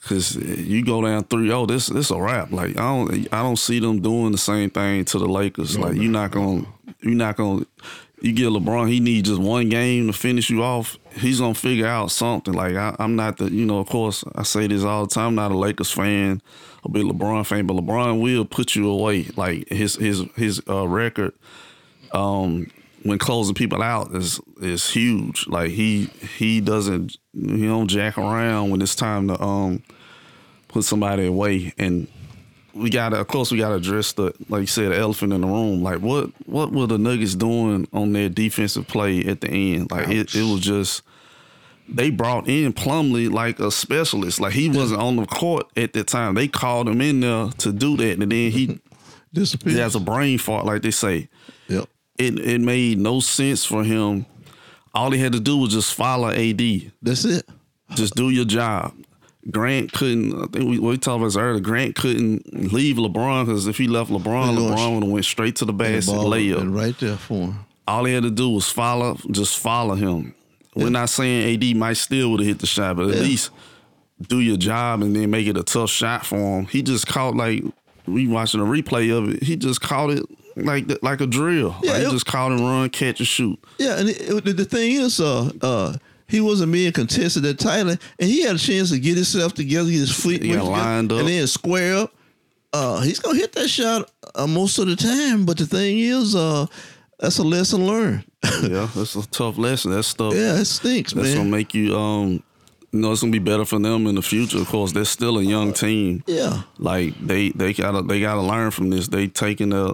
because 0.00 0.36
you 0.36 0.84
go 0.84 1.02
down 1.02 1.24
3-0, 1.24 1.68
this 1.68 1.86
this 1.88 2.10
a 2.10 2.20
wrap. 2.20 2.52
Like 2.52 2.76
I 2.78 2.82
don't 2.82 3.10
I 3.34 3.42
don't 3.42 3.58
see 3.58 3.80
them 3.80 4.00
doing 4.00 4.32
the 4.32 4.38
same 4.38 4.70
thing 4.70 5.04
to 5.06 5.18
the 5.18 5.26
Lakers. 5.28 5.78
like 5.78 5.94
you're 5.96 6.04
not 6.12 6.30
gonna 6.30 6.64
you're 7.02 7.14
not 7.14 7.36
gonna. 7.36 7.66
You 8.22 8.32
get 8.32 8.48
LeBron, 8.48 8.90
he 8.90 8.98
needs 8.98 9.28
just 9.28 9.40
one 9.40 9.68
game 9.68 10.06
to 10.06 10.12
finish 10.12 10.48
you 10.48 10.62
off. 10.62 10.98
He's 11.12 11.40
gonna 11.40 11.54
figure 11.54 11.86
out 11.86 12.10
something. 12.10 12.54
Like 12.54 12.74
I, 12.74 12.96
I'm 12.98 13.14
not 13.14 13.36
the, 13.36 13.52
you 13.52 13.66
know, 13.66 13.78
of 13.78 13.88
course 13.88 14.24
I 14.34 14.42
say 14.42 14.66
this 14.66 14.84
all 14.84 15.06
the 15.06 15.14
time. 15.14 15.28
I'm 15.28 15.34
not 15.34 15.52
a 15.52 15.58
Lakers 15.58 15.90
fan, 15.90 16.40
a 16.82 16.88
big 16.88 17.04
LeBron 17.04 17.44
fan, 17.44 17.66
but 17.66 17.76
LeBron 17.76 18.20
will 18.22 18.46
put 18.46 18.74
you 18.74 18.88
away. 18.88 19.26
Like 19.36 19.68
his 19.68 19.96
his 19.96 20.24
his 20.34 20.62
uh, 20.66 20.88
record, 20.88 21.34
um, 22.12 22.70
when 23.02 23.18
closing 23.18 23.54
people 23.54 23.82
out 23.82 24.14
is 24.14 24.40
is 24.62 24.88
huge. 24.90 25.46
Like 25.46 25.70
he 25.72 26.06
he 26.38 26.60
doesn't 26.62 27.18
he 27.34 27.66
don't 27.66 27.88
jack 27.88 28.16
around 28.16 28.70
when 28.70 28.80
it's 28.80 28.94
time 28.94 29.28
to 29.28 29.40
um 29.42 29.82
put 30.68 30.84
somebody 30.84 31.26
away 31.26 31.74
and 31.78 32.08
we 32.76 32.90
gotta 32.90 33.16
of 33.18 33.26
course 33.28 33.50
we 33.50 33.58
gotta 33.58 33.74
address 33.76 34.12
the 34.12 34.32
like 34.48 34.60
you 34.60 34.66
said 34.66 34.90
the 34.92 34.96
elephant 34.98 35.32
in 35.32 35.40
the 35.40 35.46
room 35.46 35.82
like 35.82 35.98
what 36.00 36.30
what 36.46 36.72
were 36.72 36.86
the 36.86 36.98
nuggets 36.98 37.34
doing 37.34 37.88
on 37.92 38.12
their 38.12 38.28
defensive 38.28 38.86
play 38.86 39.24
at 39.24 39.40
the 39.40 39.48
end 39.48 39.90
like 39.90 40.08
it, 40.08 40.34
it 40.34 40.42
was 40.42 40.60
just 40.60 41.02
they 41.88 42.10
brought 42.10 42.48
in 42.48 42.72
Plumlee 42.72 43.30
like 43.32 43.58
a 43.60 43.70
specialist 43.70 44.40
like 44.40 44.52
he 44.52 44.68
wasn't 44.68 45.00
on 45.00 45.16
the 45.16 45.26
court 45.26 45.66
at 45.76 45.92
that 45.94 46.06
time 46.08 46.34
they 46.34 46.48
called 46.48 46.88
him 46.88 47.00
in 47.00 47.20
there 47.20 47.48
to 47.58 47.72
do 47.72 47.96
that 47.96 48.12
and 48.20 48.22
then 48.22 48.50
he 48.50 48.80
disappeared. 49.32 49.74
he 49.74 49.80
has 49.80 49.94
a 49.94 50.00
brain 50.00 50.38
fart 50.38 50.64
like 50.66 50.82
they 50.82 50.90
say 50.90 51.28
Yep. 51.68 51.88
it 52.18 52.38
it 52.38 52.60
made 52.60 52.98
no 52.98 53.20
sense 53.20 53.64
for 53.64 53.82
him 53.84 54.26
all 54.94 55.10
he 55.10 55.18
had 55.20 55.32
to 55.32 55.40
do 55.40 55.56
was 55.58 55.72
just 55.72 55.94
follow 55.94 56.28
AD 56.30 56.92
That's 57.02 57.24
it. 57.24 57.46
just 57.94 58.14
do 58.14 58.30
your 58.30 58.44
job. 58.46 58.94
Grant 59.50 59.92
couldn't. 59.92 60.34
I 60.34 60.46
think 60.46 60.68
we, 60.68 60.78
we 60.78 60.96
talked 60.98 61.18
about 61.18 61.26
this 61.26 61.36
earlier. 61.36 61.60
Grant 61.60 61.94
couldn't 61.94 62.72
leave 62.72 62.96
LeBron 62.96 63.46
because 63.46 63.66
if 63.66 63.78
he 63.78 63.86
left 63.86 64.10
LeBron, 64.10 64.56
LeBron 64.56 64.94
would 64.94 65.02
have 65.04 65.12
went 65.12 65.24
straight 65.24 65.56
to 65.56 65.64
the 65.64 65.72
The 65.72 65.78
basket 65.78 66.12
ball 66.12 66.30
layup. 66.30 66.74
right 66.74 66.98
there 66.98 67.16
for 67.16 67.34
him. 67.48 67.58
All 67.88 68.04
he 68.04 68.14
had 68.14 68.24
to 68.24 68.30
do 68.30 68.50
was 68.50 68.68
follow, 68.68 69.16
just 69.30 69.58
follow 69.58 69.94
him. 69.94 70.34
We're 70.74 70.90
not 70.90 71.08
saying 71.08 71.54
AD 71.62 71.76
might 71.76 71.94
still 71.94 72.32
would 72.32 72.40
have 72.40 72.46
hit 72.48 72.58
the 72.58 72.66
shot, 72.66 72.96
but 72.96 73.08
at 73.10 73.16
Yeah. 73.16 73.22
least 73.22 73.50
do 74.28 74.40
your 74.40 74.56
job 74.56 75.02
and 75.02 75.14
then 75.14 75.30
make 75.30 75.46
it 75.46 75.56
a 75.56 75.62
tough 75.62 75.90
shot 75.90 76.26
for 76.26 76.36
him. 76.58 76.66
He 76.66 76.82
just 76.82 77.06
caught 77.06 77.36
like 77.36 77.62
we 78.06 78.26
watching 78.26 78.60
a 78.60 78.64
replay 78.64 79.16
of 79.16 79.28
it. 79.34 79.42
He 79.42 79.56
just 79.56 79.80
caught 79.80 80.10
it 80.10 80.24
like 80.56 80.90
like 81.02 81.20
a 81.20 81.26
drill. 81.26 81.76
Yeah, 81.82 81.92
like, 81.92 82.00
he 82.02 82.06
it- 82.08 82.10
just 82.10 82.26
caught 82.26 82.50
and 82.50 82.60
run, 82.60 82.90
catch 82.90 83.20
and 83.20 83.26
shoot. 83.28 83.58
Yeah, 83.78 83.98
and 83.98 84.08
it, 84.08 84.20
it- 84.46 84.56
the 84.56 84.64
thing 84.64 84.92
is, 84.92 85.20
uh, 85.20 85.50
uh, 85.62 85.96
he 86.28 86.40
wasn't 86.40 86.72
being 86.72 86.92
contested 86.92 87.42
that 87.44 87.58
tightly, 87.58 87.98
and 88.18 88.28
he 88.30 88.42
had 88.42 88.56
a 88.56 88.58
chance 88.58 88.90
to 88.90 88.98
get 88.98 89.14
himself 89.16 89.54
together, 89.54 89.88
get 89.90 89.98
his 90.00 90.14
feet 90.24 90.42
He 90.42 90.48
together, 90.50 90.70
lined 90.70 91.12
up. 91.12 91.20
and 91.20 91.28
then 91.28 91.46
square 91.46 91.96
up. 91.96 92.12
Uh, 92.72 93.00
he's 93.00 93.20
gonna 93.20 93.38
hit 93.38 93.52
that 93.52 93.68
shot 93.68 94.10
uh, 94.34 94.46
most 94.46 94.78
of 94.78 94.86
the 94.86 94.96
time, 94.96 95.46
but 95.46 95.56
the 95.56 95.66
thing 95.66 95.98
is, 95.98 96.34
uh, 96.34 96.66
that's 97.18 97.38
a 97.38 97.42
lesson 97.44 97.86
learned. 97.86 98.24
Yeah, 98.62 98.88
that's 98.94 99.16
a 99.16 99.26
tough 99.28 99.56
lesson. 99.58 99.90
That 99.92 100.02
stuff. 100.04 100.34
yeah, 100.34 100.58
it 100.60 100.66
stinks, 100.66 101.12
That's 101.12 101.28
man. 101.28 101.36
gonna 101.36 101.50
make 101.50 101.74
you 101.74 101.96
um 101.96 102.42
you 102.92 103.00
know 103.00 103.10
it's 103.12 103.20
gonna 103.20 103.32
be 103.32 103.38
better 103.40 103.64
for 103.64 103.78
them 103.78 104.06
in 104.06 104.14
the 104.14 104.22
future. 104.22 104.58
Of 104.58 104.68
course, 104.68 104.92
they're 104.92 105.04
still 105.04 105.38
a 105.38 105.42
young 105.42 105.72
team. 105.72 106.22
yeah, 106.26 106.62
Like 106.78 107.14
they 107.24 107.50
they 107.50 107.72
gotta 107.72 108.02
they 108.02 108.20
gotta 108.20 108.42
learn 108.42 108.70
from 108.70 108.90
this. 108.90 109.08
They 109.08 109.26
taking 109.26 109.70
their 109.70 109.92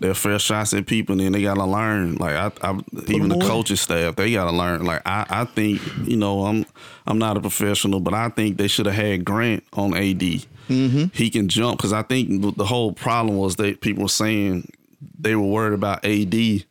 their 0.00 0.14
fair 0.14 0.38
shots 0.38 0.72
at 0.74 0.86
people 0.86 1.12
and 1.14 1.20
then 1.20 1.32
they 1.32 1.42
gotta 1.42 1.64
learn. 1.64 2.16
Like 2.16 2.34
I, 2.34 2.52
I 2.62 2.78
even 3.08 3.28
the 3.28 3.36
them 3.36 3.40
coaching 3.40 3.76
staff, 3.76 4.16
they 4.16 4.32
gotta 4.32 4.56
learn. 4.56 4.84
Like 4.84 5.02
I, 5.06 5.26
I 5.28 5.44
think, 5.44 5.80
you 6.06 6.16
know, 6.16 6.44
I'm 6.46 6.64
I'm 7.06 7.18
not 7.18 7.36
a 7.36 7.40
professional, 7.40 8.00
but 8.00 8.14
I 8.14 8.28
think 8.30 8.56
they 8.58 8.68
should 8.68 8.86
have 8.86 8.94
had 8.94 9.24
Grant 9.24 9.64
on 9.72 9.94
AD. 9.94 10.20
Mm-hmm. 10.20 11.04
He 11.14 11.30
can 11.30 11.48
jump 11.48 11.78
because 11.78 11.92
I 11.92 12.02
think 12.02 12.42
the- 12.42 12.52
the 12.52 12.66
whole 12.66 12.92
problem 12.92 13.36
was 13.38 13.56
that 13.56 13.80
people 13.80 14.02
were 14.04 14.08
saying 14.08 14.70
they 15.18 15.34
were 15.34 15.46
worried 15.46 15.74
about 15.74 16.04
AD 16.04 16.64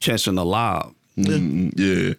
catching 0.00 0.34
the 0.34 0.44
lob. 0.44 0.94
Mm, 1.16 1.72
yeah. 1.76 2.14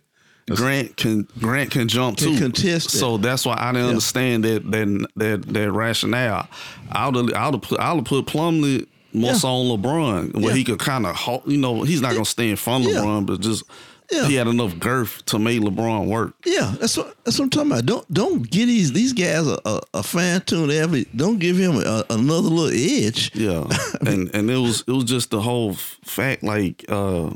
Grant 0.56 0.98
can 0.98 1.28
Grant 1.40 1.70
can 1.72 1.88
jump 1.88 2.18
Can 2.18 2.34
too. 2.34 2.40
contest 2.40 2.88
it. 2.88 2.98
So 2.98 3.18
that's 3.18 3.46
why 3.46 3.56
I 3.60 3.72
didn't 3.72 3.90
understand 3.90 4.44
that 4.46 4.70
that 4.72 5.08
that 5.16 5.42
that 5.54 5.72
rationale. 5.72 6.48
I 6.92 7.08
would 7.08 7.34
I 7.34 7.50
would 7.50 7.62
put 7.62 7.80
I 7.80 7.94
would 7.94 8.06
put 8.06 8.26
Plumlee 8.26 8.88
more 9.14 9.32
Yeah. 9.32 9.38
so 9.38 9.48
on 9.50 9.66
LeBron 9.82 10.34
where 10.36 10.50
Yeah. 10.52 10.54
he 10.54 10.64
could 10.64 10.80
kind 10.80 11.06
of 11.06 11.18
you 11.46 11.58
know 11.58 11.84
he's 11.84 12.02
not 12.02 12.14
gonna 12.14 12.26
stay 12.26 12.50
in 12.50 12.56
front 12.56 12.86
of. 12.86 12.92
LeBron, 12.92 13.26
but 13.26 13.42
just 13.42 13.64
Yeah. 14.12 14.28
he 14.28 14.36
had 14.36 14.48
enough 14.48 14.78
girth 14.80 15.24
to 15.28 15.38
make 15.40 15.62
LeBron 15.62 16.08
work. 16.08 16.34
yeah. 16.46 16.74
That's 16.80 16.98
what 16.98 17.16
that's 17.24 17.38
what 17.38 17.46
I'm 17.46 17.50
talking 17.52 17.72
about. 17.72 17.86
Don't 17.86 18.14
don't 18.14 18.50
get 18.50 18.66
these 18.66 18.92
these 18.92 19.14
guys 19.14 19.48
a, 19.48 19.60
a, 19.66 19.82
a 19.96 20.04
fine 20.04 20.42
tuned 20.42 20.72
every. 20.72 21.06
Don't 21.16 21.40
give 21.40 21.58
him 21.58 21.76
a, 21.78 22.04
another 22.10 22.50
little 22.50 22.72
edge. 22.74 23.32
Yeah, 23.36 23.66
and 24.02 24.30
and 24.34 24.50
it 24.50 24.58
was 24.58 24.84
it 24.88 24.92
was 24.92 25.04
just 25.06 25.30
the 25.32 25.42
whole 25.42 25.74
fact 26.04 26.44
like. 26.44 26.86
uh 26.90 27.32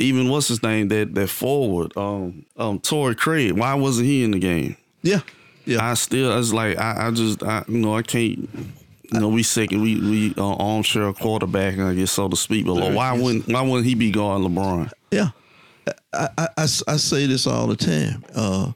even 0.00 0.28
what's 0.28 0.46
his 0.46 0.62
name 0.62 0.86
that 0.86 1.12
that 1.16 1.28
forward 1.28 1.92
um 1.96 2.44
um 2.56 2.78
Torrey 2.78 3.16
Craig 3.16 3.50
why 3.58 3.74
wasn't 3.74 4.06
he 4.06 4.22
in 4.22 4.30
the 4.30 4.38
game 4.38 4.76
Yeah, 5.02 5.22
yeah. 5.64 5.84
I 5.90 5.94
still, 5.94 6.30
I 6.30 6.36
was 6.36 6.54
like, 6.54 6.78
I, 6.78 7.08
I 7.08 7.10
just, 7.10 7.42
I, 7.42 7.64
you 7.66 7.78
know, 7.78 7.96
I 7.96 8.02
can't, 8.02 8.48
you 9.12 9.20
know, 9.20 9.28
we 9.28 9.42
second, 9.42 9.80
we 9.80 9.98
we 9.98 10.34
uh, 10.36 10.54
armchair 10.56 11.12
quarterback, 11.12 11.78
I 11.78 11.94
guess 11.94 12.12
so 12.12 12.28
to 12.28 12.36
speak. 12.36 12.66
But 12.66 12.74
like, 12.74 12.94
why 12.94 13.12
wouldn't 13.12 13.48
why 13.48 13.62
wouldn't 13.62 13.86
he 13.86 13.94
be 13.94 14.10
guarding 14.10 14.48
LeBron? 14.48 14.90
Yeah, 15.10 15.30
I, 16.12 16.28
I, 16.36 16.48
I, 16.56 16.62
I 16.62 16.66
say 16.66 17.26
this 17.26 17.46
all 17.46 17.66
the 17.66 17.76
time. 17.76 18.24
Uh, 18.34 18.72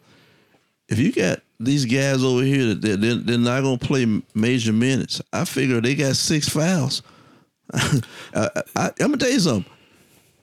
if 0.89 0.99
you 0.99 1.13
got 1.13 1.41
these 1.61 1.85
guys 1.85 2.25
over 2.25 2.43
here 2.43 2.75
that 2.75 3.01
they're, 3.01 3.15
they're, 3.15 3.39
not 3.39 3.63
gonna 3.63 3.79
play 3.79 4.23
major 4.35 4.73
minutes, 4.73 5.21
I 5.33 5.45
figure 5.45 5.81
they 5.81 5.95
got 5.95 6.17
six 6.17 6.49
fouls. 6.49 7.03
I, 7.75 8.03
I, 8.35 8.87
I'm 8.87 8.93
gonna 8.99 9.17
tell 9.19 9.31
you 9.31 9.41
something. 9.41 9.71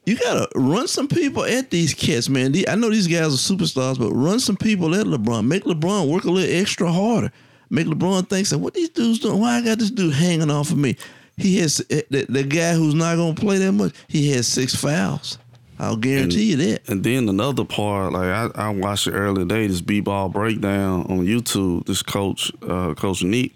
You 0.06 0.18
gotta 0.18 0.48
run 0.56 0.88
some 0.88 1.08
people 1.08 1.46
at 1.46 1.72
these 1.72 1.94
cats, 1.94 2.30
man. 2.30 2.54
I 2.68 2.76
know 2.76 2.90
these 2.90 3.08
guys 3.08 3.34
are 3.34 3.56
superstars, 3.56 4.00
but 4.00 4.12
run 4.12 4.40
some 4.40 4.58
people 4.58 4.96
at 4.96 5.06
LeBron. 5.06 5.46
Make 5.46 5.64
LeBron 5.66 6.10
work 6.10 6.24
a 6.24 6.32
little 6.32 6.60
extra 6.60 6.92
harder. 6.92 7.32
Make 7.70 7.88
LeBron 7.88 8.28
think, 8.28 8.48
"Say, 8.48 8.56
what 8.56 8.74
these 8.74 8.90
dudes 8.90 9.20
doing? 9.20 9.40
Why 9.40 9.58
I 9.58 9.62
got 9.62 9.80
this 9.80 9.92
dude 9.92 10.14
hanging 10.14 10.50
off 10.50 10.72
of 10.72 10.78
me?" 10.78 10.96
He 11.38 11.58
has 11.60 11.82
eh, 11.90 12.02
the, 12.10 12.26
the 12.28 12.44
guy 12.44 12.74
who's 12.74 12.94
not 12.94 13.16
gonna 13.16 13.34
play 13.36 13.58
that 13.60 13.72
much. 13.72 13.94
He 14.08 14.32
has 14.32 14.48
six 14.48 14.76
fouls. 14.76 15.38
I'll 15.82 15.96
guarantee 15.96 16.52
you 16.52 16.58
that. 16.58 16.90
And 16.90 17.04
then 17.04 17.30
another 17.30 17.64
part, 17.64 18.12
like 18.12 18.26
I, 18.26 18.50
I 18.54 18.70
watched 18.70 19.08
it 19.08 19.12
earlier 19.14 19.46
today, 19.46 19.66
this 19.68 19.80
b-ball 19.80 20.28
breakdown 20.28 21.06
on 21.08 21.26
YouTube. 21.26 21.86
This 21.86 22.04
coach, 22.04 22.52
uh, 22.68 22.94
Coach 22.96 23.24
Nick, 23.24 23.54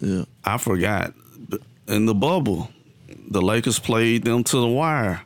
Yeah. 0.00 0.24
I 0.44 0.58
forgot 0.58 1.14
in 1.86 2.06
the 2.06 2.14
bubble, 2.14 2.68
the 3.28 3.40
Lakers 3.40 3.78
played 3.78 4.24
them 4.24 4.42
to 4.42 4.56
the 4.56 4.66
wire. 4.66 5.22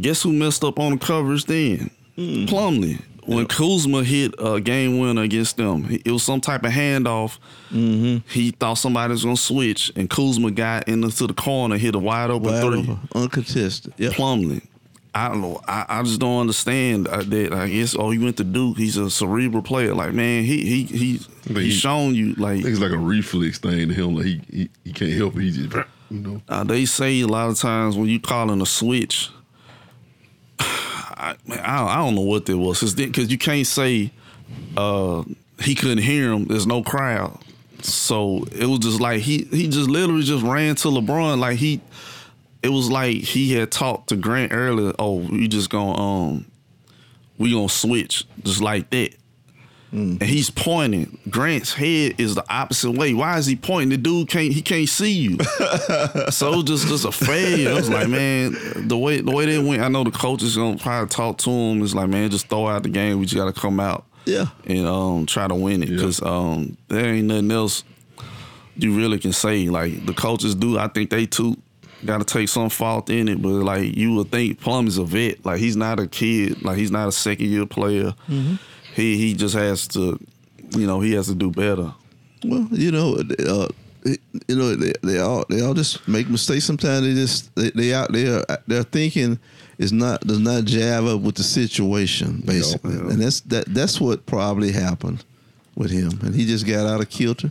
Guess 0.00 0.22
who 0.22 0.32
messed 0.32 0.64
up 0.64 0.80
on 0.80 0.92
the 0.92 0.98
coverage 0.98 1.44
then? 1.44 1.90
Plumlee. 2.16 3.00
When 3.26 3.46
Kuzma 3.46 4.04
hit 4.04 4.34
a 4.38 4.60
game 4.60 4.98
winner 4.98 5.22
against 5.22 5.56
them, 5.56 5.86
it 5.90 6.10
was 6.10 6.22
some 6.22 6.40
type 6.40 6.64
of 6.64 6.70
handoff. 6.72 7.38
He 7.70 8.50
thought 8.52 8.74
somebody 8.74 9.12
was 9.12 9.24
gonna 9.24 9.36
switch, 9.36 9.92
and 9.96 10.08
Kuzma 10.08 10.50
got 10.52 10.88
into 10.88 11.26
the 11.26 11.34
corner, 11.34 11.76
hit 11.76 11.94
a 11.94 11.98
wide 11.98 12.30
open 12.30 12.52
Wide 12.52 12.62
three. 12.62 12.78
open, 12.80 12.98
uncontested. 13.14 13.92
Yep. 13.98 14.12
Plumlee. 14.12 14.62
I 15.14 15.28
don't 15.28 15.40
know. 15.40 15.60
I, 15.66 15.86
I 15.88 16.02
just 16.02 16.20
don't 16.20 16.40
understand 16.42 17.08
uh, 17.08 17.22
that. 17.22 17.52
I 17.54 17.68
guess 17.70 17.96
oh, 17.98 18.10
he 18.10 18.18
went 18.18 18.36
to 18.36 18.44
Duke. 18.44 18.76
He's 18.76 18.98
a 18.98 19.10
cerebral 19.10 19.62
player. 19.62 19.94
Like 19.94 20.12
man, 20.12 20.44
he 20.44 20.58
he 20.64 20.82
he 20.84 21.20
But 21.46 21.62
he's 21.62 21.72
he- 21.74 21.80
shown 21.80 22.14
you 22.14 22.34
like 22.34 22.58
I 22.58 22.62
think 22.62 22.72
it's 22.74 22.80
like 22.80 22.92
a 22.92 22.98
reflex 22.98 23.58
thing 23.58 23.88
to 23.88 23.94
him. 23.94 24.14
Like 24.14 24.26
he 24.26 24.40
he, 24.52 24.70
he 24.84 24.92
can't 24.92 25.12
help 25.12 25.36
it. 25.36 25.40
He 25.42 25.50
just 25.52 25.74
you 26.10 26.20
know. 26.20 26.42
Uh, 26.48 26.64
they 26.64 26.84
say 26.84 27.20
a 27.22 27.26
lot 27.26 27.48
of 27.48 27.58
times 27.58 27.96
when 27.96 28.08
you 28.08 28.20
calling 28.20 28.60
a 28.60 28.66
switch, 28.66 29.30
I, 31.16 31.30
I, 31.30 31.34
don't, 31.46 31.60
I 31.60 31.96
don't 31.96 32.14
know 32.14 32.20
what 32.22 32.46
that 32.46 32.56
was 32.56 32.94
because 32.94 33.30
you 33.30 33.38
can't 33.38 33.66
say 33.66 34.10
uh, 34.76 35.24
he 35.60 35.74
couldn't 35.74 35.98
hear 35.98 36.32
him. 36.32 36.46
There's 36.46 36.66
no 36.66 36.82
crowd, 36.82 37.38
so 37.80 38.44
it 38.52 38.66
was 38.66 38.80
just 38.80 39.00
like 39.00 39.20
he 39.20 39.44
he 39.44 39.68
just 39.68 39.88
literally 39.88 40.22
just 40.22 40.44
ran 40.44 40.74
to 40.76 40.88
LeBron 40.88 41.38
like 41.38 41.58
he. 41.58 41.80
It 42.62 42.70
was 42.70 42.90
like 42.90 43.16
he 43.16 43.52
had 43.52 43.70
talked 43.70 44.08
to 44.08 44.16
Grant 44.16 44.52
earlier. 44.52 44.92
Oh, 44.98 45.16
we 45.16 45.48
just 45.48 45.70
gonna 45.70 46.00
um, 46.00 46.46
we 47.38 47.52
gonna 47.52 47.68
switch 47.68 48.24
just 48.42 48.60
like 48.60 48.90
that. 48.90 49.14
And 49.92 50.20
he's 50.22 50.50
pointing. 50.50 51.18
Grant's 51.30 51.72
head 51.72 52.16
is 52.18 52.34
the 52.34 52.44
opposite 52.52 52.90
way. 52.90 53.14
Why 53.14 53.38
is 53.38 53.46
he 53.46 53.56
pointing? 53.56 53.90
The 53.90 53.96
dude 53.96 54.28
can't. 54.28 54.52
He 54.52 54.60
can't 54.60 54.88
see 54.88 55.12
you. 55.12 55.38
so 56.30 56.52
it 56.52 56.56
was 56.56 56.64
just 56.64 56.88
just 56.88 57.04
a 57.06 57.12
failure. 57.12 57.70
It 57.70 57.74
was 57.74 57.88
like, 57.88 58.08
man, 58.08 58.56
the 58.88 58.98
way 58.98 59.20
the 59.20 59.30
way 59.32 59.46
they 59.46 59.58
went. 59.58 59.80
I 59.82 59.88
know 59.88 60.04
the 60.04 60.10
coach 60.10 60.42
is 60.42 60.56
gonna 60.56 60.76
probably 60.76 61.08
talk 61.08 61.38
to 61.38 61.50
him. 61.50 61.82
It's 61.82 61.94
like, 61.94 62.08
man, 62.08 62.30
just 62.30 62.48
throw 62.48 62.66
out 62.66 62.82
the 62.82 62.88
game. 62.90 63.18
We 63.20 63.26
just 63.26 63.36
gotta 63.36 63.52
come 63.58 63.80
out 63.80 64.04
Yeah. 64.26 64.46
and 64.66 64.86
um 64.86 65.24
try 65.26 65.48
to 65.48 65.54
win 65.54 65.82
it 65.82 65.88
because 65.90 66.20
um 66.20 66.76
there 66.88 67.06
ain't 67.14 67.28
nothing 67.28 67.50
else 67.52 67.82
you 68.76 68.94
really 68.94 69.18
can 69.18 69.32
say. 69.32 69.68
Like 69.68 70.04
the 70.04 70.12
coaches 70.14 70.54
do. 70.54 70.78
I 70.78 70.88
think 70.88 71.08
they 71.10 71.24
too 71.26 71.56
got 72.04 72.18
to 72.18 72.24
take 72.24 72.48
some 72.48 72.68
fault 72.68 73.08
in 73.08 73.26
it, 73.28 73.40
but 73.40 73.48
like 73.48 73.96
you 73.96 74.14
would 74.16 74.30
think 74.30 74.60
Plum 74.60 74.86
is 74.86 74.98
a 74.98 75.04
vet. 75.04 75.46
Like 75.46 75.58
he's 75.58 75.76
not 75.76 75.98
a 75.98 76.06
kid. 76.06 76.62
Like 76.62 76.76
he's 76.76 76.90
not 76.90 77.08
a 77.08 77.12
second 77.12 77.46
year 77.46 77.64
player. 77.66 78.12
He 78.96 79.16
he 79.18 79.34
just 79.34 79.54
has 79.54 79.86
to, 79.88 80.18
you 80.76 80.86
know, 80.86 81.00
he 81.00 81.12
has 81.14 81.26
to 81.28 81.34
do 81.34 81.50
better. 81.50 81.92
Well, 82.44 82.66
you 82.72 82.90
know, 82.90 83.16
uh, 83.46 83.68
you 84.04 84.56
know, 84.56 84.74
they, 84.74 84.92
they 85.02 85.18
all 85.18 85.44
they 85.48 85.60
all 85.60 85.74
just 85.74 86.06
make 86.08 86.28
mistakes. 86.28 86.64
Sometimes 86.64 87.02
they 87.06 87.14
just 87.14 87.54
they, 87.56 87.70
they 87.70 87.92
out 87.94 88.12
there 88.12 88.42
their 88.66 88.82
thinking 88.84 89.38
is 89.78 89.92
not 89.92 90.20
does 90.22 90.40
not 90.40 90.64
jive 90.64 91.14
up 91.14 91.20
with 91.20 91.34
the 91.34 91.42
situation 91.42 92.42
basically, 92.46 92.94
Yeah. 92.94 93.00
and 93.10 93.20
that's 93.20 93.40
that 93.42 93.66
that's 93.74 94.00
what 94.00 94.24
probably 94.26 94.72
happened 94.72 95.24
with 95.74 95.90
him, 95.90 96.18
and 96.22 96.34
he 96.34 96.46
just 96.46 96.66
got 96.66 96.86
out 96.86 97.00
of 97.02 97.10
kilter. 97.10 97.50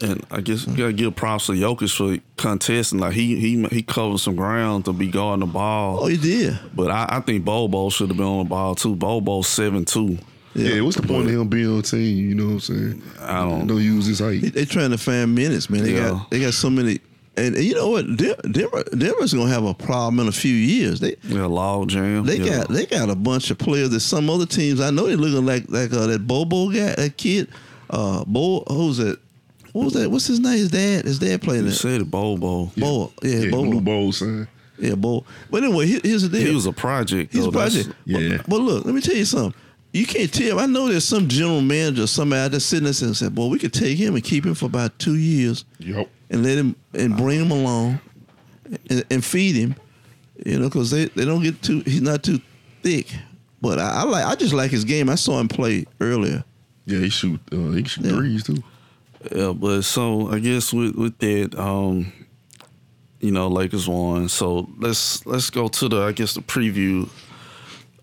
And 0.00 0.24
I 0.32 0.40
guess 0.40 0.66
you 0.66 0.76
gotta 0.76 0.92
give 0.92 1.14
props 1.14 1.46
to 1.46 1.52
Jokic 1.52 1.96
for 1.96 2.20
contesting. 2.36 2.98
Like 2.98 3.12
he 3.14 3.36
he 3.38 3.64
he 3.70 3.82
covered 3.82 4.18
some 4.18 4.34
ground 4.34 4.84
to 4.86 4.92
be 4.92 5.06
guarding 5.06 5.46
the 5.46 5.52
ball. 5.52 6.00
Oh, 6.02 6.06
he 6.06 6.16
did. 6.16 6.58
But 6.74 6.90
I, 6.90 7.06
I 7.08 7.20
think 7.20 7.44
Bobo 7.44 7.88
should 7.88 8.08
have 8.08 8.16
been 8.16 8.26
on 8.26 8.38
the 8.44 8.48
ball 8.48 8.74
too. 8.74 8.96
Bobo 8.96 9.42
seven 9.42 9.84
two. 9.84 10.18
Yeah, 10.54 10.80
what's 10.82 10.96
the 10.96 11.06
point 11.06 11.28
of 11.28 11.34
him 11.34 11.48
being 11.48 11.66
on 11.68 11.76
the 11.78 11.82
team? 11.82 12.16
You 12.28 12.34
know 12.34 12.44
what 12.46 12.52
I'm 12.52 12.60
saying? 12.60 13.02
I 13.20 13.44
don't- 13.48 13.66
Don't 13.66 13.82
use 13.82 14.06
his 14.06 14.18
height. 14.18 14.42
They, 14.42 14.48
they 14.50 14.64
trying 14.64 14.90
to 14.90 14.98
find 14.98 15.34
minutes, 15.34 15.70
man. 15.70 15.82
They 15.84 15.94
Yeah. 15.94 16.10
got 16.10 16.30
they 16.30 16.40
got 16.40 16.52
so 16.54 16.68
many, 16.68 17.00
and, 17.36 17.54
and 17.54 17.64
you 17.64 17.74
know 17.74 17.88
what? 17.88 18.16
Denver 18.16 18.84
Denver's 18.96 19.32
gonna 19.32 19.48
have 19.50 19.64
a 19.64 19.72
problem 19.74 20.20
in 20.20 20.28
a 20.28 20.32
few 20.32 20.54
years. 20.54 21.00
They 21.00 21.16
Yeah, 21.26 21.46
log 21.46 21.88
jam. 21.88 22.26
They 22.26 22.36
yeah. 22.38 22.58
got 22.58 22.68
they 22.68 22.84
got 22.86 23.08
a 23.08 23.14
bunch 23.14 23.50
of 23.50 23.56
players 23.58 23.90
that 23.90 24.00
some 24.00 24.28
other 24.28 24.44
teams 24.46 24.80
I 24.80 24.90
know 24.90 25.06
they 25.06 25.16
looking 25.16 25.46
like 25.46 25.64
like 25.68 25.92
uh, 25.92 26.06
that 26.08 26.26
Bobo 26.26 26.68
guy 26.70 26.94
that 26.96 27.16
kid 27.16 27.48
uh 27.90 28.24
Bo 28.26 28.64
who's 28.68 28.98
that 28.98 29.18
what 29.72 29.84
was 29.86 29.94
that 29.94 30.10
what's 30.10 30.26
his 30.26 30.40
name 30.40 30.58
his 30.58 30.70
dad 30.70 31.06
his 31.06 31.18
dad 31.18 31.40
playing 31.40 31.64
You 31.64 31.70
that 31.70 31.76
said 31.76 32.10
Bobo. 32.10 32.70
Bo 32.76 33.10
yeah, 33.22 33.30
Yeah, 33.40 33.50
Bobo 33.50 33.70
blue 33.70 33.80
bowl, 33.80 34.12
son. 34.12 34.48
yeah 34.78 34.94
Bo 34.94 35.24
but 35.50 35.62
anyway 35.64 35.86
here's 35.86 36.22
the 36.22 36.28
deal 36.28 36.46
He 36.48 36.54
was 36.54 36.66
a 36.66 36.72
project. 36.72 37.32
he's 37.32 37.42
though. 37.44 37.48
a 37.48 37.52
That's- 37.52 37.74
project 37.84 37.96
Yeah. 38.04 38.36
but, 38.38 38.48
but 38.50 38.60
look 38.60 38.84
let 38.84 38.94
me 38.94 39.00
tell 39.00 39.16
you 39.16 39.24
something 39.24 39.54
you 39.92 40.06
can't 40.06 40.32
tell 40.32 40.58
I 40.58 40.66
know 40.66 40.88
there's 40.88 41.04
some 41.04 41.28
general 41.28 41.60
manager 41.60 42.06
somebody 42.06 42.40
out 42.42 42.50
there 42.52 42.60
sitting 42.60 42.84
there 42.90 43.06
and 43.06 43.16
said 43.16 43.34
boy 43.34 43.48
we 43.48 43.58
could 43.58 43.72
take 43.72 43.98
him 43.98 44.14
and 44.14 44.24
keep 44.24 44.44
him 44.46 44.54
for 44.54 44.66
about 44.66 44.98
two 44.98 45.16
years 45.16 45.64
Yup. 45.78 46.08
and 46.30 46.42
let 46.42 46.56
him 46.58 46.76
and 46.94 47.16
bring 47.16 47.40
him 47.40 47.50
along 47.50 48.00
and, 48.88 49.04
and 49.10 49.24
feed 49.24 49.54
him, 49.54 49.74
you 50.46 50.58
know, 50.58 50.68
because 50.68 50.90
they, 50.90 51.04
they 51.06 51.24
don't 51.26 51.42
get 51.42 51.60
too 51.62 51.80
he's 51.80 52.00
not 52.00 52.22
too 52.22 52.40
thick. 52.82 53.06
But 53.60 53.78
I, 53.78 54.00
I 54.00 54.02
like 54.04 54.24
I 54.24 54.34
just 54.34 54.54
like 54.54 54.70
his 54.70 54.84
game. 54.84 55.08
I 55.08 55.14
saw 55.14 55.38
him 55.38 55.46
play 55.48 55.84
earlier. 56.00 56.42
Yeah, 56.86 56.98
he 56.98 57.10
shoot. 57.10 57.38
Uh, 57.52 57.70
he 57.72 57.84
shoot 57.84 58.04
Yeah. 58.06 58.12
threes 58.12 58.42
too. 58.44 58.62
Yeah, 59.34 59.52
but 59.52 59.82
so 59.82 60.28
I 60.32 60.38
guess 60.40 60.72
with 60.72 60.96
with 60.96 61.16
that, 61.18 61.56
um, 61.56 62.12
you 63.20 63.30
know, 63.30 63.46
Lakers 63.48 63.86
won. 63.88 64.28
So 64.28 64.68
let's 64.78 65.24
let's 65.26 65.48
go 65.50 65.68
to 65.68 65.88
the 65.88 66.00
I 66.02 66.12
guess 66.12 66.34
the 66.34 66.40
preview 66.40 67.08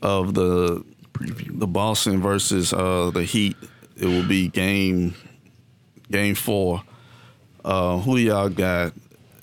of 0.02 0.34
the 0.34 0.86
preview 1.20 1.60
the 1.60 1.68
Boston 1.68 2.22
versus 2.22 2.74
uh 2.74 3.12
the 3.14 3.24
Heat. 3.24 3.56
It 3.98 4.06
will 4.06 4.28
be 4.28 4.48
game 4.48 5.14
game 6.12 6.36
four. 6.36 6.84
Uh, 7.64 7.98
who 8.00 8.16
y'all 8.18 8.50
got 8.50 8.94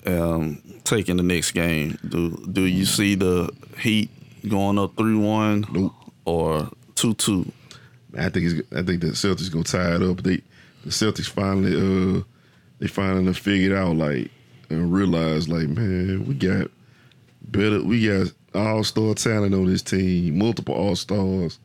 um, 0.05 0.61
taking 0.83 1.17
the 1.17 1.23
next 1.23 1.51
game? 1.51 1.97
Do 2.07 2.31
do 2.51 2.61
you 2.63 2.85
see 2.85 3.15
the 3.15 3.51
Heat 3.79 4.09
going 4.47 4.79
up 4.79 4.95
three 4.97 5.15
one 5.15 5.65
Nope. 5.71 5.93
or 6.25 6.69
two 6.95 7.13
two? 7.13 7.51
I 8.17 8.29
think 8.29 8.45
it's, 8.51 8.73
I 8.75 8.81
think 8.81 9.01
the 9.01 9.07
Celtics 9.07 9.51
gonna 9.51 9.63
tie 9.63 9.95
it 9.95 10.01
up. 10.01 10.23
They 10.23 10.37
the 10.83 10.89
Celtics 10.89 11.29
finally 11.29 11.75
uh 11.75 12.23
they 12.79 12.87
finally 12.87 13.33
figured 13.33 13.77
out 13.77 13.95
like 13.95 14.31
and 14.69 14.91
realized 14.91 15.49
like 15.49 15.67
man 15.67 16.25
we 16.25 16.33
got 16.33 16.69
better 17.41 17.83
we 17.83 18.05
got 18.07 18.31
all 18.55 18.83
star 18.83 19.13
talent 19.13 19.53
on 19.53 19.65
this 19.65 19.81
team 19.81 20.37
multiple 20.37 20.73
all 20.73 20.95
stars 20.95 21.59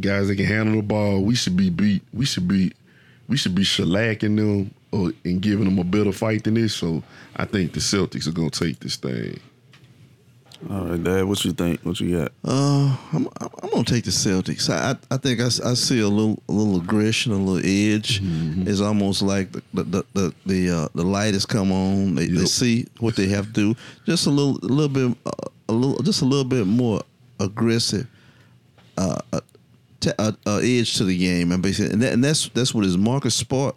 guys 0.00 0.28
that 0.28 0.36
can 0.36 0.44
handle 0.46 0.76
the 0.76 0.82
ball 0.82 1.22
we 1.22 1.34
should 1.34 1.56
be 1.56 1.70
beat 1.70 2.02
we 2.12 2.24
should 2.26 2.46
be 2.48 2.72
we 3.28 3.36
should 3.36 3.54
be 3.54 3.62
shellacking 3.62 4.36
them 4.36 4.70
or 4.92 5.12
and 5.24 5.40
giving 5.40 5.64
them 5.64 5.78
a 5.78 5.84
better 5.84 6.12
fight 6.12 6.44
than 6.44 6.54
this 6.54 6.74
so 6.74 7.02
I 7.36 7.44
think 7.44 7.72
the 7.72 7.80
Celtics 7.80 8.26
are 8.28 8.32
gonna 8.32 8.50
take 8.50 8.78
this 8.80 8.96
thing 8.96 9.40
All 10.70 10.86
right, 10.86 11.02
Dad, 11.02 11.24
what 11.24 11.44
you 11.44 11.52
think? 11.52 11.80
What 11.82 12.00
you 12.00 12.16
got? 12.18 12.32
Uh, 12.44 12.96
I'm, 13.12 13.28
I'm, 13.40 13.48
I'm 13.62 13.70
gonna 13.70 13.84
take 13.84 14.04
the 14.04 14.10
Celtics. 14.10 14.70
I 14.70 14.92
I, 14.92 14.96
I 15.14 15.16
think 15.18 15.40
I, 15.40 15.44
s- 15.44 15.60
I 15.60 15.74
see 15.74 16.00
a 16.00 16.08
little 16.08 16.42
a 16.48 16.52
little 16.52 16.76
aggression, 16.80 17.32
a 17.32 17.36
little 17.36 17.58
edge. 17.94 18.20
It's 18.66 18.80
almost 18.80 19.20
like 19.22 19.52
the 19.52 19.62
the 19.74 19.82
the 19.84 20.04
the, 20.14 20.34
the, 20.46 20.70
uh, 20.70 20.88
the 20.94 21.04
light 21.04 21.34
has 21.34 21.44
come 21.46 21.70
on. 21.72 22.14
They, 22.14 22.26
they 22.28 22.46
see 22.46 22.86
what 23.00 23.16
they 23.16 23.28
have 23.28 23.46
to 23.48 23.52
do. 23.52 23.74
Just 24.06 24.26
a 24.26 24.30
little 24.30 24.56
a 24.62 24.70
little 24.72 24.88
bit 24.88 25.18
uh, 25.26 25.48
a 25.68 25.72
little 25.74 26.02
just 26.02 26.22
a 26.22 26.24
little 26.24 26.44
bit 26.48 26.66
more 26.66 27.02
aggressive. 27.38 28.06
Uh, 28.96 29.18
uh, 29.34 29.40
t- 30.00 30.10
edge 30.18 30.96
to 30.96 31.04
the 31.04 31.16
game, 31.16 31.52
and 31.52 31.62
basically, 31.62 31.92
and, 31.92 32.02
that, 32.02 32.12
and 32.12 32.24
that's 32.24 32.48
that's 32.50 32.74
what 32.74 32.84
is 32.84 32.96
Marcus 32.96 33.34
Smart. 33.34 33.76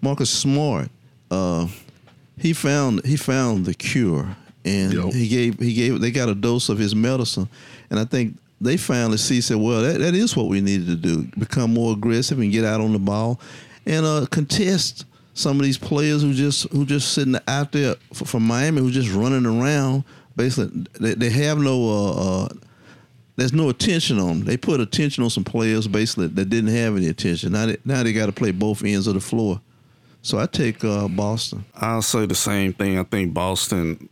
Marcus 0.00 0.30
Smart. 0.30 0.88
Uh, 1.30 1.68
he 2.38 2.52
found 2.52 3.04
he 3.04 3.16
found 3.16 3.66
the 3.66 3.74
cure, 3.74 4.36
and 4.64 5.12
he 5.12 5.28
gave 5.28 5.58
he 5.58 5.74
gave 5.74 6.00
they 6.00 6.10
got 6.10 6.28
a 6.28 6.34
dose 6.34 6.68
of 6.68 6.78
his 6.78 6.94
medicine, 6.94 7.48
and 7.90 7.98
I 7.98 8.04
think 8.04 8.36
they 8.60 8.76
finally 8.76 9.16
see 9.16 9.40
said, 9.40 9.56
well, 9.56 9.82
that, 9.82 9.98
that 10.00 10.14
is 10.14 10.36
what 10.36 10.48
we 10.48 10.60
needed 10.60 10.86
to 10.86 10.96
do: 10.96 11.24
become 11.38 11.74
more 11.74 11.92
aggressive 11.92 12.38
and 12.38 12.52
get 12.52 12.64
out 12.64 12.80
on 12.80 12.92
the 12.92 12.98
ball, 12.98 13.40
and 13.86 14.04
uh, 14.04 14.26
contest 14.30 15.06
some 15.34 15.58
of 15.58 15.62
these 15.64 15.78
players 15.78 16.22
who 16.22 16.34
just 16.34 16.68
who 16.70 16.84
just 16.84 17.12
sitting 17.12 17.36
out 17.46 17.72
there 17.72 17.94
from 18.12 18.42
Miami 18.42 18.80
who 18.80 18.90
just 18.90 19.12
running 19.12 19.46
around. 19.46 20.04
Basically, 20.36 20.86
they, 20.98 21.14
they 21.14 21.30
have 21.30 21.58
no. 21.58 21.88
Uh, 21.88 22.12
uh, 22.44 22.48
there's 23.40 23.54
no 23.54 23.70
attention 23.70 24.18
on 24.18 24.28
them. 24.28 24.44
They 24.44 24.58
put 24.58 24.80
attention 24.80 25.24
on 25.24 25.30
some 25.30 25.44
players 25.44 25.88
basically 25.88 26.26
that 26.26 26.50
didn't 26.50 26.74
have 26.74 26.94
any 26.94 27.08
attention. 27.08 27.52
Now 27.52 27.66
they, 27.66 27.78
now 27.86 28.02
they 28.02 28.12
got 28.12 28.26
to 28.26 28.32
play 28.32 28.50
both 28.50 28.84
ends 28.84 29.06
of 29.06 29.14
the 29.14 29.20
floor. 29.20 29.60
So 30.20 30.38
I 30.38 30.44
take 30.44 30.84
uh, 30.84 31.08
Boston. 31.08 31.64
I'll 31.74 32.02
say 32.02 32.26
the 32.26 32.34
same 32.34 32.74
thing. 32.74 32.98
I 32.98 33.04
think 33.04 33.32
Boston 33.32 34.10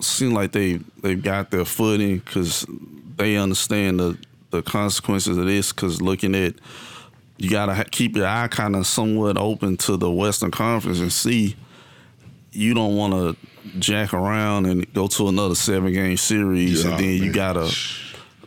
seem 0.00 0.32
like 0.34 0.52
they 0.52 0.80
they've 1.00 1.22
got 1.22 1.50
their 1.50 1.64
footing 1.64 2.18
because 2.18 2.66
they 3.16 3.36
understand 3.36 3.98
the 3.98 4.18
the 4.50 4.60
consequences 4.60 5.38
of 5.38 5.46
this. 5.46 5.72
Because 5.72 6.02
looking 6.02 6.34
at 6.34 6.54
you 7.38 7.48
gotta 7.48 7.72
ha- 7.74 7.84
keep 7.90 8.14
your 8.14 8.26
eye 8.26 8.48
kind 8.48 8.76
of 8.76 8.86
somewhat 8.86 9.38
open 9.38 9.78
to 9.78 9.96
the 9.96 10.10
Western 10.10 10.50
Conference 10.50 11.00
and 11.00 11.10
see. 11.10 11.56
You 12.52 12.72
don't 12.74 12.96
want 12.96 13.12
to 13.12 13.36
jack 13.78 14.14
around 14.14 14.64
and 14.66 14.90
go 14.94 15.06
to 15.08 15.28
another 15.28 15.54
seven 15.54 15.92
game 15.92 16.16
series, 16.16 16.84
Yeah, 16.84 16.90
and 16.90 17.00
then 17.00 17.10
you 17.10 17.22
man. 17.24 17.32
got 17.32 17.56
a 17.56 17.70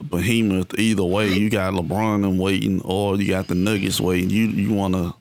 behemoth 0.01 0.77
either 0.79 1.03
way. 1.03 1.29
You 1.29 1.49
got 1.49 1.73
LeBron 1.73 2.21
them 2.21 2.37
waiting, 2.37 2.81
or 2.83 3.15
you 3.15 3.27
got 3.27 3.47
the 3.47 3.55
Nuggets 3.55 3.99
waiting. 3.99 4.29
You 4.29 4.47
you 4.47 4.73
want 4.73 4.93
to 4.95 5.13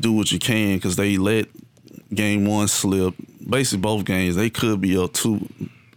do 0.00 0.12
what 0.12 0.32
you 0.32 0.38
can 0.38 0.76
because 0.76 0.96
they 0.96 1.16
let 1.16 1.46
game 2.14 2.46
one 2.46 2.68
slip. 2.68 3.14
Basically, 3.48 3.80
both 3.80 4.04
games 4.04 4.36
they 4.36 4.50
could 4.50 4.80
be 4.80 4.96
up 4.96 5.12
2 5.14 5.38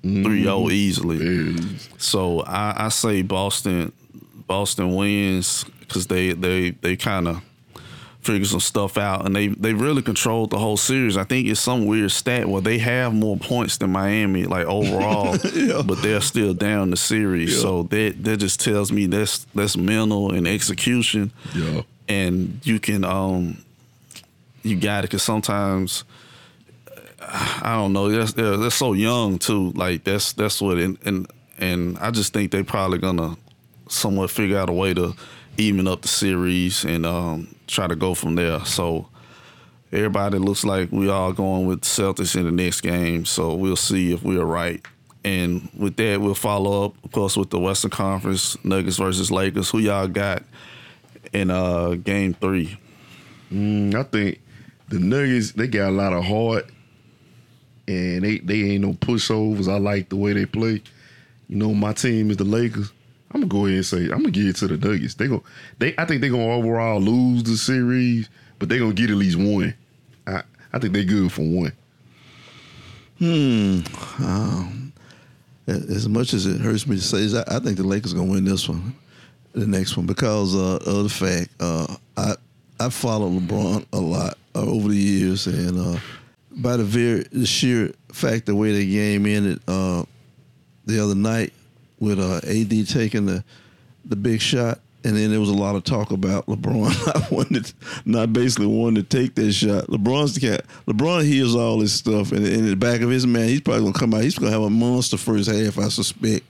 3 0.01 0.43
0 0.43 0.69
easily. 0.69 1.17
Yeah, 1.17 1.61
So 1.97 2.41
I, 2.41 2.85
I 2.85 2.89
say 2.89 3.21
Boston, 3.21 3.91
Boston 4.47 4.95
wins 4.95 5.65
because 5.79 6.07
they 6.07 6.33
they 6.33 6.71
they 6.71 6.95
kind 6.95 7.27
of 7.27 7.41
figure 8.25 8.45
some 8.45 8.59
stuff 8.59 8.97
out 8.97 9.25
and 9.25 9.35
they 9.35 9.47
they 9.49 9.73
really 9.73 10.01
controlled 10.01 10.49
the 10.49 10.57
whole 10.57 10.77
series. 10.77 11.15
I 11.15 11.23
think 11.23 11.47
it's 11.47 11.59
some 11.59 11.85
weird 11.85 12.11
stat 12.11 12.47
where 12.47 12.61
they 12.61 12.79
have 12.79 13.13
more 13.13 13.37
points 13.37 13.77
than 13.77 13.91
Miami 13.91 14.45
like 14.45 14.65
overall, 14.65 15.37
but 15.83 16.01
they're 16.01 16.21
still 16.21 16.53
down 16.53 16.89
the 16.89 16.97
series. 16.97 17.59
So 17.61 17.83
that 17.83 18.23
that 18.23 18.37
just 18.37 18.59
tells 18.59 18.91
me 18.91 19.05
that's 19.05 19.45
that's 19.53 19.77
mental 19.77 20.33
and 20.33 20.47
execution 20.47 21.31
yeah. 21.53 21.81
and 22.07 22.59
you 22.63 22.79
can 22.79 23.03
um 23.03 23.63
you 24.63 24.79
got 24.79 25.03
it 25.03 25.09
because 25.09 25.23
sometimes 25.23 26.03
I 27.21 27.75
don't 27.75 27.93
know 27.93 28.09
they're, 28.09 28.25
they're, 28.25 28.57
they're 28.57 28.69
so 28.71 28.93
young 28.93 29.37
too 29.37 29.71
like 29.71 30.03
that's 30.03 30.33
that's 30.33 30.61
what 30.61 30.77
and, 30.77 30.97
and 31.05 31.27
and 31.57 31.97
I 31.99 32.11
just 32.11 32.33
think 32.33 32.51
they 32.51 32.63
probably 32.63 32.97
gonna 32.97 33.37
somewhat 33.87 34.31
figure 34.31 34.57
out 34.57 34.69
a 34.69 34.73
way 34.73 34.93
to 34.93 35.15
even 35.57 35.87
up 35.87 36.01
the 36.01 36.07
series 36.07 36.83
and 36.83 37.05
um 37.05 37.54
try 37.67 37.87
to 37.87 37.95
go 37.95 38.13
from 38.13 38.35
there 38.35 38.63
so 38.65 39.07
everybody 39.91 40.37
looks 40.37 40.63
like 40.63 40.91
we 40.91 41.09
all 41.09 41.33
going 41.33 41.65
with 41.65 41.81
Celtics 41.81 42.35
in 42.35 42.45
the 42.45 42.51
next 42.51 42.81
game 42.81 43.25
so 43.25 43.53
we'll 43.55 43.75
see 43.75 44.13
if 44.13 44.23
we're 44.23 44.45
right 44.45 44.85
and 45.23 45.67
with 45.77 45.95
that 45.97 46.21
we'll 46.21 46.35
follow 46.35 46.85
up 46.85 46.93
of 47.03 47.11
course 47.11 47.35
with 47.37 47.49
the 47.49 47.59
Western 47.59 47.91
Conference 47.91 48.57
Nuggets 48.63 48.97
versus 48.97 49.31
Lakers 49.31 49.69
who 49.69 49.79
y'all 49.79 50.07
got 50.07 50.43
in 51.33 51.51
uh 51.51 51.95
game 51.95 52.33
three. 52.33 52.77
Mm, 53.51 53.93
I 53.93 54.03
think 54.03 54.39
the 54.89 54.99
Nuggets 54.99 55.51
they 55.51 55.67
got 55.67 55.89
a 55.89 55.91
lot 55.91 56.13
of 56.13 56.23
heart, 56.23 56.69
and 57.87 58.23
they 58.23 58.39
they 58.39 58.61
ain't 58.71 58.83
no 58.83 58.93
pushovers. 58.93 59.71
I 59.71 59.77
like 59.77 60.09
the 60.09 60.15
way 60.15 60.33
they 60.33 60.45
play. 60.45 60.81
You 61.47 61.57
know, 61.57 61.73
my 61.73 61.93
team 61.93 62.31
is 62.31 62.37
the 62.37 62.43
Lakers. 62.43 62.91
I'm 63.35 63.41
gonna 63.41 63.49
go 63.49 63.65
ahead 63.65 63.75
and 63.75 63.85
say 63.85 64.03
I'm 64.05 64.19
gonna 64.19 64.31
give 64.31 64.47
it 64.47 64.55
to 64.57 64.67
the 64.67 64.77
Nuggets. 64.77 65.15
They 65.15 65.27
go, 65.27 65.43
they 65.77 65.93
I 65.97 66.05
think 66.05 66.21
they're 66.21 66.29
gonna 66.29 66.53
overall 66.53 67.01
lose 67.01 67.43
the 67.43 67.57
series, 67.57 68.29
but 68.59 68.69
they're 68.69 68.79
gonna 68.79 68.93
get 68.93 69.09
at 69.09 69.17
least 69.17 69.37
one. 69.37 69.75
I 70.25 70.43
I 70.71 70.79
think 70.79 70.93
they're 70.93 71.03
good 71.03 71.33
for 71.33 71.41
one. 71.41 71.73
Hmm. 73.19 73.79
Um, 74.23 74.93
as 75.67 76.07
much 76.07 76.33
as 76.33 76.45
it 76.45 76.61
hurts 76.61 76.87
me 76.87 76.95
to 76.95 77.01
say, 77.01 77.27
this, 77.27 77.33
I, 77.33 77.57
I 77.57 77.59
think 77.59 77.75
the 77.75 77.83
Lakers 77.83 78.13
gonna 78.13 78.31
win 78.31 78.45
this 78.45 78.69
one, 78.69 78.95
the 79.51 79.67
next 79.67 79.97
one, 79.97 80.05
because 80.05 80.55
uh, 80.55 80.79
of 80.85 81.03
the 81.03 81.09
fact 81.09 81.49
uh, 81.59 81.93
I 82.15 82.35
I 82.79 82.87
follow 82.87 83.29
LeBron 83.29 83.85
a 83.91 83.99
lot 83.99 84.37
uh, 84.55 84.65
over 84.65 84.87
the 84.87 84.95
years, 84.95 85.45
and 85.47 85.77
uh, 85.77 85.99
by 86.51 86.77
the 86.77 86.85
very 86.85 87.23
the 87.33 87.45
sheer 87.45 87.91
fact 88.13 88.45
the 88.45 88.55
way 88.55 88.71
the 88.71 88.89
game 88.89 89.25
ended 89.25 89.59
uh, 89.67 90.05
the 90.85 91.03
other 91.03 91.15
night 91.15 91.51
with 91.99 92.19
uh, 92.19 92.37
AD 92.37 92.87
taking 92.87 93.25
the 93.25 93.43
the 94.05 94.15
big 94.15 94.39
shot, 94.39 94.79
and 95.03 95.15
then 95.15 95.31
there 95.31 95.39
was 95.39 95.49
a 95.49 95.53
lot 95.53 95.75
of 95.75 95.83
talk 95.83 96.11
about 96.11 96.45
LeBron 96.47 97.05
not 97.15 97.31
wanted, 97.31 97.73
not 98.05 98.33
basically 98.33 98.67
wanting 98.67 99.03
to 99.03 99.03
take 99.03 99.35
that 99.35 99.51
shot. 99.51 99.87
LeBron's 99.87 100.35
the 100.35 100.41
cat. 100.41 100.65
LeBron 100.87 101.25
hears 101.25 101.55
all 101.55 101.79
this 101.79 101.93
stuff, 101.93 102.31
and 102.31 102.45
in 102.45 102.65
the 102.65 102.75
back 102.75 103.01
of 103.01 103.09
his 103.09 103.25
man, 103.25 103.47
he's 103.47 103.61
probably 103.61 103.83
gonna 103.83 103.93
come 103.93 104.13
out. 104.13 104.23
He's 104.23 104.37
gonna 104.37 104.51
have 104.51 104.61
a 104.61 104.69
monster 104.69 105.17
first 105.17 105.49
half, 105.49 105.77
I 105.77 105.89
suspect. 105.89 106.45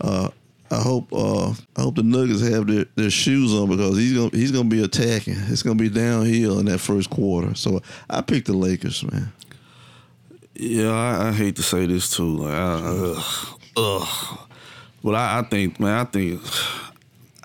Uh, 0.00 0.28
I 0.70 0.80
hope 0.80 1.12
uh, 1.12 1.50
I 1.76 1.82
hope 1.82 1.94
the 1.94 2.02
Nuggets 2.02 2.42
have 2.42 2.66
their, 2.66 2.86
their 2.96 3.10
shoes 3.10 3.54
on 3.54 3.68
because 3.68 3.96
he's 3.96 4.12
gonna 4.14 4.30
he's 4.30 4.50
gonna 4.50 4.68
be 4.68 4.82
attacking. 4.82 5.36
It's 5.48 5.62
gonna 5.62 5.76
be 5.76 5.88
downhill 5.88 6.58
in 6.58 6.66
that 6.66 6.78
first 6.78 7.08
quarter. 7.08 7.54
So 7.54 7.82
I 8.10 8.20
picked 8.20 8.46
the 8.46 8.52
Lakers, 8.52 9.04
man. 9.10 9.32
Yeah, 10.54 10.90
I, 10.90 11.28
I 11.28 11.32
hate 11.32 11.56
to 11.56 11.62
say 11.62 11.86
this 11.86 12.10
too. 12.10 12.38
Like, 12.38 12.54
I, 12.54 12.74
ugh, 12.82 13.60
ugh. 13.76 14.38
But 15.06 15.14
I, 15.14 15.38
I 15.38 15.42
think, 15.42 15.78
man, 15.78 16.00
I 16.00 16.04
think 16.04 16.42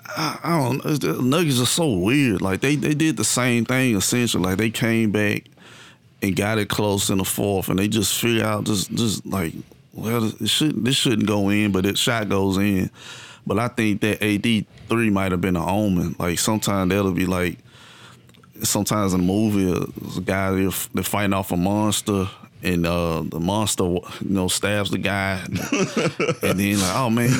I, 0.04 0.38
I 0.42 0.58
don't 0.58 0.84
know. 0.84 0.96
The 0.96 1.22
Nuggets 1.22 1.60
are 1.60 1.64
so 1.64 1.96
weird. 1.96 2.42
Like 2.42 2.60
they 2.60 2.74
they 2.74 2.92
did 2.92 3.16
the 3.16 3.24
same 3.24 3.64
thing 3.64 3.94
essentially. 3.94 4.42
Like 4.42 4.58
they 4.58 4.70
came 4.70 5.12
back 5.12 5.44
and 6.20 6.34
got 6.34 6.58
it 6.58 6.68
close 6.68 7.08
in 7.08 7.18
the 7.18 7.24
fourth, 7.24 7.68
and 7.68 7.78
they 7.78 7.86
just 7.86 8.20
figured 8.20 8.42
out 8.44 8.64
just 8.64 8.90
just 8.90 9.24
like 9.24 9.54
well, 9.92 10.24
it 10.40 10.48
should 10.48 10.84
this 10.84 10.96
shouldn't 10.96 11.28
go 11.28 11.50
in, 11.50 11.70
but 11.70 11.86
it 11.86 11.96
shot 11.96 12.28
goes 12.28 12.58
in. 12.58 12.90
But 13.46 13.60
I 13.60 13.68
think 13.68 14.00
that 14.00 14.20
AD 14.20 14.66
three 14.88 15.10
might 15.10 15.30
have 15.30 15.40
been 15.40 15.54
an 15.54 15.62
omen. 15.62 16.16
Like 16.18 16.40
sometimes 16.40 16.90
that'll 16.90 17.12
be 17.12 17.26
like 17.26 17.58
sometimes 18.64 19.14
in 19.14 19.20
a 19.20 19.22
movie, 19.22 19.70
a 19.70 20.20
guy 20.20 20.50
they're 20.50 21.04
fighting 21.04 21.32
off 21.32 21.52
a 21.52 21.56
monster 21.56 22.28
and 22.62 22.86
uh, 22.86 23.22
the 23.26 23.40
monster, 23.40 23.84
you 23.84 24.02
know, 24.22 24.48
stabs 24.48 24.90
the 24.90 24.98
guy, 24.98 25.40
and 26.42 26.58
then 26.58 26.80
like, 26.80 26.96
oh 26.96 27.10
man, 27.10 27.30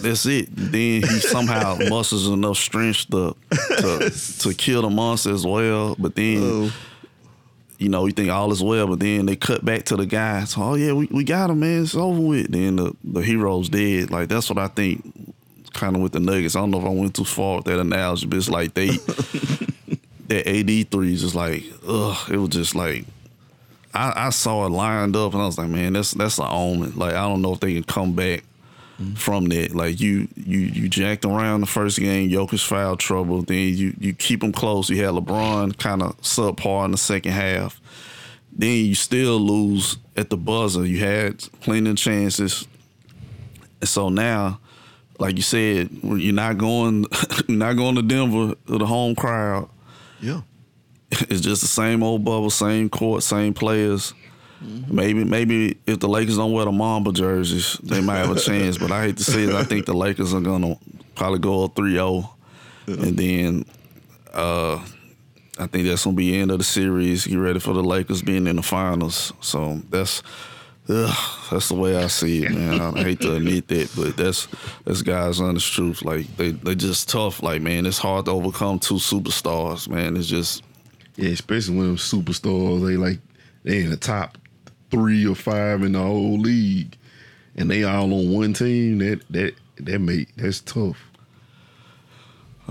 that's 0.00 0.24
it. 0.26 0.48
Then 0.50 1.02
he 1.02 1.20
somehow 1.20 1.76
muscles 1.88 2.26
enough 2.28 2.56
strength 2.56 3.10
to 3.10 3.36
to, 3.50 4.10
to 4.40 4.54
kill 4.54 4.82
the 4.82 4.90
monster 4.90 5.32
as 5.32 5.46
well. 5.46 5.96
But 5.98 6.14
then. 6.14 6.38
Oh. 6.42 6.72
You 7.76 7.88
know, 7.88 8.06
you 8.06 8.12
think 8.12 8.30
all 8.30 8.52
is 8.52 8.62
well, 8.62 8.86
but 8.86 9.00
then 9.00 9.26
they 9.26 9.34
cut 9.34 9.64
back 9.64 9.84
to 9.86 9.96
the 9.96 10.06
guy. 10.06 10.44
So, 10.44 10.62
oh 10.62 10.74
yeah, 10.76 10.92
we, 10.92 11.06
we 11.06 11.24
got 11.24 11.50
him, 11.50 11.58
man. 11.58 11.82
It's 11.82 11.96
over 11.96 12.20
with. 12.20 12.52
Then 12.52 12.76
the, 12.76 12.96
the 13.02 13.20
hero's 13.20 13.68
dead. 13.68 14.12
Like 14.12 14.28
that's 14.28 14.48
what 14.48 14.58
I 14.58 14.68
think 14.68 15.34
kind 15.72 15.96
of 15.96 16.00
with 16.00 16.12
the 16.12 16.20
Nuggets. 16.20 16.54
I 16.54 16.60
don't 16.60 16.70
know 16.70 16.78
if 16.78 16.84
I 16.84 16.90
went 16.90 17.16
too 17.16 17.24
far 17.24 17.56
with 17.56 17.64
that 17.66 17.80
analogy, 17.80 18.26
but 18.28 18.36
it's 18.36 18.48
like 18.48 18.74
they 18.74 18.86
that 20.28 20.46
AD 20.46 20.90
three 20.90 21.14
is 21.14 21.22
just 21.22 21.34
like, 21.34 21.64
ugh, 21.86 22.30
it 22.30 22.36
was 22.36 22.50
just 22.50 22.76
like 22.76 23.04
I, 23.94 24.26
I, 24.26 24.30
saw 24.30 24.66
it 24.66 24.70
lined 24.70 25.14
up 25.14 25.32
and 25.32 25.42
I 25.42 25.46
was 25.46 25.56
like, 25.56 25.68
man, 25.68 25.92
that's 25.92 26.12
that's 26.12 26.38
an 26.38 26.48
omen. 26.48 26.94
Like 26.96 27.14
I 27.14 27.28
don't 27.28 27.42
know 27.42 27.52
if 27.52 27.60
they 27.60 27.74
can 27.74 27.84
come 27.84 28.14
back 28.14 28.44
mm-hmm. 29.00 29.14
from 29.14 29.46
that. 29.46 29.74
Like 29.74 30.00
you 30.00 30.28
you 30.36 30.58
you 30.58 30.88
jacked 30.88 31.24
around 31.24 31.60
the 31.60 31.66
first 31.66 31.98
game, 31.98 32.30
Jokic 32.30 32.66
foul 32.66 32.96
trouble. 32.96 33.42
Then 33.42 33.74
you 33.74 33.94
you 33.98 34.12
keep 34.14 34.40
them 34.40 34.52
close. 34.52 34.90
You 34.90 35.04
had 35.04 35.14
LeBron 35.14 35.78
kind 35.78 36.02
of 36.02 36.20
subpar 36.22 36.86
in 36.86 36.90
the 36.90 36.98
second 36.98 37.32
half. 37.32 37.80
Then 38.52 38.84
you 38.84 38.94
still 38.94 39.38
lose 39.38 39.96
at 40.16 40.30
the 40.30 40.36
buzzer. 40.36 40.84
You 40.84 40.98
had 40.98 41.38
plenty 41.60 41.90
of 41.90 41.96
chances. 41.96 42.66
And 43.80 43.88
so 43.88 44.08
now, 44.08 44.60
like 45.18 45.36
you 45.36 45.42
said, 45.42 45.90
you're 46.02 46.34
not 46.34 46.58
going 46.58 47.06
you're 47.48 47.58
not 47.58 47.76
going 47.76 47.96
to 47.96 48.02
Denver 48.02 48.54
to 48.66 48.78
the 48.78 48.86
home 48.86 49.14
crowd. 49.14 49.68
Yeah. 50.20 50.42
It's 51.22 51.40
just 51.40 51.62
the 51.62 51.68
same 51.68 52.02
old 52.02 52.24
bubble, 52.24 52.50
same 52.50 52.88
court, 52.88 53.22
same 53.22 53.54
players. 53.54 54.14
Mm-hmm. 54.62 54.94
Maybe 54.94 55.24
maybe 55.24 55.78
if 55.86 56.00
the 56.00 56.08
Lakers 56.08 56.36
don't 56.36 56.52
wear 56.52 56.64
the 56.64 56.72
Mamba 56.72 57.12
jerseys, 57.12 57.78
they 57.82 58.00
might 58.00 58.18
have 58.18 58.34
a 58.34 58.40
chance. 58.40 58.78
But 58.78 58.92
I 58.92 59.02
hate 59.02 59.16
to 59.18 59.24
say 59.24 59.44
it, 59.44 59.54
I 59.54 59.64
think 59.64 59.86
the 59.86 59.94
Lakers 59.94 60.32
are 60.32 60.40
gonna 60.40 60.76
probably 61.14 61.38
go 61.40 61.68
3-0. 61.68 62.30
Yeah. 62.86 62.94
and 62.94 63.16
then 63.16 63.64
uh, 64.32 64.84
I 65.58 65.66
think 65.66 65.86
that's 65.86 66.04
gonna 66.04 66.16
be 66.16 66.32
the 66.32 66.40
end 66.40 66.50
of 66.50 66.58
the 66.58 66.64
series. 66.64 67.26
Get 67.26 67.36
ready 67.36 67.60
for 67.60 67.74
the 67.74 67.82
Lakers 67.82 68.22
being 68.22 68.46
in 68.46 68.56
the 68.56 68.62
finals. 68.62 69.32
So 69.40 69.80
that's 69.90 70.22
ugh, 70.88 71.16
that's 71.50 71.68
the 71.68 71.74
way 71.74 71.96
I 71.96 72.08
see 72.08 72.44
it, 72.44 72.52
man. 72.52 72.80
I 72.80 73.02
hate 73.02 73.20
to 73.20 73.36
admit 73.36 73.68
that, 73.68 73.90
but 73.96 74.16
that's 74.16 74.48
that's 74.84 75.02
guys' 75.02 75.40
honest 75.40 75.72
truth. 75.72 76.02
Like 76.02 76.36
they 76.36 76.50
they 76.52 76.74
just 76.74 77.08
tough. 77.08 77.42
Like 77.42 77.62
man, 77.62 77.86
it's 77.86 77.98
hard 77.98 78.26
to 78.26 78.32
overcome 78.32 78.78
two 78.78 78.94
superstars. 78.94 79.88
Man, 79.88 80.16
it's 80.16 80.26
just 80.26 80.62
yeah, 81.16 81.30
especially 81.30 81.76
when 81.76 81.86
them 81.86 81.96
superstars 81.96 82.86
they 82.86 82.96
like 82.96 83.18
they 83.62 83.82
in 83.82 83.90
the 83.90 83.96
top 83.96 84.38
three 84.90 85.26
or 85.26 85.34
five 85.34 85.82
in 85.82 85.92
the 85.92 86.00
whole 86.00 86.38
league, 86.38 86.96
and 87.56 87.70
they 87.70 87.84
all 87.84 88.12
on 88.12 88.32
one 88.32 88.52
team. 88.52 88.98
That 88.98 89.20
that 89.30 89.54
that 89.78 89.98
make 90.00 90.34
that's 90.36 90.60
tough. 90.60 90.98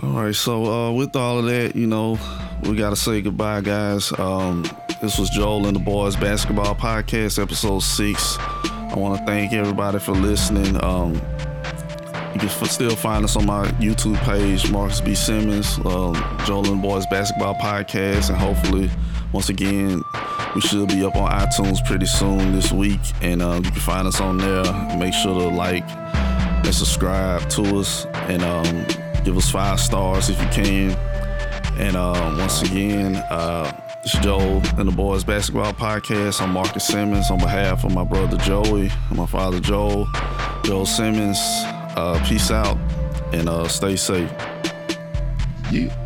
All 0.02 0.10
right, 0.10 0.34
so 0.34 0.66
uh, 0.66 0.92
with 0.92 1.16
all 1.16 1.38
of 1.38 1.46
that, 1.46 1.76
you 1.76 1.86
know, 1.86 2.18
we 2.64 2.76
gotta 2.76 2.96
say 2.96 3.22
goodbye, 3.22 3.62
guys. 3.62 4.12
Um, 4.18 4.64
this 5.02 5.20
was 5.20 5.30
Joel 5.30 5.68
and 5.68 5.76
the 5.76 5.82
Boys 5.82 6.16
Basketball 6.16 6.74
Podcast, 6.76 7.42
episode 7.42 7.82
six. 7.82 8.38
I 8.40 8.94
want 8.96 9.20
to 9.20 9.26
thank 9.26 9.54
everybody 9.54 10.00
for 10.00 10.14
listening. 10.14 10.84
Um, 10.84 11.22
you 12.34 12.40
can 12.40 12.50
still 12.50 12.96
find 12.96 13.24
us 13.24 13.36
on 13.36 13.46
my 13.46 13.68
YouTube 13.74 14.18
page, 14.18 14.72
Marcus 14.72 15.02
B. 15.02 15.14
Simmons, 15.14 15.80
uh, 15.86 16.46
Joel 16.46 16.72
and 16.72 16.82
Boys 16.82 17.06
Basketball 17.08 17.56
Podcast, 17.56 18.30
and 18.30 18.38
hopefully, 18.38 18.90
once 19.32 19.50
again, 19.50 20.02
we 20.56 20.62
should 20.62 20.88
be 20.90 21.04
up 21.04 21.16
on 21.16 21.32
iTunes 21.32 21.84
pretty 21.86 22.06
soon 22.06 22.54
this 22.54 22.72
week, 22.72 23.00
and 23.22 23.42
uh, 23.42 23.62
you 23.64 23.72
can 23.72 23.82
find 23.82 24.08
us 24.08 24.20
on 24.20 24.38
there. 24.38 24.64
Make 24.98 25.14
sure 25.14 25.40
to 25.40 25.48
like 25.48 25.88
and 25.90 26.74
subscribe 26.74 27.50
to 27.52 27.80
us, 27.80 28.06
and 28.28 28.42
um, 28.42 28.86
give 29.24 29.38
us 29.38 29.50
five 29.52 29.80
stars 29.80 30.30
if 30.30 30.42
you 30.42 30.48
can. 30.50 30.92
And 31.78 31.96
uh, 31.96 32.36
once 32.38 32.62
again, 32.62 33.16
uh, 33.16 33.72
it's 34.04 34.18
Joel 34.20 34.62
and 34.78 34.88
the 34.88 34.96
Boys 34.96 35.24
Basketball 35.24 35.74
Podcast. 35.74 36.42
I'm 36.42 36.52
Marcus 36.52 36.86
Simmons 36.86 37.32
on 37.32 37.38
behalf 37.38 37.84
of 37.84 37.94
my 37.94 38.04
brother 38.04 38.38
Joey 38.38 38.92
and 39.10 39.18
my 39.18 39.26
father 39.26 39.60
Joel, 39.60 40.08
Joel 40.64 40.86
Simmons. 40.86 41.40
Uh, 41.96 42.20
peace 42.28 42.50
out 42.50 42.78
and 43.34 43.48
uh, 43.48 43.68
stay 43.68 43.96
safe. 43.96 44.32
Yeah. 45.72 46.03